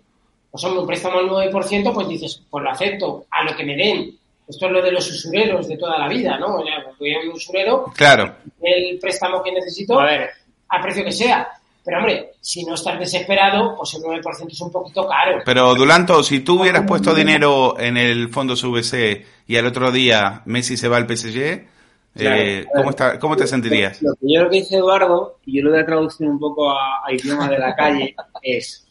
pues 0.50 0.64
hombre, 0.64 0.80
un 0.82 0.88
préstamo 0.88 1.20
al 1.20 1.30
9%, 1.30 1.94
pues 1.94 2.08
dices, 2.08 2.42
pues 2.50 2.64
lo 2.64 2.72
acepto, 2.72 3.26
a 3.30 3.44
lo 3.44 3.56
que 3.56 3.64
me 3.64 3.76
den. 3.76 4.18
Esto 4.48 4.66
es 4.66 4.72
lo 4.72 4.82
de 4.82 4.92
los 4.92 5.08
usureros 5.08 5.68
de 5.68 5.78
toda 5.78 6.00
la 6.00 6.08
vida, 6.08 6.40
¿no? 6.40 6.56
O 6.56 6.64
sea, 6.66 6.84
voy 6.98 7.14
a 7.14 7.20
un 7.20 7.30
usurero, 7.30 7.86
Claro, 7.96 8.34
el 8.60 8.98
préstamo 8.98 9.44
que 9.44 9.52
necesito, 9.52 10.00
A 10.00 10.06
ver, 10.06 10.32
a 10.70 10.82
precio 10.82 11.06
que 11.06 11.12
sea. 11.12 11.48
Pero 11.86 12.00
hombre, 12.00 12.32
si 12.42 12.66
no 12.66 12.74
estás 12.74 12.98
desesperado, 12.98 13.76
pues 13.78 13.94
el 13.94 14.02
9% 14.02 14.52
es 14.52 14.62
un 14.62 14.72
poquito 14.72 15.08
caro. 15.08 15.44
pero 15.46 15.76
Dulanto, 15.76 16.24
si 16.24 16.40
tú 16.40 16.60
hubieras 16.60 16.84
puesto 16.88 17.14
dinero 17.14 17.80
en 17.80 17.96
el 17.96 18.30
fondo 18.30 18.56
CVC 18.56 19.24
y 19.46 19.56
al 19.56 19.68
otro 19.68 19.92
día 19.92 20.42
Messi 20.46 20.78
se 20.78 20.88
va 20.88 20.98
al 20.98 21.08
PSG, 21.08 21.68
eh, 22.16 22.66
¿cómo, 22.74 22.90
está, 22.90 23.20
¿cómo 23.20 23.36
te 23.36 23.48
sentirías? 23.48 24.02
Lo 24.02 24.14
que 24.16 24.34
yo 24.34 24.44
lo 24.44 24.50
que 24.50 24.58
dice 24.58 24.78
Eduardo, 24.78 25.40
y 25.46 25.58
yo 25.58 25.64
lo 25.64 25.72
voy 25.72 25.80
a 25.80 25.86
traducir 25.86 26.28
un 26.28 26.40
poco 26.40 26.70
a, 26.70 27.06
a 27.06 27.14
idioma 27.14 27.50
de 27.50 27.60
la 27.60 27.76
calle, 27.76 28.16
es 28.42 28.86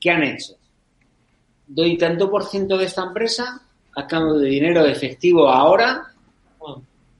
¿qué 0.00 0.10
han 0.10 0.24
hecho? 0.24 0.54
Doy 1.66 1.96
tanto 1.96 2.30
por 2.30 2.44
ciento 2.44 2.76
de 2.76 2.86
esta 2.86 3.02
empresa 3.02 3.62
a 3.94 4.06
cambio 4.06 4.34
de 4.34 4.48
dinero 4.48 4.84
efectivo 4.84 5.48
ahora 5.48 6.12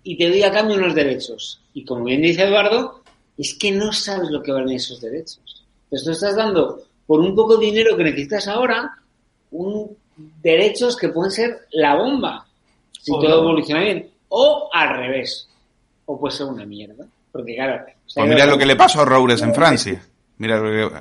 y 0.02 0.16
te 0.16 0.28
doy 0.28 0.42
a 0.42 0.52
cambio 0.52 0.76
unos 0.76 0.94
derechos. 0.94 1.60
Y 1.74 1.84
como 1.84 2.04
bien 2.04 2.22
dice 2.22 2.42
Eduardo, 2.42 3.02
es 3.38 3.54
que 3.54 3.70
no 3.70 3.92
sabes 3.92 4.30
lo 4.30 4.42
que 4.42 4.52
valen 4.52 4.76
esos 4.76 5.00
derechos. 5.00 5.64
Entonces 5.84 6.04
tú 6.04 6.10
estás 6.12 6.36
dando 6.36 6.82
por 7.06 7.20
un 7.20 7.34
poco 7.34 7.56
de 7.56 7.66
dinero 7.66 7.96
que 7.96 8.04
necesitas 8.04 8.48
ahora, 8.48 8.98
un 9.50 9.96
derechos 10.42 10.96
que 10.96 11.08
pueden 11.08 11.30
ser 11.30 11.66
la 11.72 11.96
bomba, 11.96 12.46
si 13.00 13.12
todo 13.12 13.28
no. 13.28 13.42
evoluciona 13.42 13.82
bien. 13.82 14.10
O 14.34 14.70
al 14.72 14.96
revés. 14.96 15.48
O 16.06 16.18
puede 16.18 16.34
ser 16.34 16.46
una 16.46 16.64
mierda. 16.64 17.04
Porque 17.30 17.54
claro, 17.54 17.84
o 17.84 18.10
sea, 18.10 18.22
Pues 18.22 18.34
mira 18.34 18.46
lo 18.46 18.56
que 18.56 18.66
le 18.66 18.76
pasó 18.76 19.02
a 19.02 19.04
Roures 19.04 19.42
en 19.42 19.54
Francia. 19.54 20.02
Mira 20.38 20.58
lo 20.58 20.90
que... 20.90 21.00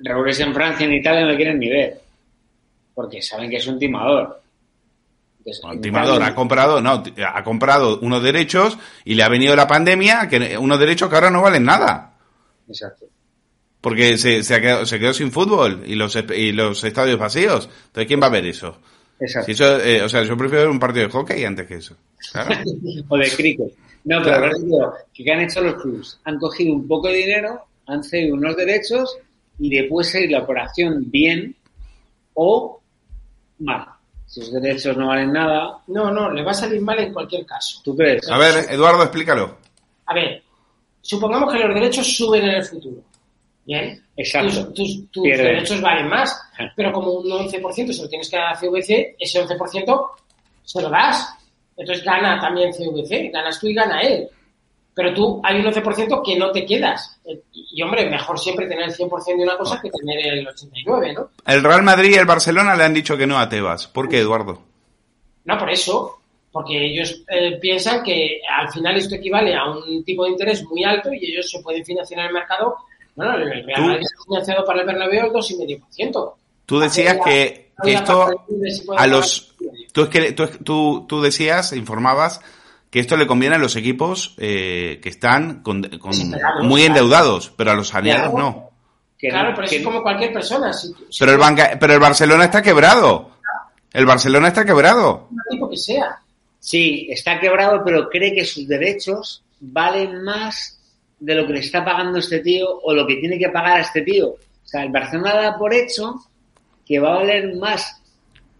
Raúl 0.00 0.28
en 0.28 0.54
Francia, 0.54 0.86
en 0.86 0.92
Italia 0.92 1.22
no 1.22 1.30
lo 1.32 1.36
quieren 1.36 1.58
ni 1.58 1.68
ver. 1.68 2.00
Porque 2.94 3.20
saben 3.22 3.50
que 3.50 3.56
es 3.56 3.66
un 3.66 3.78
timador. 3.78 4.40
Entonces, 5.38 5.62
Bueno, 5.62 5.80
timador 5.80 6.22
ha 6.22 6.34
comprado, 6.34 6.80
no, 6.80 7.02
ha 7.26 7.44
comprado 7.44 7.98
unos 8.00 8.22
derechos 8.22 8.78
y 9.04 9.14
le 9.14 9.22
ha 9.22 9.28
venido 9.28 9.56
la 9.56 9.66
pandemia, 9.66 10.28
que 10.28 10.58
unos 10.58 10.78
derechos 10.78 11.08
que 11.08 11.14
ahora 11.14 11.30
no 11.30 11.42
valen 11.42 11.64
nada. 11.64 12.14
Exacto. 12.68 13.06
Porque 13.80 14.18
se, 14.18 14.42
se, 14.42 14.54
ha 14.54 14.60
quedado, 14.60 14.86
se 14.86 14.98
quedó 14.98 15.14
sin 15.14 15.32
fútbol 15.32 15.82
y 15.86 15.94
los, 15.94 16.16
y 16.16 16.52
los 16.52 16.82
estadios 16.84 17.18
vacíos. 17.18 17.68
Entonces, 17.86 18.06
¿quién 18.06 18.20
va 18.20 18.26
a 18.26 18.30
ver 18.30 18.46
eso? 18.46 18.78
Exacto. 19.20 19.46
Si 19.46 19.52
eso 19.52 19.80
eh, 19.80 20.02
o 20.02 20.08
sea, 20.08 20.22
yo 20.22 20.36
prefiero 20.36 20.64
ver 20.64 20.70
un 20.70 20.78
partido 20.78 21.06
de 21.06 21.12
hockey 21.12 21.44
antes 21.44 21.66
que 21.66 21.74
eso. 21.76 21.96
Claro. 22.32 22.54
O 23.08 23.16
de 23.18 23.30
cricket. 23.30 23.72
No, 24.04 24.22
pero 24.22 24.36
Claro. 24.36 24.46
ejemplo, 24.46 24.92
¿qué 25.12 25.32
han 25.32 25.40
hecho 25.40 25.60
los 25.60 25.82
clubs? 25.82 26.20
Han 26.24 26.38
cogido 26.38 26.72
un 26.74 26.86
poco 26.86 27.08
de 27.08 27.14
dinero, 27.14 27.64
han 27.86 28.02
cedido 28.04 28.34
unos 28.36 28.56
derechos 28.56 29.16
y 29.58 29.68
después 29.76 30.08
seguir 30.08 30.30
la 30.30 30.42
operación 30.42 31.10
bien 31.10 31.54
o 32.34 32.80
mal. 33.58 33.86
Si 34.26 34.40
esos 34.40 34.52
derechos 34.60 34.96
no 34.96 35.08
valen 35.08 35.32
nada, 35.32 35.78
No, 35.88 36.10
no, 36.12 36.30
le 36.30 36.42
va 36.44 36.50
a 36.52 36.54
salir 36.54 36.80
mal 36.80 36.98
en 37.00 37.12
cualquier 37.12 37.44
caso. 37.46 37.80
¿tú 37.82 37.96
crees? 37.96 38.28
A 38.30 38.38
ver, 38.38 38.66
Eduardo, 38.70 39.02
explícalo. 39.02 39.56
A 40.06 40.14
ver, 40.14 40.42
supongamos 41.00 41.52
que 41.52 41.58
los 41.58 41.74
derechos 41.74 42.06
suben 42.16 42.42
en 42.44 42.50
el 42.56 42.64
futuro. 42.64 43.02
Bien. 43.66 44.00
Exacto. 44.18 44.72
Tus, 44.74 45.10
tus- 45.10 45.22
derechos 45.24 45.80
valen 45.80 46.08
más, 46.08 46.38
Ja. 46.58 46.70
pero 46.76 46.92
como 46.92 47.12
un 47.12 47.30
11% 47.30 47.92
se 47.92 48.02
lo 48.02 48.08
tienes 48.08 48.28
que 48.28 48.36
dar 48.36 48.52
a 48.52 48.56
CVC, 48.58 49.16
ese 49.18 49.40
11% 49.42 50.10
se 50.64 50.82
lo 50.82 50.90
das. 50.90 51.34
Entonces 51.76 52.04
gana 52.04 52.40
también 52.40 52.72
CVC, 52.72 53.30
ganas 53.32 53.58
tú 53.60 53.68
y 53.68 53.74
gana 53.74 54.00
él. 54.02 54.28
Pero 54.92 55.14
tú 55.14 55.40
hay 55.44 55.60
un 55.60 55.64
11% 55.66 56.22
que 56.24 56.36
no 56.36 56.50
te 56.50 56.66
quedas. 56.66 57.20
Y, 57.52 57.80
hombre, 57.82 58.10
mejor 58.10 58.36
siempre 58.36 58.66
tener 58.66 58.86
el 58.88 58.92
100% 58.94 59.36
de 59.36 59.44
una 59.44 59.56
cosa 59.56 59.80
que 59.80 59.88
tener 59.90 60.18
el 60.38 60.46
89%, 60.48 61.14
¿no? 61.14 61.30
El 61.46 61.62
Real 61.62 61.84
Madrid 61.84 62.10
y 62.10 62.18
el 62.18 62.26
Barcelona 62.26 62.74
le 62.74 62.82
han 62.82 62.94
dicho 62.94 63.16
que 63.16 63.26
no 63.28 63.38
a 63.38 63.48
Tebas. 63.48 63.86
¿Por 63.86 64.08
qué, 64.08 64.18
Eduardo? 64.18 64.60
No, 65.44 65.56
por 65.56 65.70
eso, 65.70 66.18
porque 66.50 66.84
ellos 66.86 67.22
eh, 67.28 67.56
piensan 67.60 68.02
que 68.02 68.40
al 68.50 68.70
final 68.72 68.96
esto 68.96 69.14
equivale 69.14 69.54
a 69.54 69.70
un 69.70 70.02
tipo 70.04 70.24
de 70.24 70.30
interés 70.32 70.64
muy 70.64 70.82
alto 70.82 71.12
y 71.12 71.30
ellos 71.30 71.48
se 71.48 71.62
pueden 71.62 71.84
financiar 71.84 72.18
en 72.20 72.26
el 72.26 72.32
mercado. 72.32 72.74
Bueno, 73.18 73.34
el 73.36 73.64
Real 73.66 74.00
financiado 74.26 74.64
para 74.64 74.80
el 74.80 74.86
Bernabéu 74.86 75.26
el 75.26 75.32
2,5%. 75.32 76.32
Tú 76.66 76.78
decías 76.78 77.18
que, 77.24 77.72
que 77.82 77.92
esto 77.92 78.28
a 78.96 79.06
los... 79.08 79.54
Tú, 79.92 80.02
es 80.02 80.08
que, 80.08 80.32
tú, 80.32 80.46
tú, 80.62 81.06
tú 81.08 81.20
decías, 81.20 81.72
informabas, 81.72 82.40
que 82.90 83.00
esto 83.00 83.16
le 83.16 83.26
conviene 83.26 83.56
a 83.56 83.58
los 83.58 83.74
equipos 83.74 84.34
eh, 84.38 85.00
que 85.02 85.08
están 85.08 85.62
con, 85.62 85.82
con- 85.98 86.14
muy 86.62 86.82
endeudados, 86.84 87.52
pero 87.56 87.72
a 87.72 87.74
los 87.74 87.88
saneados 87.88 88.34
no. 88.34 88.70
Claro, 89.18 89.50
pero 89.52 89.66
eso 89.66 89.74
es 89.76 89.82
como 89.84 90.00
cualquier 90.00 90.32
persona. 90.32 90.72
Si, 90.72 90.88
si 91.10 91.18
Pero 91.18 91.32
el, 91.32 91.38
banca, 91.38 91.76
pero 91.80 91.94
el 91.94 91.98
Barcelona 92.00 92.44
está 92.44 92.62
quebrado. 92.62 93.32
El 93.92 94.06
Barcelona 94.06 94.48
está 94.48 94.64
quebrado. 94.64 95.26
un 95.30 95.38
tipo 95.50 95.68
que 95.68 95.76
sea. 95.76 96.20
Sí, 96.60 97.08
está 97.10 97.40
quebrado, 97.40 97.82
pero 97.84 98.08
cree 98.08 98.32
que 98.32 98.44
sus 98.44 98.68
derechos 98.68 99.42
valen 99.58 100.22
más 100.22 100.77
de 101.20 101.34
lo 101.34 101.46
que 101.46 101.54
le 101.54 101.60
está 101.60 101.84
pagando 101.84 102.18
este 102.18 102.40
tío 102.40 102.80
o 102.82 102.92
lo 102.92 103.06
que 103.06 103.16
tiene 103.16 103.38
que 103.38 103.48
pagar 103.48 103.78
a 103.78 103.80
este 103.80 104.02
tío. 104.02 104.28
O 104.28 104.38
sea, 104.70 104.84
el 104.84 104.90
Barcelona 104.90 105.34
da 105.34 105.58
por 105.58 105.72
hecho 105.74 106.14
que 106.86 106.98
va 106.98 107.14
a 107.14 107.18
valer 107.18 107.54
más 107.56 108.00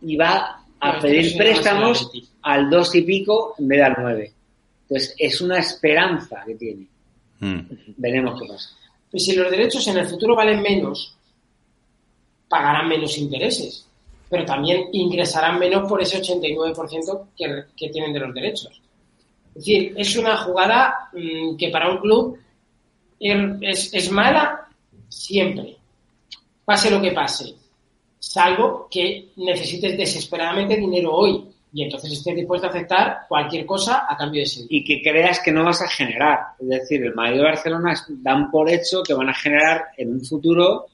y 0.02 0.16
va 0.16 0.64
a 0.80 0.98
pedir 1.00 1.36
préstamos 1.36 2.10
al 2.42 2.70
dos 2.70 2.94
y 2.94 3.02
pico 3.02 3.54
en 3.58 3.68
vez 3.68 3.78
de 3.78 3.84
al 3.84 3.96
nueve. 3.98 4.32
Entonces, 4.82 5.14
es 5.18 5.40
una 5.40 5.58
esperanza 5.58 6.42
que 6.46 6.54
tiene. 6.54 6.86
Mm. 7.40 7.60
Veremos 7.96 8.40
qué 8.40 8.48
pasa. 8.48 8.70
Pues 9.10 9.24
si 9.24 9.34
los 9.34 9.50
derechos 9.50 9.86
en 9.88 9.98
el 9.98 10.06
futuro 10.06 10.34
valen 10.34 10.62
menos, 10.62 11.16
pagarán 12.48 12.88
menos 12.88 13.16
intereses. 13.18 13.84
pero 14.30 14.44
también 14.44 14.88
ingresarán 14.92 15.58
menos 15.58 15.88
por 15.88 16.02
ese 16.02 16.20
89% 16.20 17.28
que, 17.34 17.64
que 17.74 17.88
tienen 17.88 18.12
de 18.12 18.20
los 18.20 18.34
derechos. 18.34 18.82
Es 19.54 19.64
decir, 19.64 19.94
es 19.96 20.16
una 20.16 20.36
jugada 20.36 21.08
mm, 21.12 21.56
que 21.56 21.70
para 21.70 21.90
un 21.90 21.98
club 21.98 22.38
es, 23.20 23.92
es 23.92 24.10
mala 24.10 24.68
siempre, 25.08 25.76
pase 26.64 26.90
lo 26.90 27.00
que 27.00 27.12
pase, 27.12 27.54
salvo 28.18 28.88
que 28.90 29.28
necesites 29.36 29.96
desesperadamente 29.96 30.76
dinero 30.76 31.12
hoy 31.12 31.44
y 31.72 31.84
entonces 31.84 32.12
estés 32.12 32.34
dispuesto 32.34 32.66
a 32.66 32.70
aceptar 32.70 33.18
cualquier 33.28 33.66
cosa 33.66 34.06
a 34.08 34.16
cambio 34.16 34.40
de 34.40 34.44
ese 34.44 34.64
Y 34.68 34.84
que 34.84 35.02
creas 35.02 35.40
que 35.40 35.52
no 35.52 35.64
vas 35.64 35.82
a 35.82 35.88
generar. 35.88 36.38
Es 36.58 36.68
decir, 36.68 37.04
el 37.04 37.14
Madrid 37.14 37.40
y 37.40 37.42
Barcelona 37.42 37.94
dan 38.08 38.50
por 38.50 38.70
hecho 38.70 39.02
que 39.02 39.12
van 39.12 39.28
a 39.28 39.34
generar 39.34 39.84
en 39.96 40.12
un 40.12 40.24
futuro 40.24 40.86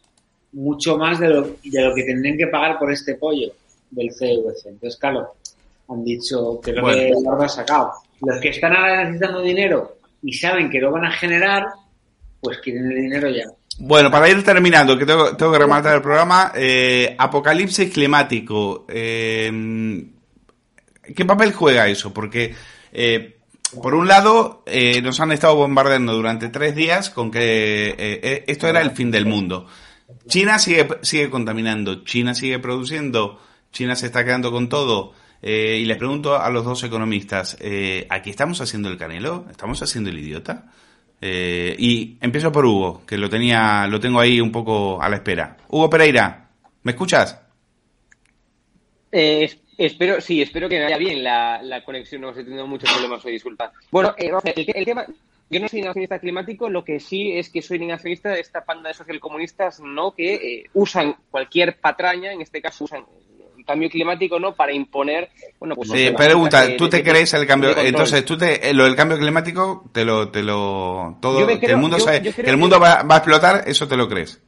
mucho 0.52 0.96
más 0.96 1.20
de 1.20 1.28
lo, 1.28 1.42
de 1.42 1.82
lo 1.82 1.94
que 1.94 2.02
tendrían 2.02 2.36
que 2.36 2.48
pagar 2.48 2.78
por 2.78 2.92
este 2.92 3.14
pollo 3.14 3.52
del 3.90 4.08
CVC. 4.08 4.68
Entonces, 4.68 4.96
claro, 4.98 5.34
han 5.88 6.04
dicho 6.04 6.60
que 6.60 6.72
lo 6.72 6.86
que 6.86 7.12
lo 7.22 7.40
ha 7.40 7.48
sacado. 7.48 7.92
Los 8.20 8.40
que 8.40 8.48
están 8.48 8.74
ahora 8.74 9.04
necesitando 9.04 9.42
dinero 9.42 9.96
y 10.22 10.32
saben 10.32 10.70
que 10.70 10.80
lo 10.80 10.90
van 10.90 11.04
a 11.04 11.12
generar, 11.12 11.66
pues 12.44 12.58
quieren 12.58 12.92
el 12.92 13.02
dinero 13.02 13.28
ya. 13.28 13.46
Bueno, 13.78 14.08
para 14.08 14.28
ir 14.28 14.44
terminando, 14.44 14.96
que 14.96 15.04
tengo, 15.04 15.36
tengo 15.36 15.50
que 15.50 15.58
rematar 15.58 15.96
el 15.96 16.02
programa, 16.02 16.52
eh, 16.54 17.16
apocalipsis 17.18 17.92
climático. 17.92 18.86
Eh, 18.88 19.50
¿Qué 21.14 21.24
papel 21.24 21.52
juega 21.52 21.88
eso? 21.88 22.14
Porque, 22.14 22.54
eh, 22.92 23.38
por 23.82 23.94
un 23.94 24.06
lado, 24.06 24.62
eh, 24.66 25.02
nos 25.02 25.18
han 25.20 25.32
estado 25.32 25.56
bombardeando 25.56 26.14
durante 26.14 26.48
tres 26.48 26.74
días 26.74 27.10
con 27.10 27.30
que 27.30 27.94
eh, 27.98 28.44
esto 28.46 28.68
era 28.68 28.80
el 28.80 28.92
fin 28.92 29.10
del 29.10 29.26
mundo. 29.26 29.66
China 30.28 30.58
sigue, 30.58 30.86
sigue 31.02 31.28
contaminando, 31.28 32.04
China 32.04 32.34
sigue 32.34 32.58
produciendo, 32.58 33.40
China 33.72 33.96
se 33.96 34.06
está 34.06 34.24
quedando 34.24 34.52
con 34.52 34.68
todo. 34.68 35.12
Y 35.46 35.84
les 35.84 35.98
pregunto 35.98 36.40
a 36.40 36.48
los 36.48 36.64
dos 36.64 36.84
economistas, 36.84 37.58
¿aquí 38.08 38.30
estamos 38.30 38.62
haciendo 38.62 38.88
el 38.88 38.96
canelo? 38.96 39.44
¿Estamos 39.50 39.82
haciendo 39.82 40.08
el 40.08 40.18
idiota? 40.18 40.70
Eh, 41.20 41.74
y 41.78 42.18
empiezo 42.20 42.52
por 42.52 42.66
Hugo, 42.66 43.02
que 43.06 43.16
lo 43.16 43.30
tenía, 43.30 43.86
lo 43.86 43.98
tengo 43.98 44.20
ahí 44.20 44.40
un 44.40 44.52
poco 44.52 45.00
a 45.00 45.08
la 45.08 45.16
espera. 45.16 45.56
Hugo 45.68 45.88
Pereira, 45.88 46.48
¿me 46.82 46.92
escuchas? 46.92 47.40
Eh, 49.10 49.48
espero, 49.78 50.20
sí, 50.20 50.42
espero 50.42 50.68
que 50.68 50.82
vaya 50.82 50.98
bien 50.98 51.22
la, 51.22 51.62
la 51.62 51.84
conexión, 51.84 52.20
no 52.20 52.30
estoy 52.30 52.44
teniendo 52.44 52.66
muchos 52.66 52.90
problemas 52.90 53.24
hoy, 53.24 53.32
disculpa. 53.32 53.72
Bueno, 53.90 54.14
eh, 54.18 54.28
vamos 54.30 54.44
a 54.44 54.50
el, 54.50 54.84
tema, 54.84 55.06
yo 55.50 55.60
no 55.60 55.68
soy 55.68 55.80
negacionista 55.80 56.18
climático, 56.18 56.68
lo 56.68 56.84
que 56.84 57.00
sí 57.00 57.32
es 57.32 57.48
que 57.48 57.62
soy 57.62 57.78
negacionista 57.78 58.30
de 58.30 58.40
esta 58.40 58.64
panda 58.64 58.88
de 58.88 58.94
socialcomunistas, 58.94 59.80
¿no? 59.80 60.12
Que 60.14 60.34
eh, 60.34 60.70
usan 60.74 61.16
cualquier 61.30 61.78
patraña, 61.78 62.32
en 62.32 62.40
este 62.40 62.60
caso 62.60 62.84
usan 62.84 63.04
cambio 63.64 63.88
climático, 63.88 64.38
¿no? 64.38 64.54
Para 64.54 64.72
imponer, 64.72 65.30
bueno, 65.58 65.74
pues... 65.74 65.90
Sí, 65.90 66.10
pregunta, 66.16 66.76
¿tú 66.76 66.88
te 66.88 67.02
crees 67.02 67.32
el 67.34 67.46
cambio? 67.46 67.76
Entonces, 67.76 68.24
¿tú 68.24 68.36
te, 68.36 68.72
lo 68.74 68.84
del 68.84 68.96
cambio 68.96 69.18
climático, 69.18 69.84
te 69.92 70.04
lo, 70.04 70.28
te 70.28 70.42
lo, 70.42 71.16
todo, 71.20 71.44
creo, 71.44 71.60
que 71.60 71.66
el 71.66 71.76
mundo, 71.76 71.98
yo, 71.98 72.04
sabe, 72.04 72.22
yo 72.22 72.34
que 72.34 72.42
el 72.42 72.56
mundo 72.56 72.78
va, 72.78 73.02
va 73.02 73.16
a 73.16 73.18
explotar, 73.18 73.64
eso 73.66 73.88
te 73.88 73.96
lo 73.96 74.08
crees? 74.08 74.40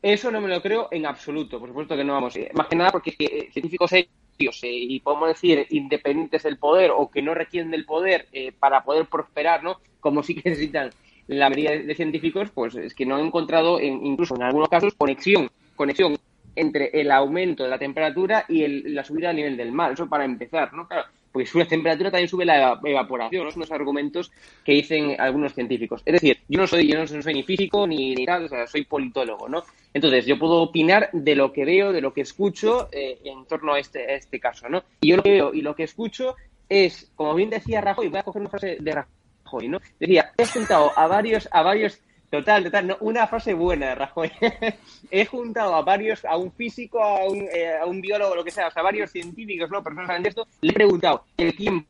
Eso 0.00 0.30
no 0.30 0.40
me 0.40 0.48
lo 0.48 0.62
creo 0.62 0.88
en 0.90 1.06
absoluto, 1.06 1.58
por 1.58 1.68
supuesto 1.68 1.96
que 1.96 2.04
no 2.04 2.12
vamos. 2.12 2.34
Más 2.54 2.68
que 2.68 2.76
nada 2.76 2.92
porque 2.92 3.14
eh, 3.18 3.48
científicos 3.52 3.90
serios 3.90 4.62
eh, 4.62 4.70
y 4.70 5.00
podemos 5.00 5.28
decir 5.28 5.66
independientes 5.70 6.44
del 6.44 6.56
poder 6.56 6.92
o 6.96 7.10
que 7.10 7.20
no 7.20 7.34
requieren 7.34 7.70
del 7.72 7.84
poder 7.84 8.28
eh, 8.32 8.52
para 8.52 8.84
poder 8.84 9.06
prosperar, 9.06 9.64
¿no? 9.64 9.80
Como 9.98 10.22
sí 10.22 10.36
que 10.36 10.50
necesitan 10.50 10.90
la 11.26 11.48
mayoría 11.48 11.72
de, 11.72 11.82
de 11.82 11.94
científicos, 11.96 12.48
pues 12.54 12.76
es 12.76 12.94
que 12.94 13.06
no 13.06 13.16
han 13.16 13.26
encontrado, 13.26 13.80
en, 13.80 14.06
incluso 14.06 14.36
en 14.36 14.44
algunos 14.44 14.68
casos, 14.68 14.94
conexión, 14.94 15.50
conexión 15.74 16.16
entre 16.60 16.90
el 17.00 17.10
aumento 17.10 17.64
de 17.64 17.70
la 17.70 17.78
temperatura 17.78 18.44
y 18.48 18.62
el, 18.62 18.94
la 18.94 19.04
subida 19.04 19.28
del 19.28 19.36
nivel 19.36 19.56
del 19.56 19.72
mar. 19.72 19.92
Eso 19.92 20.08
para 20.08 20.24
empezar, 20.24 20.72
¿no? 20.72 20.86
Claro, 20.86 21.04
porque 21.32 21.46
sube 21.46 21.62
la 21.64 21.68
temperatura 21.68 22.10
también 22.10 22.28
sube 22.28 22.44
la 22.44 22.80
evaporación, 22.84 23.44
¿no? 23.44 23.50
son 23.50 23.60
los 23.60 23.70
argumentos 23.72 24.32
que 24.64 24.72
dicen 24.72 25.16
algunos 25.18 25.54
científicos. 25.54 26.02
Es 26.04 26.14
decir, 26.14 26.38
yo 26.48 26.60
no 26.60 26.66
soy, 26.66 26.88
yo 26.88 26.98
no 26.98 27.06
soy 27.06 27.34
ni 27.34 27.42
físico 27.42 27.86
ni, 27.86 28.14
tal, 28.24 28.46
o 28.46 28.48
sea, 28.48 28.66
soy 28.66 28.84
politólogo, 28.84 29.48
¿no? 29.48 29.62
Entonces, 29.94 30.26
yo 30.26 30.38
puedo 30.38 30.62
opinar 30.62 31.10
de 31.12 31.34
lo 31.34 31.52
que 31.52 31.64
veo, 31.64 31.92
de 31.92 32.00
lo 32.00 32.12
que 32.12 32.22
escucho 32.22 32.88
eh, 32.92 33.18
en 33.24 33.44
torno 33.46 33.74
a 33.74 33.78
este, 33.78 34.00
a 34.00 34.14
este 34.14 34.40
caso, 34.40 34.68
¿no? 34.68 34.82
Y 35.00 35.08
yo 35.08 35.16
lo 35.16 35.22
que 35.22 35.30
veo 35.30 35.54
y 35.54 35.62
lo 35.62 35.74
que 35.74 35.84
escucho 35.84 36.36
es, 36.68 37.10
como 37.14 37.34
bien 37.34 37.50
decía 37.50 37.80
Rajoy, 37.80 38.08
voy 38.08 38.18
a 38.18 38.22
coger 38.22 38.42
una 38.42 38.50
frase 38.50 38.78
de 38.80 38.92
Rajoy, 38.92 39.68
¿no? 39.68 39.80
Decía, 39.98 40.32
he 40.36 40.46
juntado 40.46 40.92
a 40.96 41.06
varios, 41.06 41.48
a 41.52 41.62
varios 41.62 42.00
Total, 42.30 42.62
total, 42.62 42.86
no, 42.86 42.96
una 43.00 43.26
frase 43.26 43.54
buena, 43.54 43.94
Rajoy. 43.94 44.30
He 45.10 45.24
juntado 45.24 45.74
a 45.74 45.82
varios, 45.82 46.24
a 46.26 46.36
un 46.36 46.52
físico, 46.52 47.02
a 47.02 47.24
un, 47.26 47.48
eh, 47.50 47.78
a 47.80 47.86
un 47.86 48.02
biólogo, 48.02 48.34
lo 48.34 48.44
que 48.44 48.50
sea, 48.50 48.68
o 48.68 48.70
sea, 48.70 48.82
varios 48.82 49.10
científicos, 49.10 49.70
¿no? 49.70 49.82
Personas 49.82 50.24
esto, 50.24 50.46
le 50.60 50.70
he 50.70 50.74
preguntado 50.74 51.24
el 51.38 51.56
tiempo 51.56 51.88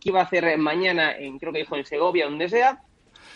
que 0.00 0.08
iba 0.10 0.20
a 0.20 0.24
hacer 0.24 0.56
mañana, 0.58 1.16
en, 1.16 1.40
creo 1.40 1.52
que 1.52 1.58
dijo 1.58 1.76
en 1.76 1.84
Segovia, 1.84 2.26
donde 2.26 2.48
sea, 2.48 2.80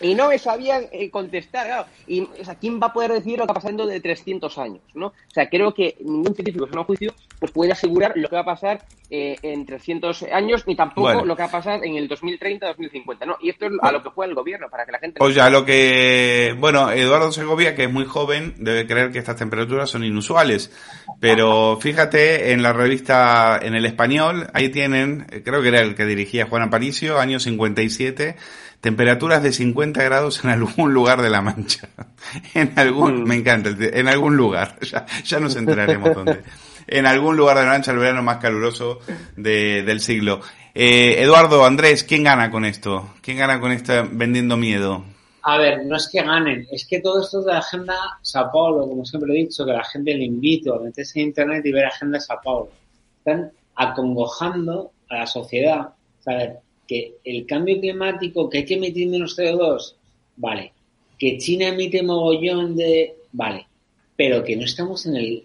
y 0.01 0.15
no 0.15 0.29
me 0.29 0.39
sabían 0.39 0.87
eh, 0.93 1.11
contestar, 1.11 1.67
claro. 1.67 1.87
Y, 2.07 2.23
o 2.23 2.45
sea, 2.45 2.55
¿quién 2.55 2.81
va 2.81 2.89
a 2.89 2.93
poder 2.93 3.13
decir 3.13 3.39
lo 3.39 3.45
que 3.45 3.49
va 3.49 3.55
pasando 3.55 3.87
de 3.87 4.01
300 4.01 4.59
años, 4.59 4.81
no? 4.95 5.09
O 5.09 5.31
sea, 5.33 5.49
creo 5.49 5.75
que 5.75 5.97
ningún 6.01 6.35
científico, 6.35 6.67
en 6.71 6.79
un 6.79 6.85
juicio, 6.85 7.15
pues 7.39 7.53
puede 7.53 7.73
asegurar 7.73 8.13
lo 8.17 8.29
que 8.29 8.37
va 8.37 8.43
a 8.43 8.45
pasar 8.45 8.85
eh, 9.11 9.37
en 9.43 9.67
300 9.67 10.25
años, 10.33 10.67
ni 10.67 10.77
tampoco 10.77 11.03
bueno. 11.03 11.25
lo 11.25 11.37
que 11.37 11.43
va 11.43 11.49
a 11.49 11.53
pasar 11.53 11.85
en 11.85 11.97
el 11.97 12.09
2030-2050, 12.09 13.27
¿no? 13.27 13.37
Y 13.41 13.51
esto 13.51 13.67
es 13.67 13.73
a 13.83 13.93
lo 13.93 14.03
que 14.03 14.11
juega 14.11 14.31
el 14.31 14.37
gobierno, 14.37 14.69
para 14.71 14.87
que 14.87 14.93
la 14.93 14.99
gente... 14.99 15.19
Pues 15.19 15.35
ya 15.35 15.51
lo 15.51 15.65
que... 15.65 16.55
Bueno, 16.59 16.91
Eduardo 16.91 17.33
Segovia, 17.33 17.75
que 17.75 17.85
es 17.85 17.93
muy 17.93 18.05
joven, 18.05 18.55
debe 18.59 18.87
creer 18.87 19.11
que 19.11 19.19
estas 19.19 19.37
temperaturas 19.37 19.91
son 19.91 20.05
inusuales. 20.05 20.73
Pero 21.19 21.79
fíjate, 21.81 22.53
en 22.53 22.63
la 22.63 22.73
revista, 22.73 23.59
en 23.61 23.75
el 23.75 23.85
español, 23.85 24.49
ahí 24.55 24.69
tienen, 24.71 25.27
creo 25.45 25.61
que 25.61 25.69
era 25.69 25.81
el 25.81 25.95
que 25.95 26.07
dirigía 26.07 26.47
Juan 26.47 26.63
Aparicio, 26.63 27.19
año 27.19 27.41
57 27.41 28.37
temperaturas 28.81 29.43
de 29.43 29.53
50 29.53 30.03
grados 30.03 30.43
en 30.45 30.51
algún 30.51 30.95
lugar 30.95 31.22
de 31.22 31.31
la 31.31 31.43
Mancha. 31.43 31.89
en 32.55 32.72
algún, 32.76 33.24
me 33.24 33.37
encanta, 33.37 33.70
en 33.78 34.09
algún 34.09 34.37
lugar. 34.37 34.78
Ya, 34.91 35.07
ya 35.24 35.41
nos 35.41 35.57
enteraremos 35.57 36.14
dónde. 36.14 36.43
En 36.87 37.07
algún 37.07 37.37
lugar 37.37 37.59
de 37.59 37.64
la 37.64 37.70
Mancha, 37.70 37.93
el 37.93 37.99
verano 37.99 38.22
más 38.22 38.39
caluroso 38.39 39.01
de, 39.37 39.83
del 39.83 40.01
siglo. 40.01 40.41
Eh, 40.74 41.16
Eduardo, 41.22 41.64
Andrés, 41.64 42.05
¿quién 42.05 42.24
gana 42.24 42.51
con 42.51 42.64
esto? 42.64 43.14
¿Quién 43.20 43.39
gana 43.39 43.61
con 43.61 43.72
esta 43.72 44.09
vendiendo 44.11 44.57
miedo? 44.57 45.05
A 45.43 45.57
ver, 45.57 45.87
no 45.87 45.97
es 45.97 46.09
que 46.09 46.22
ganen, 46.22 46.66
es 46.70 46.87
que 46.87 47.01
todo 47.01 47.22
esto 47.22 47.41
es 47.41 47.47
de 47.47 47.53
la 47.53 47.59
agenda 47.61 47.97
Sao 48.20 48.51
Paulo, 48.53 48.87
como 48.87 49.05
siempre 49.07 49.33
he 49.33 49.45
dicho, 49.45 49.64
que 49.64 49.72
la 49.72 49.85
gente 49.85 50.14
le 50.14 50.24
invito 50.24 50.74
a 50.74 50.81
meterse 50.81 51.20
en 51.20 51.28
internet 51.28 51.64
y 51.64 51.72
ver 51.72 51.87
agenda 51.87 52.20
Sao 52.20 52.41
Paulo. 52.43 52.70
Están 53.18 53.51
acongojando 53.74 54.93
a 55.09 55.16
la 55.16 55.26
sociedad. 55.26 55.81
O 55.81 56.22
sea, 56.22 56.59
que 56.91 57.18
el 57.22 57.47
cambio 57.47 57.78
climático, 57.78 58.51
que 58.51 58.59
hay 58.59 58.64
que 58.64 58.74
emitir 58.74 59.09
menos 59.09 59.38
CO2, 59.38 59.95
vale. 60.34 60.72
Que 61.16 61.38
China 61.38 61.68
emite 61.68 62.03
mogollón 62.03 62.74
de, 62.74 63.14
vale. 63.30 63.68
Pero 64.16 64.43
que 64.43 64.57
no 64.57 64.64
estamos 64.64 65.07
en 65.07 65.14
el 65.14 65.45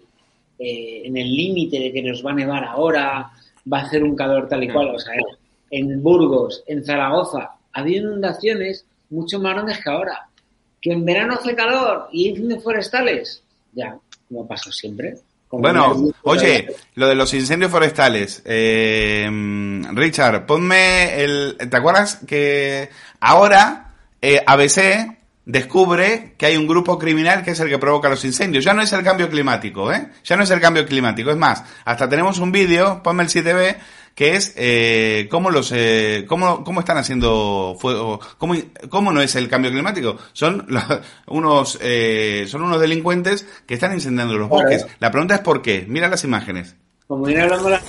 eh, 0.58 1.02
en 1.04 1.16
el 1.16 1.32
límite 1.32 1.78
de 1.78 1.92
que 1.92 2.02
nos 2.02 2.26
va 2.26 2.32
a 2.32 2.34
nevar 2.34 2.64
ahora, 2.64 3.30
va 3.72 3.78
a 3.78 3.82
hacer 3.82 4.02
un 4.02 4.16
calor 4.16 4.48
tal 4.48 4.64
y 4.64 4.72
cual. 4.72 4.96
O 4.96 4.98
sea, 4.98 5.14
en 5.70 6.02
Burgos, 6.02 6.64
en 6.66 6.84
Zaragoza, 6.84 7.52
había 7.72 7.98
inundaciones 7.98 8.84
mucho 9.10 9.38
más 9.38 9.54
grandes 9.54 9.78
que 9.84 9.88
ahora. 9.88 10.28
Que 10.80 10.94
en 10.94 11.04
verano 11.04 11.34
hace 11.34 11.54
calor 11.54 12.08
y 12.10 12.24
hay 12.24 12.30
incendios 12.30 12.64
forestales. 12.64 13.44
Ya, 13.72 13.96
como 14.26 14.48
pasó 14.48 14.72
siempre. 14.72 15.18
Bueno, 15.50 16.12
oye, 16.22 16.68
lo 16.94 17.06
de 17.06 17.14
los 17.14 17.32
incendios 17.32 17.70
forestales. 17.70 18.42
Eh, 18.44 19.28
Richard, 19.92 20.44
ponme 20.44 21.22
el... 21.22 21.56
¿Te 21.70 21.76
acuerdas 21.76 22.20
que 22.26 22.90
ahora 23.20 23.94
eh, 24.20 24.42
ABC 24.44 25.16
descubre 25.44 26.34
que 26.36 26.46
hay 26.46 26.56
un 26.56 26.66
grupo 26.66 26.98
criminal 26.98 27.44
que 27.44 27.52
es 27.52 27.60
el 27.60 27.68
que 27.68 27.78
provoca 27.78 28.08
los 28.08 28.24
incendios? 28.24 28.64
Ya 28.64 28.74
no 28.74 28.82
es 28.82 28.92
el 28.92 29.04
cambio 29.04 29.30
climático, 29.30 29.92
¿eh? 29.92 30.08
Ya 30.24 30.36
no 30.36 30.42
es 30.42 30.50
el 30.50 30.60
cambio 30.60 30.84
climático. 30.84 31.30
Es 31.30 31.36
más, 31.36 31.62
hasta 31.84 32.08
tenemos 32.08 32.38
un 32.38 32.50
vídeo, 32.50 33.02
ponme 33.02 33.22
el 33.22 33.28
7B, 33.28 33.76
que 34.16 34.34
es 34.34 34.54
eh, 34.56 35.28
cómo 35.30 35.50
los 35.50 35.70
eh, 35.72 36.24
cómo, 36.26 36.64
cómo 36.64 36.80
están 36.80 36.96
haciendo 36.96 37.76
fuego 37.78 38.18
cómo, 38.38 38.54
cómo 38.88 39.12
no 39.12 39.20
es 39.20 39.36
el 39.36 39.46
cambio 39.46 39.70
climático. 39.70 40.16
Son 40.32 40.64
los, 40.68 40.84
unos 41.26 41.78
eh, 41.82 42.46
son 42.48 42.62
unos 42.62 42.80
delincuentes 42.80 43.46
que 43.66 43.74
están 43.74 43.92
incendiando 43.92 44.38
los 44.38 44.48
bosques. 44.48 44.86
La 45.00 45.10
pregunta 45.10 45.34
es 45.34 45.40
por 45.42 45.60
qué. 45.60 45.84
Mira 45.86 46.08
las 46.08 46.24
imágenes. 46.24 46.74
Como 47.06 47.26
viene 47.26 47.42
hablando 47.42 47.68
la 47.68 47.80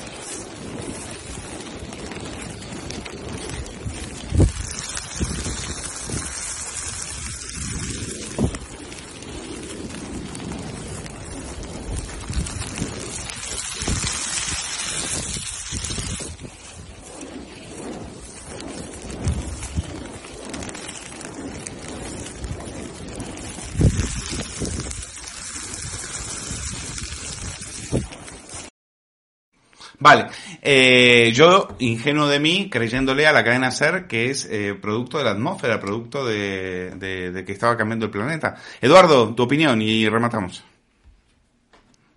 Vale, 29.99 30.27
eh, 30.61 31.31
yo, 31.33 31.69
ingenuo 31.79 32.27
de 32.27 32.39
mí, 32.39 32.69
creyéndole 32.69 33.25
a 33.25 33.31
la 33.31 33.43
cadena 33.43 33.71
SER 33.71 34.07
que 34.07 34.29
es 34.29 34.45
eh, 34.45 34.75
producto 34.79 35.17
de 35.17 35.23
la 35.23 35.31
atmósfera, 35.31 35.79
producto 35.79 36.23
de, 36.23 36.91
de, 36.91 37.43
que 37.43 37.51
estaba 37.51 37.75
cambiando 37.75 38.05
el 38.05 38.11
planeta. 38.11 38.55
Eduardo, 38.79 39.33
tu 39.33 39.43
opinión 39.43 39.81
y 39.81 40.07
rematamos. 40.07 40.63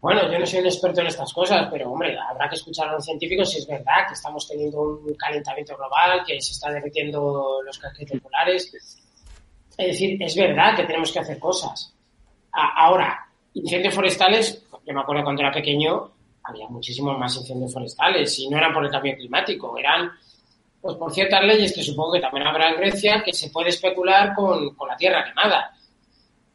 Bueno, 0.01 0.31
yo 0.31 0.39
no 0.39 0.47
soy 0.47 0.61
un 0.61 0.67
experto 0.67 1.01
en 1.01 1.09
estas 1.09 1.33
cosas, 1.33 1.69
pero 1.71 1.91
hombre, 1.91 2.17
habrá 2.19 2.49
que 2.49 2.55
escuchar 2.55 2.89
a 2.89 2.93
los 2.93 3.05
científicos 3.05 3.51
si 3.51 3.59
es 3.59 3.67
verdad 3.67 4.07
que 4.09 4.15
estamos 4.15 4.49
teniendo 4.49 4.81
un 4.81 5.15
calentamiento 5.15 5.77
global, 5.77 6.23
que 6.27 6.41
se 6.41 6.53
están 6.53 6.73
derritiendo 6.75 7.61
los 7.65 7.79
casquetes 7.79 8.21
polares. 8.21 8.73
Es 9.77 9.87
decir, 9.87 10.23
es 10.23 10.37
verdad 10.37 10.77
que 10.77 10.85
tenemos 10.85 11.13
que 11.13 11.19
hacer 11.19 11.39
cosas. 11.39 11.95
Ahora, 12.53 13.27
incendios 13.55 13.95
forestales, 13.95 14.65
yo 14.87 14.95
me 14.95 15.01
acuerdo 15.01 15.23
cuando 15.23 15.43
era 15.43 15.53
pequeño, 15.53 16.11
había 16.51 16.69
muchísimos 16.69 17.19
más 17.19 17.37
incendios 17.37 17.73
forestales 17.73 18.39
y 18.39 18.49
no 18.49 18.59
eran 18.59 18.73
por 18.73 18.85
el 18.85 18.91
cambio 18.91 19.17
climático, 19.17 19.77
eran 19.79 20.13
pues 20.81 20.97
por 20.97 21.13
ciertas 21.13 21.45
leyes 21.45 21.73
que 21.73 21.83
supongo 21.83 22.13
que 22.13 22.21
también 22.21 22.47
habrá 22.47 22.71
en 22.71 22.77
Grecia, 22.77 23.23
que 23.23 23.33
se 23.33 23.51
puede 23.51 23.69
especular 23.69 24.35
con, 24.35 24.75
con 24.75 24.89
la 24.89 24.97
tierra 24.97 25.25
quemada. 25.25 25.75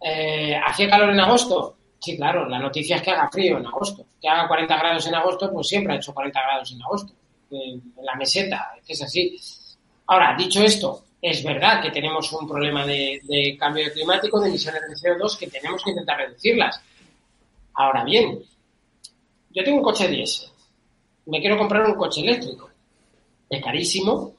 Eh, 0.01 0.55
¿Hacía 0.55 0.89
calor 0.89 1.11
en 1.11 1.19
agosto? 1.19 1.77
Sí, 1.99 2.17
claro, 2.17 2.47
la 2.47 2.59
noticia 2.59 2.97
es 2.97 3.01
que 3.01 3.11
haga 3.11 3.29
frío 3.29 3.57
en 3.57 3.65
agosto. 3.65 4.05
Que 4.21 4.27
haga 4.27 4.47
40 4.47 4.77
grados 4.77 5.07
en 5.07 5.15
agosto, 5.15 5.51
pues 5.51 5.67
siempre 5.67 5.93
ha 5.93 5.97
hecho 5.97 6.13
40 6.13 6.41
grados 6.41 6.71
en 6.71 6.81
agosto. 6.81 7.13
En, 7.51 7.93
la 8.03 8.15
meseta, 8.15 8.73
es 8.87 9.01
así. 9.01 9.39
Ahora, 10.07 10.35
dicho 10.37 10.61
esto, 10.61 11.03
es 11.21 11.43
verdad 11.43 11.81
que 11.81 11.91
tenemos 11.91 12.31
un 12.33 12.47
problema 12.47 12.85
de, 12.85 13.21
de 13.23 13.55
cambio 13.57 13.91
climático, 13.93 14.39
de 14.39 14.49
emisiones 14.49 14.81
de 14.81 15.09
CO2, 15.09 15.37
que 15.37 15.47
tenemos 15.47 15.83
que 15.83 15.91
intentar 15.91 16.17
reducirlas. 16.17 16.81
Ahora 17.73 18.03
bien, 18.03 18.39
yo 19.55 19.63
tengo 19.63 19.77
un 19.77 19.83
coche 19.83 20.07
diésel. 20.07 20.49
Me 21.27 21.39
quiero 21.39 21.57
comprar 21.57 21.85
un 21.87 21.95
coche 21.95 22.21
eléctrico. 22.21 22.69
Es 23.49 23.63
carísimo 23.63 24.33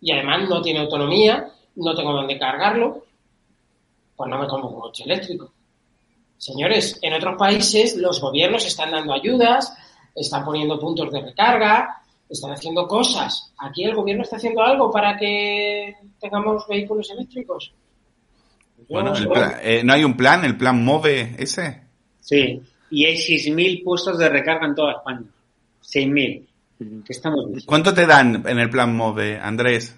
y 0.00 0.12
además 0.12 0.48
no 0.48 0.62
tiene 0.62 0.80
autonomía, 0.80 1.50
no 1.76 1.94
tengo 1.94 2.12
dónde 2.12 2.38
cargarlo. 2.38 3.04
Pues 4.14 4.30
no 4.30 4.38
me 4.38 4.46
compro 4.46 4.68
un 4.68 4.80
coche 4.80 5.04
eléctrico. 5.04 5.50
Señores, 6.36 6.98
en 7.02 7.14
otros 7.14 7.36
países 7.38 7.96
los 7.96 8.20
gobiernos 8.20 8.64
están 8.66 8.90
dando 8.92 9.12
ayudas, 9.12 9.74
están 10.14 10.44
poniendo 10.44 10.78
puntos 10.78 11.10
de 11.10 11.20
recarga, 11.20 12.02
están 12.28 12.52
haciendo 12.52 12.86
cosas. 12.86 13.52
Aquí 13.58 13.84
el 13.84 13.94
gobierno 13.94 14.22
está 14.22 14.36
haciendo 14.36 14.62
algo 14.62 14.90
para 14.90 15.16
que 15.18 15.94
tengamos 16.20 16.66
vehículos 16.68 17.10
eléctricos. 17.10 17.72
Yo 18.78 18.84
Bueno, 18.88 19.10
no 19.10 19.16
el 19.18 19.28
plan- 19.28 19.54
eh, 19.62 19.82
¿no 19.84 19.92
hay 19.92 20.04
un 20.04 20.16
plan? 20.16 20.44
¿El 20.44 20.56
plan 20.56 20.82
MOVE 20.84 21.34
ese? 21.38 21.82
Sí, 22.20 22.62
y 22.90 23.04
hay 23.04 23.16
6.000 23.16 23.84
puestos 23.84 24.18
de 24.18 24.28
recarga 24.28 24.66
en 24.66 24.74
toda 24.74 24.92
España. 24.92 25.24
6.000. 25.82 26.46
¿Qué 27.04 27.12
estamos? 27.12 27.64
¿Cuánto 27.66 27.92
te 27.92 28.06
dan 28.06 28.42
en 28.46 28.58
el 28.58 28.70
plan 28.70 28.94
MOVE, 28.94 29.38
Andrés? 29.38 29.94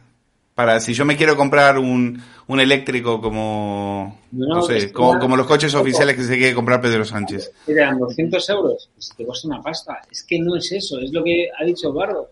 Para 0.54 0.80
si 0.80 0.92
yo 0.92 1.04
me 1.04 1.16
quiero 1.16 1.36
comprar 1.36 1.78
un, 1.78 2.20
un 2.46 2.60
eléctrico 2.60 3.20
como, 3.20 4.20
No, 4.32 4.56
no, 4.56 4.62
sé, 4.62 4.92
como, 4.92 5.36
los 5.36 5.46
coches 5.46 5.74
oficiales 5.74 6.16
que 6.16 6.24
se 6.24 6.36
quiere 6.36 6.54
comprar 6.54 6.80
Pedro 6.80 7.04
Sánchez. 7.04 7.52
¿Te 7.64 7.74
dan 7.74 7.98
200 7.98 8.50
euros? 8.50 8.90
Pues 8.94 9.12
te 9.16 9.24
cuesta 9.24 9.48
una 9.48 9.62
pasta. 9.62 10.02
Es 10.10 10.22
que 10.24 10.38
no 10.38 10.56
es 10.56 10.70
eso, 10.72 10.98
es 10.98 11.10
lo 11.12 11.24
que 11.24 11.48
ha 11.58 11.64
dicho 11.64 11.92
Bardo. 11.92 12.28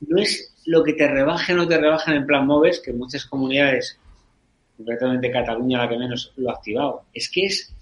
No 0.00 0.20
es 0.20 0.52
lo 0.64 0.82
que 0.82 0.94
te 0.94 1.06
rebajen 1.06 1.58
o 1.58 1.62
no 1.62 1.68
te 1.68 1.78
rebajen 1.78 2.14
en 2.14 2.26
plan 2.26 2.46
MOVES, 2.46 2.80
que 2.80 2.92
muchas 2.92 3.26
comunidades, 3.26 3.98
concretamente 4.76 5.30
Cataluña 5.30 5.78
la 5.78 5.88
que 5.88 5.98
menos 5.98 6.32
lo 6.36 6.50
ha 6.50 6.54
activado. 6.54 7.02
Es 7.12 7.30
que 7.30 7.44
es 7.44 7.72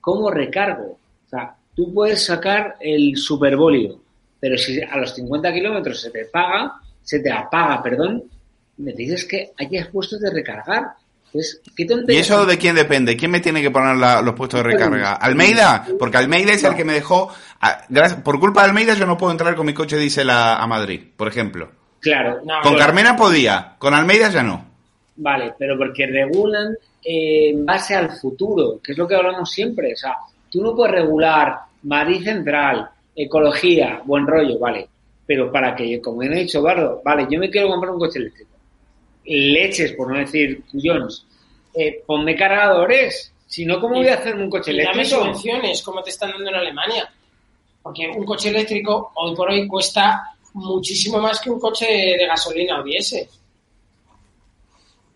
como 0.00 0.30
recargo. 0.30 0.98
O 1.26 1.28
sea, 1.28 1.56
tú 1.74 1.92
puedes 1.92 2.24
sacar 2.24 2.76
el 2.80 3.16
superbólio, 3.16 4.00
pero 4.40 4.56
si 4.58 4.80
a 4.82 4.96
los 4.96 5.14
50 5.14 5.52
kilómetros 5.52 6.00
se 6.00 6.10
te 6.10 6.24
paga, 6.26 6.74
se 7.02 7.20
te 7.20 7.30
apaga, 7.30 7.82
perdón, 7.82 8.24
me 8.78 8.92
dices 8.92 9.24
que 9.24 9.52
hay 9.56 9.84
puestos 9.84 10.20
de 10.20 10.30
recargar. 10.30 10.84
Entonces, 11.26 11.62
¿qué 11.74 11.86
¿Y 12.08 12.16
eso 12.16 12.44
de 12.44 12.58
quién 12.58 12.74
depende? 12.74 13.16
¿Quién 13.16 13.30
me 13.30 13.40
tiene 13.40 13.62
que 13.62 13.70
poner 13.70 13.96
la- 13.96 14.20
los 14.20 14.34
puestos 14.34 14.62
de 14.62 14.64
recarga? 14.70 15.14
¿Almeida? 15.14 15.86
Porque 15.98 16.18
Almeida 16.18 16.52
es 16.52 16.62
el 16.62 16.74
que 16.74 16.84
me 16.84 16.92
dejó... 16.92 17.32
a- 17.60 17.86
gracias- 17.88 18.20
por 18.20 18.38
culpa 18.38 18.62
de 18.62 18.68
Almeida 18.68 18.92
yo 18.94 19.06
no 19.06 19.16
puedo 19.16 19.32
entrar 19.32 19.54
con 19.56 19.64
mi 19.64 19.72
coche 19.72 19.96
diésel 19.96 20.28
a, 20.28 20.56
a 20.56 20.66
Madrid, 20.66 21.00
por 21.16 21.28
ejemplo. 21.28 21.70
Claro. 22.00 22.40
No, 22.44 22.60
Con 22.60 22.72
Bueno, 22.72 22.78
Carmena 22.78 23.16
podía, 23.16 23.76
con 23.78 23.94
Almeida 23.94 24.28
ya 24.28 24.42
no. 24.42 24.66
Vale, 25.16 25.54
pero 25.58 25.78
porque 25.78 26.06
regulan 26.06 26.74
eh, 27.02 27.50
en 27.50 27.64
base 27.64 27.94
al 27.94 28.10
futuro, 28.18 28.80
que 28.84 28.92
es 28.92 28.98
lo 28.98 29.08
que 29.08 29.14
hablamos 29.14 29.50
siempre. 29.50 29.94
O 29.94 29.96
sea, 29.96 30.16
tú 30.52 30.62
no 30.62 30.76
puedes 30.76 30.94
regular 30.94 31.60
Madrid 31.82 32.22
Central, 32.22 32.88
ecología, 33.16 34.02
buen 34.04 34.26
rollo, 34.26 34.58
vale. 34.58 34.88
Pero 35.26 35.50
para 35.50 35.74
que, 35.74 36.00
como 36.00 36.18
bien 36.18 36.34
ha 36.34 36.36
dicho 36.36 36.60
Bardo, 36.60 37.00
vale, 37.04 37.26
yo 37.30 37.38
me 37.38 37.50
quiero 37.50 37.68
comprar 37.68 37.92
un 37.92 37.98
coche 37.98 38.18
eléctrico. 38.18 38.50
Leches, 39.24 39.92
por 39.92 40.12
no 40.12 40.18
decir 40.18 40.62
Jones. 40.72 41.24
Eh, 41.74 42.02
ponme 42.06 42.36
cargadores. 42.36 43.32
Si 43.46 43.64
no, 43.64 43.80
¿cómo 43.80 43.96
voy 43.96 44.08
a 44.08 44.14
hacerme 44.14 44.44
un 44.44 44.50
coche 44.50 44.72
Y 44.72 44.78
dame 44.78 45.02
eléctrico? 45.02 45.22
subvenciones, 45.22 45.82
como 45.82 46.02
te 46.02 46.10
están 46.10 46.32
dando 46.32 46.50
en 46.50 46.56
Alemania. 46.56 47.10
Porque 47.82 48.08
un 48.08 48.24
coche 48.24 48.50
eléctrico 48.50 49.12
hoy 49.14 49.34
por 49.34 49.50
hoy 49.50 49.66
cuesta 49.66 50.22
muchísimo 50.54 51.18
más 51.18 51.40
que 51.40 51.50
un 51.50 51.58
coche 51.60 51.86
de 51.86 52.26
gasolina 52.26 52.80
o 52.80 52.82
diésel. 52.82 53.26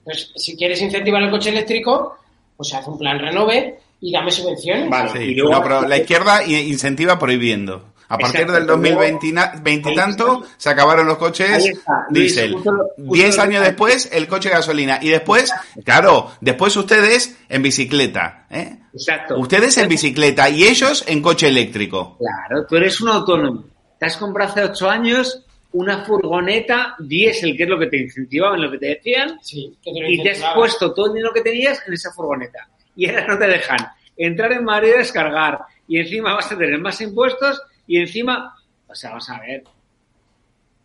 Pues 0.05 0.33
si 0.37 0.57
quieres 0.57 0.81
incentivar 0.81 1.23
el 1.23 1.31
coche 1.31 1.51
eléctrico, 1.51 2.17
pues 2.57 2.73
haz 2.75 2.87
un 2.87 2.99
plan 2.99 3.19
renove 3.19 3.81
y 4.01 4.13
dame 4.13 4.31
subvenciones. 4.31 4.89
Vale. 4.91 5.11
Sí, 5.13 5.19
Y 5.19 5.35
luego- 5.35 5.51
no, 5.55 5.63
pero 5.63 5.83
la 5.89 5.97
izquierda 5.99 6.45
incentiva 6.45 7.19
prohibiendo. 7.19 7.93
A 8.09 8.17
partir 8.19 8.43
Exacto, 8.43 8.53
del 8.53 8.63
pero 8.67 8.77
luego- 8.77 9.01
2020 9.01 9.27
y 9.27 9.33
na- 9.33 9.53
20 9.61 9.89
y 9.89 9.91
Ahí 9.91 9.97
tanto 9.97 10.45
se 10.57 10.71
acabaron 10.71 11.09
los 11.09 11.19
coches 11.19 11.73
diésel. 12.11 12.53
justo 12.53 12.71
lo- 12.71 12.85
justo 12.97 13.13
10 13.15 13.37
lo- 13.37 13.43
años 13.43 13.65
después 13.65 14.09
el 14.13 14.29
coche 14.29 14.49
gasolina. 14.49 15.01
Y 15.03 15.09
después, 15.09 15.53
claro, 15.85 16.31
después 16.41 16.77
ustedes 16.77 17.37
en 17.49 17.63
bicicleta. 17.63 18.47
¿eh? 18.49 18.77
Exacto. 18.93 19.37
Ustedes 19.41 19.77
en 19.79 19.89
bicicleta 19.89 20.49
y 20.49 20.63
ellos 20.65 21.03
en 21.09 21.21
coche 21.21 21.49
eléctrico. 21.49 22.17
Claro, 22.19 22.65
tú 22.69 22.77
eres 22.77 23.01
un 23.01 23.09
autónomo. 23.09 23.65
Te 23.99 24.07
has 24.07 24.17
comprado 24.17 24.51
hace 24.53 24.63
ocho 24.63 24.89
años 24.89 25.43
una 25.73 26.05
furgoneta 26.05 26.95
diésel, 27.01 27.57
que 27.57 27.65
es 27.65 27.69
lo 27.69 27.77
que 27.79 27.87
te 27.89 27.97
incentivaban, 28.03 28.63
lo 28.63 28.71
que 28.71 28.79
te 28.79 28.87
decían, 28.87 29.39
Sí, 29.43 29.77
que 29.83 29.93
te 29.93 30.01
lo 30.01 30.09
y 30.09 30.23
te 30.23 30.31
has 30.31 30.55
puesto 30.55 30.95
todo 30.95 31.07
el 31.07 31.15
dinero 31.15 31.33
que 31.35 31.41
tenías 31.41 31.83
en 31.89 31.93
esa 31.93 32.13
furgoneta. 32.13 32.69
Y 32.97 33.09
ahora 33.09 33.27
no 33.27 33.39
te 33.39 33.47
dejan 33.47 33.79
entrar 34.17 34.53
en 34.53 34.65
Madrid 34.65 34.95
a 34.95 34.99
descargar. 34.99 35.61
Y 35.87 35.99
encima 36.01 36.35
vas 36.35 36.51
a 36.51 36.59
tener 36.59 36.79
más 36.81 37.01
impuestos 37.01 37.63
y 37.87 37.99
encima, 38.01 38.57
o 38.89 38.95
sea, 38.95 39.11
vamos 39.11 39.29
a 39.31 39.39
ver. 39.41 39.63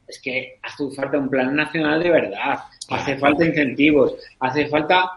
Es 0.07 0.19
que 0.21 0.59
hace 0.61 0.91
falta 0.91 1.17
un 1.17 1.29
plan 1.29 1.55
nacional 1.55 2.03
de 2.03 2.09
verdad. 2.11 2.59
Hace 2.89 3.17
falta 3.17 3.45
incentivos. 3.45 4.15
Hace 4.39 4.67
falta 4.67 5.09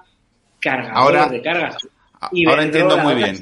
cargadores 0.60 1.20
Ahora- 1.20 1.28
de 1.28 1.42
cargas. 1.42 1.76
Y 2.32 2.48
Ahora 2.48 2.62
entiendo 2.62 2.96
muy 2.98 3.14
bien. 3.16 3.34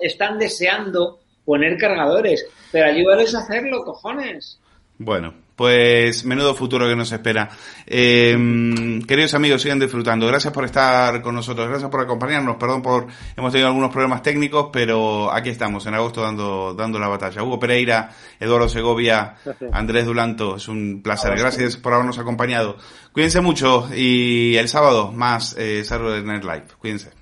Están 0.00 0.38
deseando 0.38 1.18
poner 1.44 1.76
cargadores, 1.78 2.46
pero 2.70 2.86
ayúdales 2.86 3.34
a 3.34 3.38
hacerlo, 3.40 3.84
cojones. 3.84 4.60
Bueno, 4.98 5.34
pues 5.56 6.24
menudo 6.24 6.54
futuro 6.54 6.86
que 6.86 6.94
nos 6.94 7.10
espera. 7.10 7.48
Eh, 7.86 9.00
queridos 9.08 9.34
amigos, 9.34 9.62
sigan 9.62 9.80
disfrutando. 9.80 10.26
Gracias 10.26 10.52
por 10.52 10.66
estar 10.66 11.22
con 11.22 11.34
nosotros, 11.34 11.68
gracias 11.68 11.90
por 11.90 12.02
acompañarnos. 12.02 12.56
Perdón 12.56 12.82
por 12.82 13.06
hemos 13.34 13.50
tenido 13.50 13.68
algunos 13.68 13.90
problemas 13.90 14.22
técnicos, 14.22 14.68
pero 14.70 15.32
aquí 15.32 15.48
estamos 15.48 15.86
en 15.86 15.94
agosto 15.94 16.22
dando 16.22 16.74
dando 16.74 16.98
la 16.98 17.08
batalla. 17.08 17.42
Hugo 17.42 17.58
Pereira, 17.58 18.10
Eduardo 18.38 18.68
Segovia, 18.68 19.36
Andrés 19.72 20.04
Dulanto, 20.04 20.56
es 20.56 20.68
un 20.68 21.00
placer. 21.02 21.36
Gracias 21.36 21.78
por 21.78 21.94
habernos 21.94 22.18
acompañado. 22.18 22.76
Cuídense 23.12 23.40
mucho 23.40 23.88
y 23.94 24.56
el 24.56 24.68
sábado 24.68 25.10
más 25.10 25.56
eh, 25.56 25.82
Saturday 25.84 26.22
Night 26.22 26.44
Live. 26.44 26.66
Cuídense. 26.78 27.15